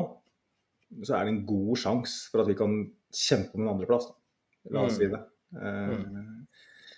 [1.02, 2.76] så er det en god sjanse for at vi kan
[3.12, 4.06] kjempe om en andreplass.
[4.70, 5.18] La oss si det.
[5.56, 6.46] Mm.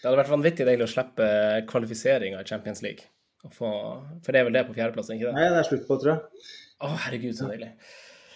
[0.05, 1.27] Det hadde vært vanvittig deilig å slippe
[1.71, 3.09] kvalifiseringa i Champions League.
[3.53, 3.71] Få,
[4.25, 5.35] for det er vel det på fjerdeplass, ikke det?
[5.37, 6.51] Nei, det er slutt på, tror jeg.
[6.85, 7.71] Å, herregud, så deilig.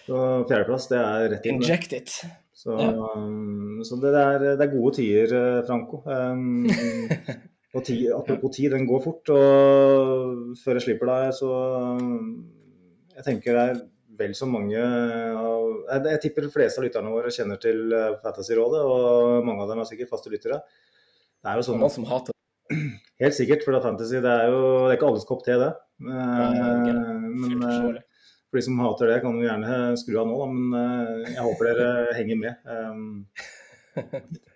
[0.07, 1.61] Så fjerdeplass, det er rett inn.
[1.61, 2.15] Inject it.
[2.59, 2.91] Så, ja.
[3.15, 6.01] um, så det, er, det, er, gode tider, eh, Franco.
[6.03, 6.65] Um,
[7.75, 9.31] og ti, apropos tid, den går fort.
[9.31, 11.53] Og før jeg slipper deg, så
[11.95, 12.19] um,
[13.15, 13.79] Jeg tenker det er
[14.19, 18.17] vel så mange av jeg, jeg tipper de fleste av lytterne våre kjenner til uh,
[18.23, 20.59] Fantasyrådet, og mange av dem er sikkert faste lyttere.
[21.39, 22.35] Det er jo sånn Noen som hater
[23.19, 25.55] Helt sikkert, for det er Fantasy det er jo det er ikke alles kopp te,
[25.59, 25.71] det.
[26.03, 28.03] Eh, men Fullt eh, forståelig.
[28.49, 30.47] For de som hater det, kan jo gjerne skru av nå, da.
[30.51, 31.89] Men eh, jeg håper dere
[32.19, 32.69] henger med.
[32.69, 33.25] Um,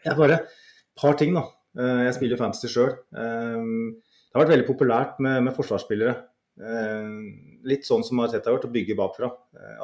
[0.04, 0.40] jeg bare
[1.00, 1.46] par ting, da.
[1.78, 2.94] Eh, Jeg spiller fantasy sjøl.
[3.14, 6.16] Det har vært veldig populært med, med forsvarsspillere.
[6.62, 7.16] Eh,
[7.70, 9.30] Litt sånn som Arteta har gjort, å bygge bakfra.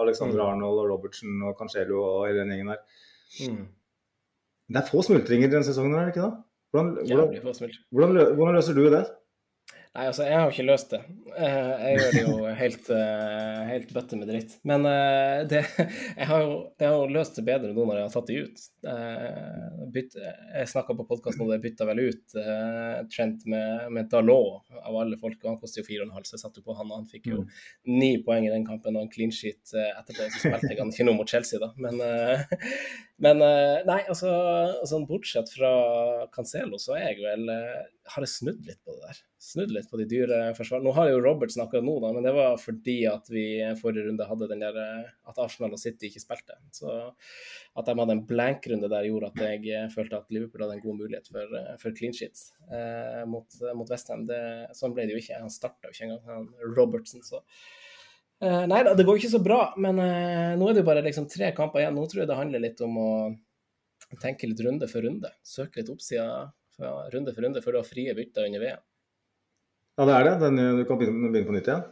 [0.02, 0.45] Alexander Mm.
[0.49, 2.81] Arnold og Robertsen og Cancelo og hele den gjengen der.
[3.45, 3.61] Mm.
[4.69, 6.44] Det er få smultringer denne sesongen, er det ikke det?
[6.69, 7.56] Hvordan, hvordan,
[7.90, 8.99] hvordan, hvordan løser du det?
[9.99, 10.99] Nei, altså, jeg har jo ikke løst det.
[11.35, 14.53] Eh, Jeg gjør det jo helt, eh, helt bøtte med dritt.
[14.69, 18.05] Men eh, det, jeg har jo, jeg har jo løst det bedre nå når jeg
[18.05, 18.63] har tatt det ut.
[20.55, 22.38] Jeg snakka på podkasten nå, det bytta vel ut
[23.11, 25.43] Trent med, med Dalot av alle folk.
[25.43, 26.95] Han koster jo 4,5, så jeg satte jo på han.
[26.95, 27.43] Han fikk jo
[27.91, 30.30] ni poeng i den kampen og en clean sheet etterpå.
[30.31, 31.73] Så spilte jeg han ikke noe mot Chelsea, da.
[31.76, 31.99] Men,
[33.27, 34.31] men nei, altså
[34.88, 35.76] sånn bortsett fra
[36.31, 37.49] Cancelo, så er jeg vel
[38.10, 39.19] Har jeg snudd litt på det der.
[39.44, 40.88] Snudd litt på de dyre forsvarene.
[40.88, 43.45] Nå har jo Robertsen akkurat nå, da, men det var fordi at vi
[43.81, 46.57] forrige runde hadde den der eh, at Arsenal og City ikke spilte.
[46.76, 50.80] Så at de hadde en blank-runde der gjorde at jeg eh, følte at Liverpool hadde
[50.80, 54.26] en god mulighet for, eh, for clean sheets eh, mot, mot Westham.
[54.77, 55.44] Sånn ble det jo ikke.
[55.44, 57.26] Han starta jo ikke engang, han Robertsen.
[57.26, 57.44] så
[58.40, 61.03] Eh, nei da, det går ikke så bra, men eh, nå er det jo bare
[61.03, 61.98] liksom tre kamper igjen.
[61.98, 63.10] Nå tror jeg det handler litt om å
[64.22, 65.31] tenke litt runde for runde.
[65.44, 66.48] Søke litt oppsida
[66.80, 68.84] fra runde for runde før du har frie bytter under VM.
[69.99, 70.35] Ja, det er det.
[70.45, 71.84] Den, du kan begynne, begynne på nytt igjen.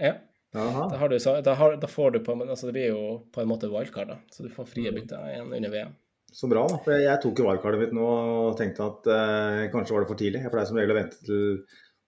[0.00, 0.14] Ja,
[0.56, 1.16] da, har du,
[1.46, 4.08] da, har, da får du på men altså Det blir jo på en måte wildcard,
[4.10, 4.16] da.
[4.34, 4.70] Så du får Mm.
[4.72, 5.92] frie bytter igjen under VM.
[6.32, 6.64] Så bra.
[6.84, 10.18] For jeg, tok jo wildcardet mitt nå og tenkte at eh, kanskje var det for
[10.20, 10.42] tidlig.
[10.44, 11.44] Jeg pleier som regel å vente til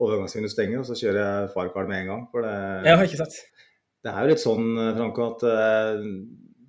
[0.03, 2.23] overgangsvinduet stenger, og så kjører jeg wildcard med en gang.
[2.33, 3.39] For det, har ikke sett.
[4.03, 4.69] det er jo litt sånn,
[4.99, 6.03] Franco, at eh,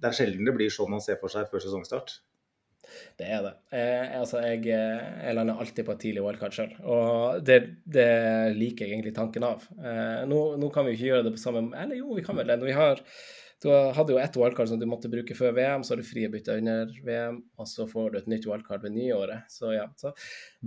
[0.03, 2.17] det er sjelden det blir sånn man ser for seg før sesongstart.
[3.19, 3.53] Det er det.
[3.73, 8.09] Jeg, altså, jeg, eh, jeg lander alltid på et tidlig wildcard sjøl, og det, det
[8.57, 9.63] liker jeg egentlig tanken av.
[9.77, 12.37] Eh, nå, nå kan vi jo ikke gjøre det på samme Eller jo, vi kan
[12.39, 12.59] vel det.
[12.63, 13.01] Vi har,
[13.63, 16.29] du hadde jo ett wildcard som du måtte bruke før VM, så har du frie
[16.31, 19.45] bytter under VM, og så får du et nytt wildcard ved nyåret.
[19.51, 19.85] Så ja.
[19.99, 20.13] Så,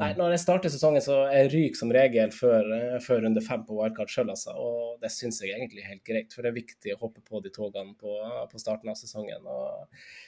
[0.00, 3.66] nei, når jeg starter sesongen, så jeg ryker som regel før, eh, før runde fem
[3.68, 4.56] på wildcard sjøl, altså.
[4.56, 7.42] Og det syns jeg egentlig er helt greit, for det er viktig å hoppe på
[7.44, 8.16] de togene på,
[8.52, 9.44] på starten av sesongen.
[9.44, 10.25] og Eh,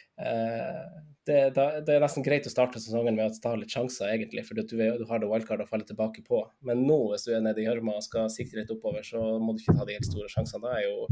[1.29, 4.45] det, da, det er nesten greit å starte sesongen med å ta litt sjanser, egentlig,
[4.49, 6.41] for du, du har det wildcard å falle tilbake på.
[6.65, 9.55] Men nå, hvis du er nede i gjørma og skal sikte litt oppover, så må
[9.55, 10.65] du ikke ta de helt store sjansene.
[10.65, 11.09] Da, jo,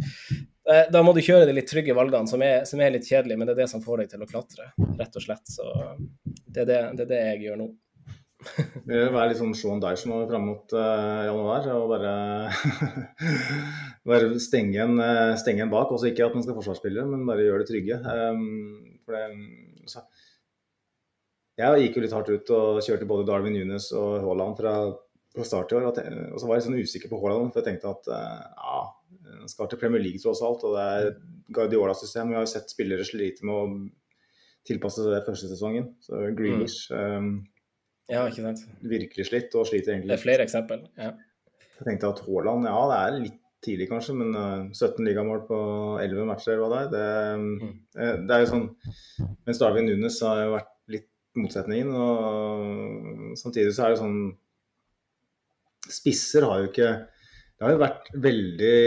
[0.72, 3.38] eh, da må du kjøre de litt trygge valgene, som er, som er litt kjedelige,
[3.40, 5.44] men det er det som får deg til å klatre, rett og slett.
[5.52, 5.68] Så
[6.24, 7.68] det er det, det, er det jeg gjør nå.
[8.86, 12.12] Det vil være litt sånn Sean Dyche nå fram mot uh, januar og bare,
[14.08, 15.92] bare stenge, en, eh, en bak.
[15.92, 17.98] Også ikke at man skal forsvarsspille, men bare gjøre det trygge.
[18.06, 19.24] Um, for det,
[19.86, 20.02] altså,
[21.56, 24.72] jeg gikk jo litt hardt ut og kjørte både Darwin Nunes og Haaland fra,
[25.32, 25.86] fra start i år.
[25.88, 26.00] Og,
[26.34, 28.80] og så var jeg sånn usikker på Haaland, for jeg tenkte at eh, ja,
[29.38, 30.66] han skal til Premier League tross alt.
[30.68, 31.08] Og det er
[31.56, 32.28] Guardiola-system.
[32.28, 33.64] Vi har jo sett spillere slite med å
[34.68, 35.88] tilpasse seg det første sesongen.
[36.04, 37.38] Så Grealish um,
[38.12, 38.26] Ja,
[38.84, 40.84] virkelig slitt og sliter Det er flere eksempel.
[41.00, 41.14] Ja.
[41.78, 45.59] Jeg tenkte at Haaland, ja det er litt tidlig kanskje, men eh, 17 ligamål på
[46.02, 48.66] 11 matcher eller hva det er, det, eh, det er jo sånn
[49.47, 54.18] Mens Darwin Nunes har jo vært litt motsetningen, og samtidig så er det sånn
[55.86, 58.78] Spisser har jo ikke Det har jo vært veldig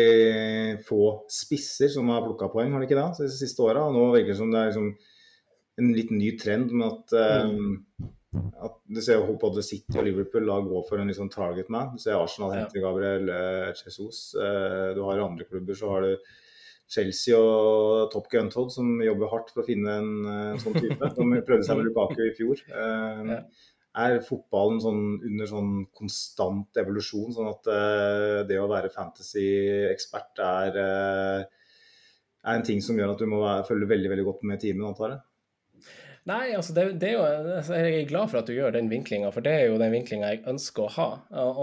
[0.88, 3.06] få spisser som har plukka poeng, har det ikke det?
[3.24, 3.88] De siste åra.
[3.90, 4.92] Nå virker det som det er liksom
[5.80, 7.54] en litt ny trend med at eh,
[8.36, 11.94] at du ser jo både City og Liverpool da gå for en liksom target man.
[11.96, 12.68] Du ser Arsenal Ja.
[12.84, 14.36] Gabriel eh, Jesus.
[14.36, 16.14] Eh, Du har i andre klubber så har du
[16.90, 20.98] Chelsea og Top Gun Todd som jobber hardt for å finne en en sånn type.
[21.18, 22.62] De prøvde seg med Lukaku i fjor.
[22.70, 23.36] Eh.
[24.00, 30.78] Er fotballen sånn under sånn konstant evolusjon, sånn at eh, det å være fantasy-ekspert er,
[30.78, 31.46] eh,
[32.46, 35.16] er en ting som gjør at du må følge veldig veldig godt med timen, antar
[35.16, 35.20] jeg?
[36.28, 37.22] Nei, altså det, det er jo,
[37.56, 39.94] altså jeg er glad for at du gjør den vinklinga, for det er jo den
[39.94, 41.08] vinklinga jeg ønsker å ha.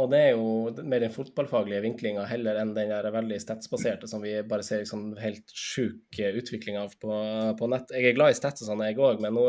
[0.01, 4.25] Og det er jo mer den fotballfaglige vinklinga heller enn den der veldig statsbaserte som
[4.25, 7.13] vi bare ser liksom helt sjuk utvikling av på,
[7.59, 7.93] på nett.
[7.93, 9.47] Jeg er glad i stats og sånn, jeg òg, men nå,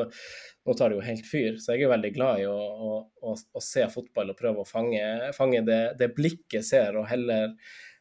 [0.67, 1.57] nå tar det jo helt fyr.
[1.63, 4.63] Så jeg er jo veldig glad i å, å, å, å se fotball og prøve
[4.63, 5.03] å fange,
[5.38, 7.55] fange det, det blikket ser, og heller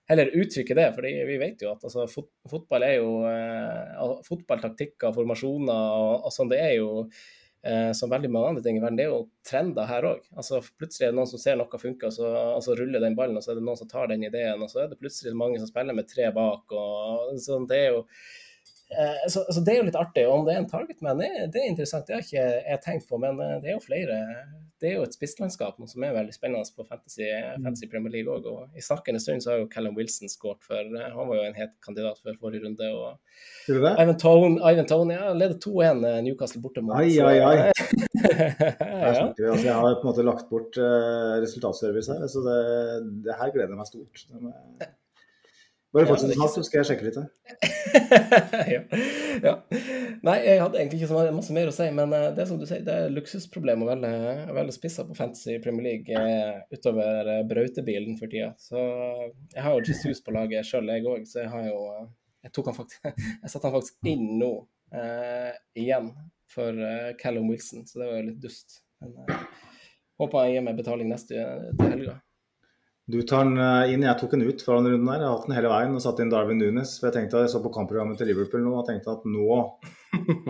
[0.08, 0.90] heller uttrykke det.
[0.94, 6.34] fordi vi vet jo at altså, fot fotball er jo eh, Fotballtaktikker, formasjoner og, og
[6.34, 6.90] sånn, det er jo
[7.66, 10.24] eh, som veldig mange andre ting i verden, det er jo trender her òg.
[10.38, 13.38] Altså, plutselig er det noen som ser noe funker, og så, altså, ruller den ballen,
[13.38, 15.60] og så er det noen som tar den ideen, og så er det plutselig mange
[15.62, 16.76] som spiller med tre bak.
[16.76, 18.04] og sånn, Det er jo
[19.28, 20.24] så, så det er jo litt artig.
[20.28, 22.06] Og om det er en targetman, det, det er interessant.
[22.06, 24.18] Det har ikke jeg tenkt på, men eh, det er jo flere.
[24.80, 27.24] Det er jo et spisslandskap som er veldig spennende på Fantasy,
[27.64, 28.46] fantasy Premier League òg.
[28.50, 31.46] Og i snakkende stund så har jo Callum Wilson skåret for eh, Han var jo
[31.46, 32.90] en het kandidat før forrige runde.
[32.92, 33.16] og?
[33.72, 37.56] Ivan Tone, Ivan Tone ja, leder 2-1 eh, Newcastle borte mot Ai, ai, ai.
[38.26, 39.10] ja.
[39.10, 42.60] Altså, jeg har på en måte lagt bort eh, resultatservice her, så det,
[43.26, 44.94] det her gleder jeg meg stort.
[45.94, 47.28] Bare fortsett det er så skal jeg sjekke litt her.
[48.74, 48.80] ja.
[49.44, 49.54] ja.
[50.26, 52.58] Nei, jeg hadde egentlig ikke så masse mer å si, men eh, det er som
[52.60, 54.12] du sier, det er luksusproblem å velge,
[54.58, 58.50] velge spisser på Fantasy Premier League eh, utover eh, brautebilen for tida.
[58.60, 58.80] Så
[59.54, 61.82] jeg har jo Jesus på laget sjøl, jeg òg, så jeg har jo
[62.46, 63.06] Jeg tok han faktisk
[63.42, 64.52] Jeg satte han faktisk inn nå,
[64.94, 66.12] eh, igjen,
[66.50, 66.84] for
[67.18, 68.80] Callum Wilson, så det var jo litt dust.
[69.02, 69.42] Men eh,
[70.20, 71.34] håper han gir meg betaling neste
[71.78, 72.20] til helga.
[73.06, 75.20] Du tar den eh, inn, jeg tok den ut fra den runden der.
[75.22, 76.96] Jeg har hatt den hele veien og satt inn Darwin Nunes.
[76.98, 79.58] For jeg tenkte at jeg så på kampprogrammet til Liverpool nå og tenkte at nå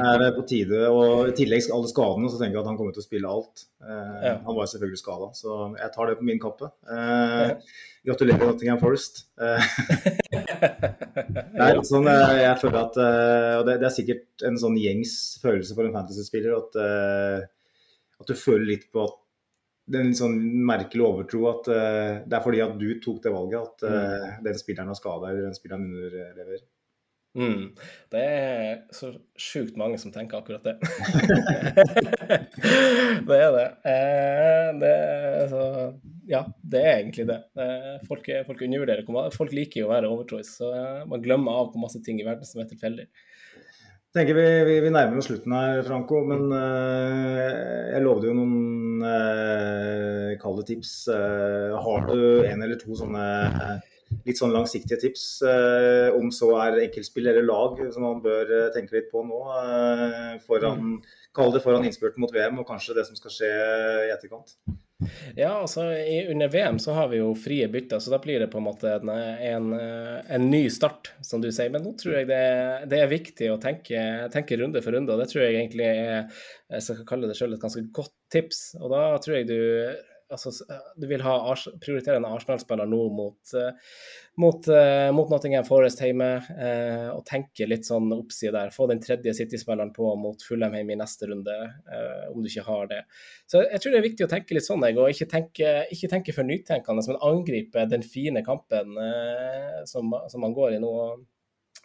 [0.06, 0.86] er det på tide.
[0.88, 3.66] Og i tillegg alle skadene, så tenker jeg at han kommer til å spille alt.
[3.84, 4.32] Eh, Ja.
[4.46, 6.70] Han var selvfølgelig skada, så jeg tar det på min kappe.
[6.96, 7.76] Eh,
[8.08, 9.26] gratulerer Nottingham Forest.
[9.36, 9.68] Eh,
[11.60, 15.12] Nei, sånn, jeg føler at eh, Og det, det er sikkert en sånn gjengs
[15.44, 16.80] følelse for en fantasy-spiller at,
[18.16, 19.20] at du føler litt på at
[19.86, 23.34] det er en sånn merkelig overtro at uh, det er fordi at du tok det
[23.34, 26.64] valget at eh, den spilleren har skada eller den spilleren underlever.
[27.36, 27.74] Mm.
[28.08, 30.80] Det er så sjukt mange som tenker akkurat det.
[33.28, 33.66] det er det.
[33.92, 35.62] Eh, det er så,
[36.30, 37.36] ja, det er egentlig det.
[37.60, 39.04] Eh, folk, folk undervurderer
[39.36, 42.26] Folk liker jo å være overtroisk, så eh, man glemmer av hvor masse ting i
[42.26, 43.06] verden som er tilfeldig.
[44.16, 49.05] Tenker vi, vi, vi nærmer oss slutten her, Franco, men uh, jeg lovde jo noen
[49.05, 50.94] uh, kalde tips.
[51.12, 53.26] Uh, har du en eller to sånne
[54.26, 55.22] litt sånn langsiktige tips,
[56.14, 59.40] om så er enkeltspill eller lag, som man bør tenke litt på nå?
[60.47, 61.01] foran,
[61.34, 63.51] Kall det foran innspurten mot VM, og kanskje det som skal skje
[64.06, 64.55] i etterkant.
[65.36, 68.48] Ja, altså i, under VM så har vi jo frie bytter, så da blir det
[68.52, 71.68] på en måte en, en, en ny start, som du sier.
[71.73, 72.43] Men nå tror jeg det,
[72.89, 74.02] det er viktig å tenke,
[74.32, 76.24] tenke runde for runde, og det tror jeg egentlig er
[76.73, 78.62] jeg skal kalle det selv, et ganske godt tips.
[78.81, 79.59] Og da tror jeg du
[80.32, 80.53] altså,
[80.97, 83.93] du vil ha Ars prioriterende Arsenal-spiller nå mot, eh,
[84.43, 88.73] mot, eh, mot Nottingham Forest hjemme, eh, og tenke litt sånn oppside der.
[88.74, 91.57] Få den tredje City-spilleren på mot Fulham hjemme i neste runde,
[91.93, 93.03] eh, om du ikke har det.
[93.47, 96.12] Så jeg tror det er viktig å tenke litt sånn, jeg, og ikke tenke, ikke
[96.12, 100.93] tenke for nytenkende, men angripe den fine kampen eh, som, som man går i nå.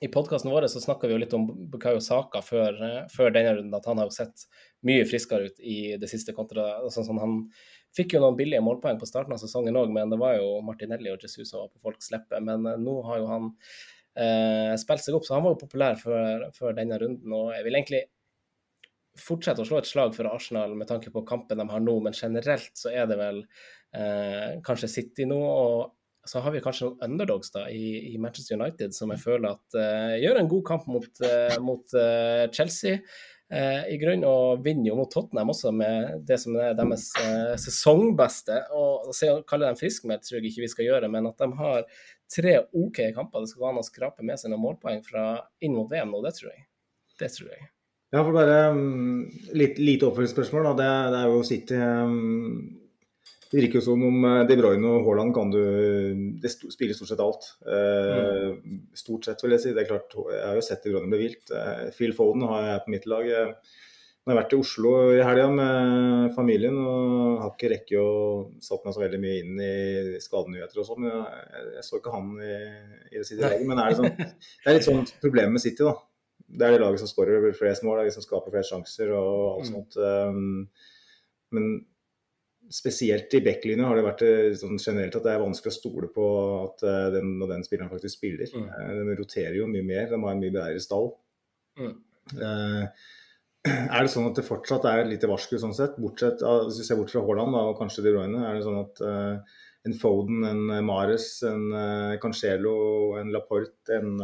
[0.01, 3.53] I podkasten vår så snakka vi jo litt om Bukayo Saka før, eh, før denne
[3.53, 4.47] runden, at han har jo sett
[4.87, 7.35] mye friskere ut i det siste kontra sånn som han
[7.97, 11.11] Fikk jo noen billige målpoeng på starten av sesongen òg, men det var jo Martinelli
[11.11, 12.39] og Jesus som var på folks leppe.
[12.43, 13.51] Men eh, nå har jo han
[14.15, 17.37] eh, spilt seg opp, så han var jo populær før, før denne runden.
[17.37, 18.03] Og jeg vil egentlig
[19.19, 22.15] fortsette å slå et slag for Arsenal med tanke på kampen de har nå, men
[22.15, 23.41] generelt så er det vel
[23.95, 25.41] eh, kanskje City nå.
[25.41, 29.55] og så har vi kanskje noen underdogs da i, i Manchester United som jeg føler
[29.55, 32.99] at eh, gjør en god kamp mot, eh, mot eh, Chelsea
[33.51, 38.61] i grunn, og vinner jo mot Tottenham også med det som er deres eh, sesongbeste.
[38.77, 41.85] Og å kalle dem friskmeldt tror jeg ikke vi skal gjøre, men at de har
[42.31, 43.43] tre OK kamper.
[43.43, 45.25] Det skal gå an å skrape med seg noen målpoeng fra
[45.63, 46.65] inn mot VM nå, det tror jeg.
[47.19, 47.69] Det tror jeg.
[48.11, 50.73] Ja, for bare um, litt, lite oppfølgingsspørsmål.
[50.79, 52.55] Det, det er jo City um,
[53.51, 55.61] Det virker jo som om uh, De Bruyne og Haaland kan du
[56.39, 57.49] Det spiller stort sett alt.
[57.67, 58.81] Mm.
[58.95, 59.75] Stort sett, vil jeg si.
[59.75, 61.51] Det er klart, Jeg har jo sett De Bruyne bli vilt.
[61.97, 63.27] Phil Foden har jeg på mitt lag.
[63.27, 63.79] Uh,
[64.21, 68.11] Jeg vært i Oslo i helga med familien og har ikke rekke å
[68.61, 71.01] satt meg så veldig mye inn i skadenyheter og sånn.
[71.01, 72.57] men Jeg, jeg så ikke han i,
[73.09, 73.65] i det siste laget.
[73.65, 75.95] Men er det, sånn, det er litt sånn problem med City, da.
[76.51, 79.13] Det er det laget som skårer flest mål, det er de som skaper flest sjanser
[79.17, 79.97] og alt sånt.
[79.97, 80.69] Um,
[81.57, 81.67] men
[82.71, 86.09] spesielt i backlinja har det vært eh, sånn generelt at det er vanskelig å stole
[86.15, 86.27] på
[86.63, 88.51] at eh, den og den spilleren faktisk spiller.
[88.55, 88.67] Mm.
[88.69, 91.11] Eh, Den roterer jo mye mer, de har en mye bedre stall.
[91.79, 91.97] Mm.
[93.61, 95.99] Er det sånn at det fortsatt er et lite varsku sånn sett?
[96.01, 99.01] Bortsett, hvis vi ser bort fra Haaland og kanskje De Bruyne, er det sånn at
[99.85, 101.67] en Foden, en Mares, en
[102.23, 102.73] Cancelo,
[103.21, 104.15] en Laporte, en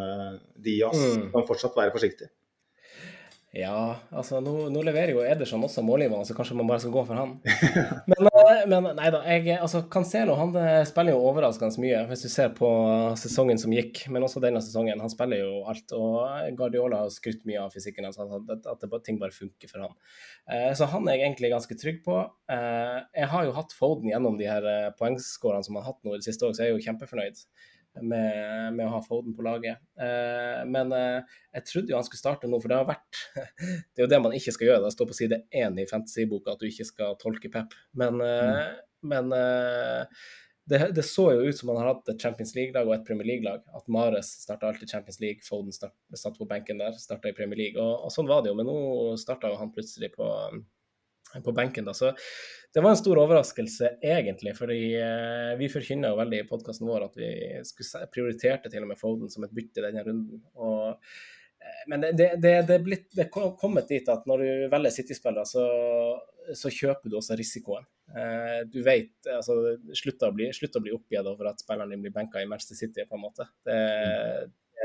[0.58, 1.28] Diaz Mm.
[1.36, 2.32] kan fortsatt være forsiktig?
[3.58, 7.02] Ja, altså nå, nå leverer jo Ederson også målgivende, så kanskje man bare skal gå
[7.08, 7.32] for han.
[8.12, 12.26] Men, eh, men nei da, jeg, altså Cancelo han eh, spiller jo overraskende mye, hvis
[12.28, 12.70] du ser på
[13.20, 15.02] sesongen som gikk, men også denne sesongen.
[15.02, 19.02] Han spiller jo alt, og Guardiola har skrytt mye av fysikken at, at, at det,
[19.08, 19.96] ting bare funker for han.
[20.54, 22.20] Eh, så han er jeg egentlig ganske trygg på.
[22.54, 26.06] Eh, jeg har jo hatt Foden gjennom de her eh, poengskårene som han har hatt
[26.06, 27.42] nå i det siste òg, så jeg er jo kjempefornøyd.
[28.02, 29.82] Med, med å ha Foden på laget.
[30.00, 33.22] Eh, men eh, jeg trodde jo han skulle starte nå, for det har vært
[33.94, 34.84] Det er jo det man ikke skal gjøre.
[34.86, 37.76] Det står på side én i fantasyboka at du ikke skal tolke Pep.
[37.98, 38.66] Men, eh,
[39.08, 40.26] men eh,
[40.68, 43.30] det, det, så jo ut som han har hatt et Champions League-lag og et Premier
[43.30, 43.62] League-lag.
[43.78, 47.60] At Mares starta alltid Champions League, Foden start, satt på benken der, starta i Premier
[47.60, 47.80] League.
[47.80, 48.80] Og, og, sånn var det jo, men nå
[49.22, 50.28] starta han plutselig på,
[51.46, 51.88] på benken.
[51.88, 52.12] da, så
[52.74, 54.58] det var en stor overraskelse, egentlig.
[54.58, 57.32] fordi eh, vi forkynna jo veldig i podkasten vår at vi
[58.14, 60.44] prioriterte til og med Foden som et bytte denne runden.
[60.54, 64.68] og eh, men det, det, det, er blitt, det er kommet dit at når du
[64.74, 65.66] velger City-spillere, så,
[66.54, 67.88] så, kjøper du også risikoen.
[68.12, 69.58] Eh, du vet altså,
[69.98, 73.08] Slutt å bli, slutt bli oppgitt over at spilleren din blir benka i Manchester City,
[73.08, 73.48] på en måte.
[73.66, 73.82] Det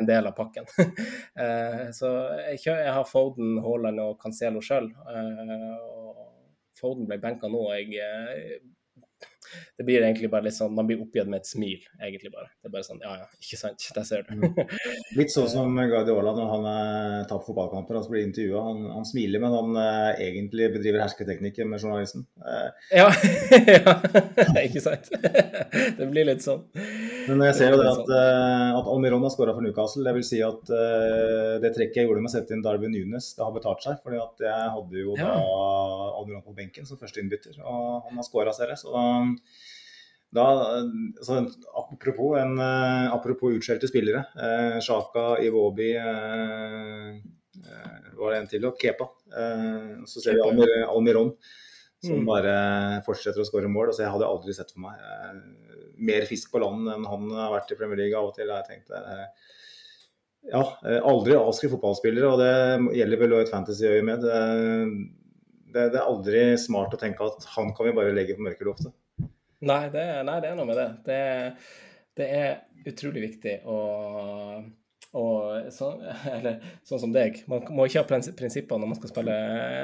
[0.01, 0.65] en del av pakken.
[1.99, 2.09] Så
[2.57, 4.89] jeg, har Foden, Haaland og Cancelo sjøl.
[6.83, 7.65] Foden ble benka nå.
[7.79, 8.61] jeg eh,
[9.77, 12.49] det blir egentlig bare litt sånn, Man blir oppgitt med et smil, egentlig bare.
[12.61, 14.33] Det er bare sånn, ja ja, ikke sant, der ser du.
[14.39, 14.77] Mm.
[15.19, 18.63] Litt sånn som Guardiola når han er tapt fotballkamper Han blir intervjua.
[18.69, 22.27] Han, han, smiler, men han eh, egentlig bedriver hersketeknikker med journalisten.
[22.41, 22.87] Eh.
[23.03, 23.09] ja,
[23.77, 23.97] ja,
[24.67, 25.11] ikke sant.
[25.99, 26.65] det blir litt sånn.
[27.28, 30.05] Men jeg ser jo det at, uh, at Almiron har skåra for Newcastle.
[30.07, 30.73] Det vil si at
[31.62, 34.01] det trekket jeg gjorde med å sette inn Darwin Nunes, det har betalt seg.
[34.03, 35.36] fordi at jeg hadde jo da
[36.19, 38.82] Almiron på benken som første innbytter, og han har skåra, ser jeg.
[38.82, 39.05] så da
[40.32, 40.44] da,
[41.20, 41.43] altså,
[41.77, 42.57] apropos, en,
[43.12, 44.23] apropos utskjelte spillere.
[44.32, 47.19] Uh, Sjaka, Iwobi uh,
[48.16, 48.65] Var det en til?
[48.65, 49.11] Og Kepa.
[50.09, 51.35] så ser vi Almir, Almiron
[52.03, 52.27] som mm.
[52.27, 52.55] bare
[53.07, 53.93] fortsetter å skåre mål.
[53.93, 54.99] Altså, jeg hadde aldri sett for meg
[56.03, 58.51] mer fisk på land enn han har vært i Premier League av og til.
[58.51, 59.03] Jeg tenkte
[60.51, 60.62] ja,
[61.07, 64.27] aldri avskriv fotballspillere, og det gjelder vel også et fantasy-øyemed.
[64.27, 68.93] Det, det, er aldri smart å tenke at han kan vi bare legge på mørkeloftet.
[69.62, 70.89] Nei det, nei, det er noe med det.
[71.07, 71.20] Det,
[72.19, 73.81] det er utrolig viktig å
[75.12, 75.91] og så,
[76.37, 79.35] eller sånn som deg, man må ikke ha prinsipper når man skal spille,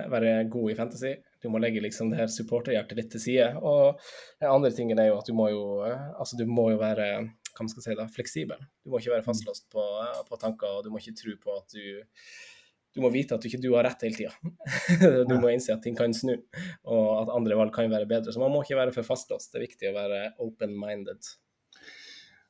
[0.08, 1.10] være god i fantasy.
[1.42, 3.48] Du må legge liksom det her supporterhjertet litt til side.
[3.62, 4.00] Og
[4.42, 7.64] den andre tingen er jo at du må jo, altså du må jo være hva
[7.64, 8.60] man skal si da, fleksibel.
[8.84, 9.82] Du må ikke være fastlåst på,
[10.28, 12.06] på tanker, og du må ikke tro på at du
[12.96, 14.32] du må vite at du ikke du har rett hele tida.
[15.28, 16.32] du må innse at ting kan snu,
[16.88, 18.32] og at andre valg kan være bedre.
[18.34, 19.52] Så man må ikke være for fastlåst.
[19.52, 21.28] Det er viktig å være open-minded.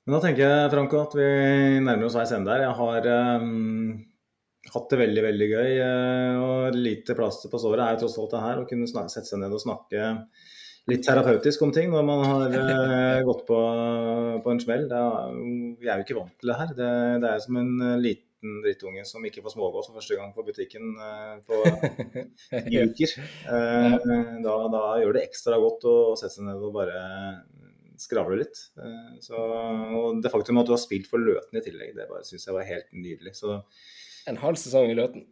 [0.07, 1.27] Men da tenker jeg Franco, at vi
[1.85, 2.65] nærmer oss veis ende her.
[2.65, 3.11] Jeg har
[3.43, 3.99] um,
[4.75, 5.73] hatt det veldig veldig gøy.
[5.81, 8.63] Uh, og Lite plaster på såret er jo tross alt det her.
[8.63, 10.15] Å kunne sette seg ned og snakke
[10.89, 13.59] litt terapeutisk om ting når man har uh, gått på,
[14.45, 14.89] på en smell.
[14.89, 15.37] Er,
[15.81, 16.73] vi er jo ikke vant til det her.
[16.79, 20.33] Det, det er som en liten liten drittunge som ikke får smågås for første gang
[20.35, 21.63] på butikken eh, på
[22.51, 23.15] ti uker.
[23.51, 23.97] Eh,
[24.45, 27.01] da, da, gjør det ekstra godt å sette seg ned og bare
[27.99, 28.59] skravle litt.
[28.79, 32.47] Eh, så, og det faktum at du har spilt for Løten i tillegg, det syns
[32.47, 33.35] jeg var helt nydelig.
[33.35, 33.61] Så,
[34.29, 35.27] en halv sesong i Løten?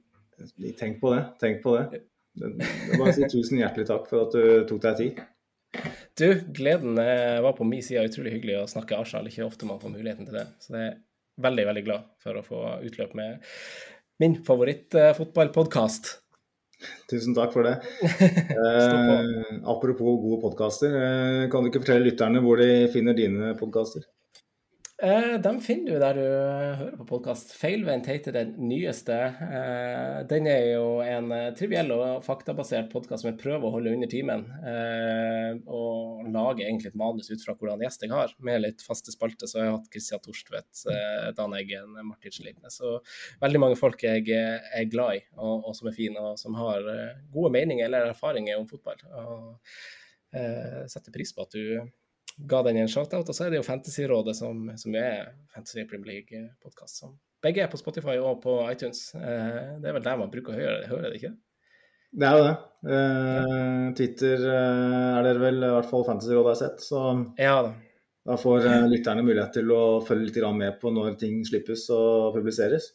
[0.81, 1.23] Tenk på det.
[1.40, 2.02] Tenk på det.
[2.36, 5.24] Jeg bare si tusen hjertelig takk for at du tok deg tid.
[6.16, 8.05] Du, gleden var på min side.
[8.10, 9.31] Utrolig hyggelig å snakke Arsenal.
[9.31, 10.47] Ikke ofte man får muligheten til det.
[10.60, 10.94] Så det er
[11.47, 13.44] veldig, veldig glad for å få utløp med
[14.23, 16.16] min favorittfotballpodkast.
[17.10, 17.77] Tusen takk for det.
[18.62, 24.05] eh, apropos gode podkaster, eh, kan du ikke fortelle lytterne hvor de finner dine podkaster?
[24.97, 27.51] Eh, dem finner du der du hører på podkast.
[27.60, 29.16] Feilvendt heter den nyeste.
[29.44, 33.93] Eh, den er jo en eh, triviell og faktabasert podkast som jeg prøver å holde
[33.93, 34.47] under timen.
[34.56, 39.12] Eh, og lage egentlig et manus ut fra hvordan gjest jeg har, med litt faste
[39.12, 39.51] spalter.
[39.52, 42.81] Så jeg hatt Christian Torstvedt, eh, Dan Eggen, Martin Sleipnes.
[42.81, 42.94] Så
[43.44, 46.89] veldig mange folk jeg er glad i, og, og, som er fine, og som har
[46.94, 49.05] eh, gode meninger eller erfaringer om fotball.
[49.12, 49.77] Og
[50.90, 51.86] setter pris på at du
[52.36, 53.28] ga den en shout-out.
[53.28, 57.07] Og så er det jo Fantasyrådet, som, som er Fantasy Premier League-podkast.
[57.44, 59.09] Begge er på Spotify og på iTunes.
[59.15, 61.35] Eh, det er vel der man bruker å høre, høre det, ikke
[62.16, 62.27] det?
[62.27, 62.55] er jo det.
[62.97, 66.85] Eh, Twitter eh, er dere vel, i hvert fall Fantasyrådet har sett.
[66.85, 67.03] Så
[67.40, 67.74] ja, da.
[68.32, 72.36] da får eh, lytterne mulighet til å følge litt med på når ting slippes og
[72.36, 72.93] publiseres.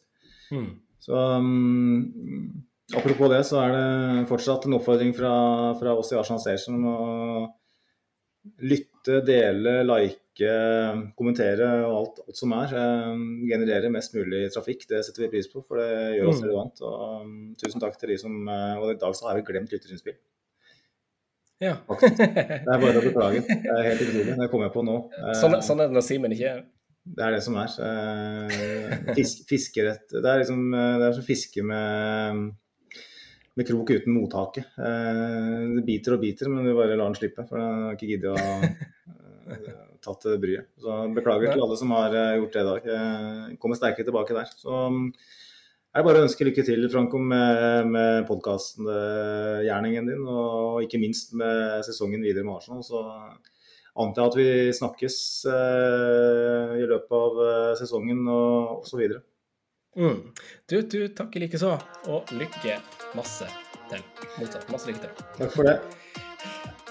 [0.52, 0.70] Mm.
[1.02, 2.62] Så um,
[2.94, 5.32] apropos det, så er det fortsatt en oppfordring fra,
[5.80, 6.98] fra oss i Arsenal Station å
[8.62, 8.91] lytte,
[9.26, 10.50] dele, like,
[11.18, 12.74] kommentere og alt, alt som er.
[12.78, 14.86] Eh, generere mest mulig trafikk.
[14.88, 16.44] Det setter vi pris på, for det gjør oss mm.
[16.46, 16.84] relevant.
[16.88, 19.72] Og, um, tusen takk til de som eh, Og i dag så har vi glemt
[19.72, 20.18] lytterinnspill.
[21.62, 21.76] Ja.
[22.02, 23.42] det er bare å beklage.
[23.46, 24.38] Det er helt utrolig.
[24.38, 24.96] Det kommer jeg på nå.
[25.38, 26.64] Sånn, sånn er det når Simen ikke er
[27.02, 27.76] Det er det som er.
[29.14, 32.50] Fisk, fiskerett Det er liksom det er som fiske med
[33.58, 34.72] med krok uten mottaket.
[34.78, 37.44] Eh, det biter og biter, men vi bare lar den slippe.
[37.48, 38.38] For jeg har ikke giddet å
[40.02, 40.72] tatt det bryet.
[40.82, 42.90] Så beklager til alle som har eh, gjort det i dag.
[42.92, 44.52] Jeg kommer sterkere tilbake der.
[44.58, 44.82] Så
[45.92, 51.34] jeg er bare ønsker ønske lykke til, Franco, med, med podkastgjerningen din, og ikke minst
[51.36, 52.80] med sesongen videre med Arsenal.
[52.86, 53.02] Så
[54.00, 55.16] antar jeg at vi snakkes
[55.52, 59.04] eh, i løpet av eh, sesongen og osv.
[59.96, 60.32] Mm.
[60.66, 61.78] Du, du takker likeså,
[62.08, 62.78] og lykke
[63.14, 63.44] masse
[63.90, 64.00] til.
[64.38, 64.70] Motsatt.
[64.72, 65.10] Masse lykke til.
[65.36, 65.80] Takk for det.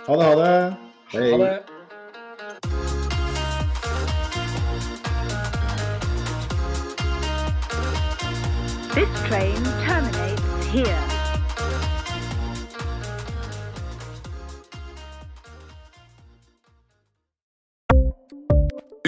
[0.05, 0.75] Ha det, ha det.
[1.15, 1.31] Hei.
[1.31, 1.55] Ha det.
[8.93, 11.10] This train terminates here.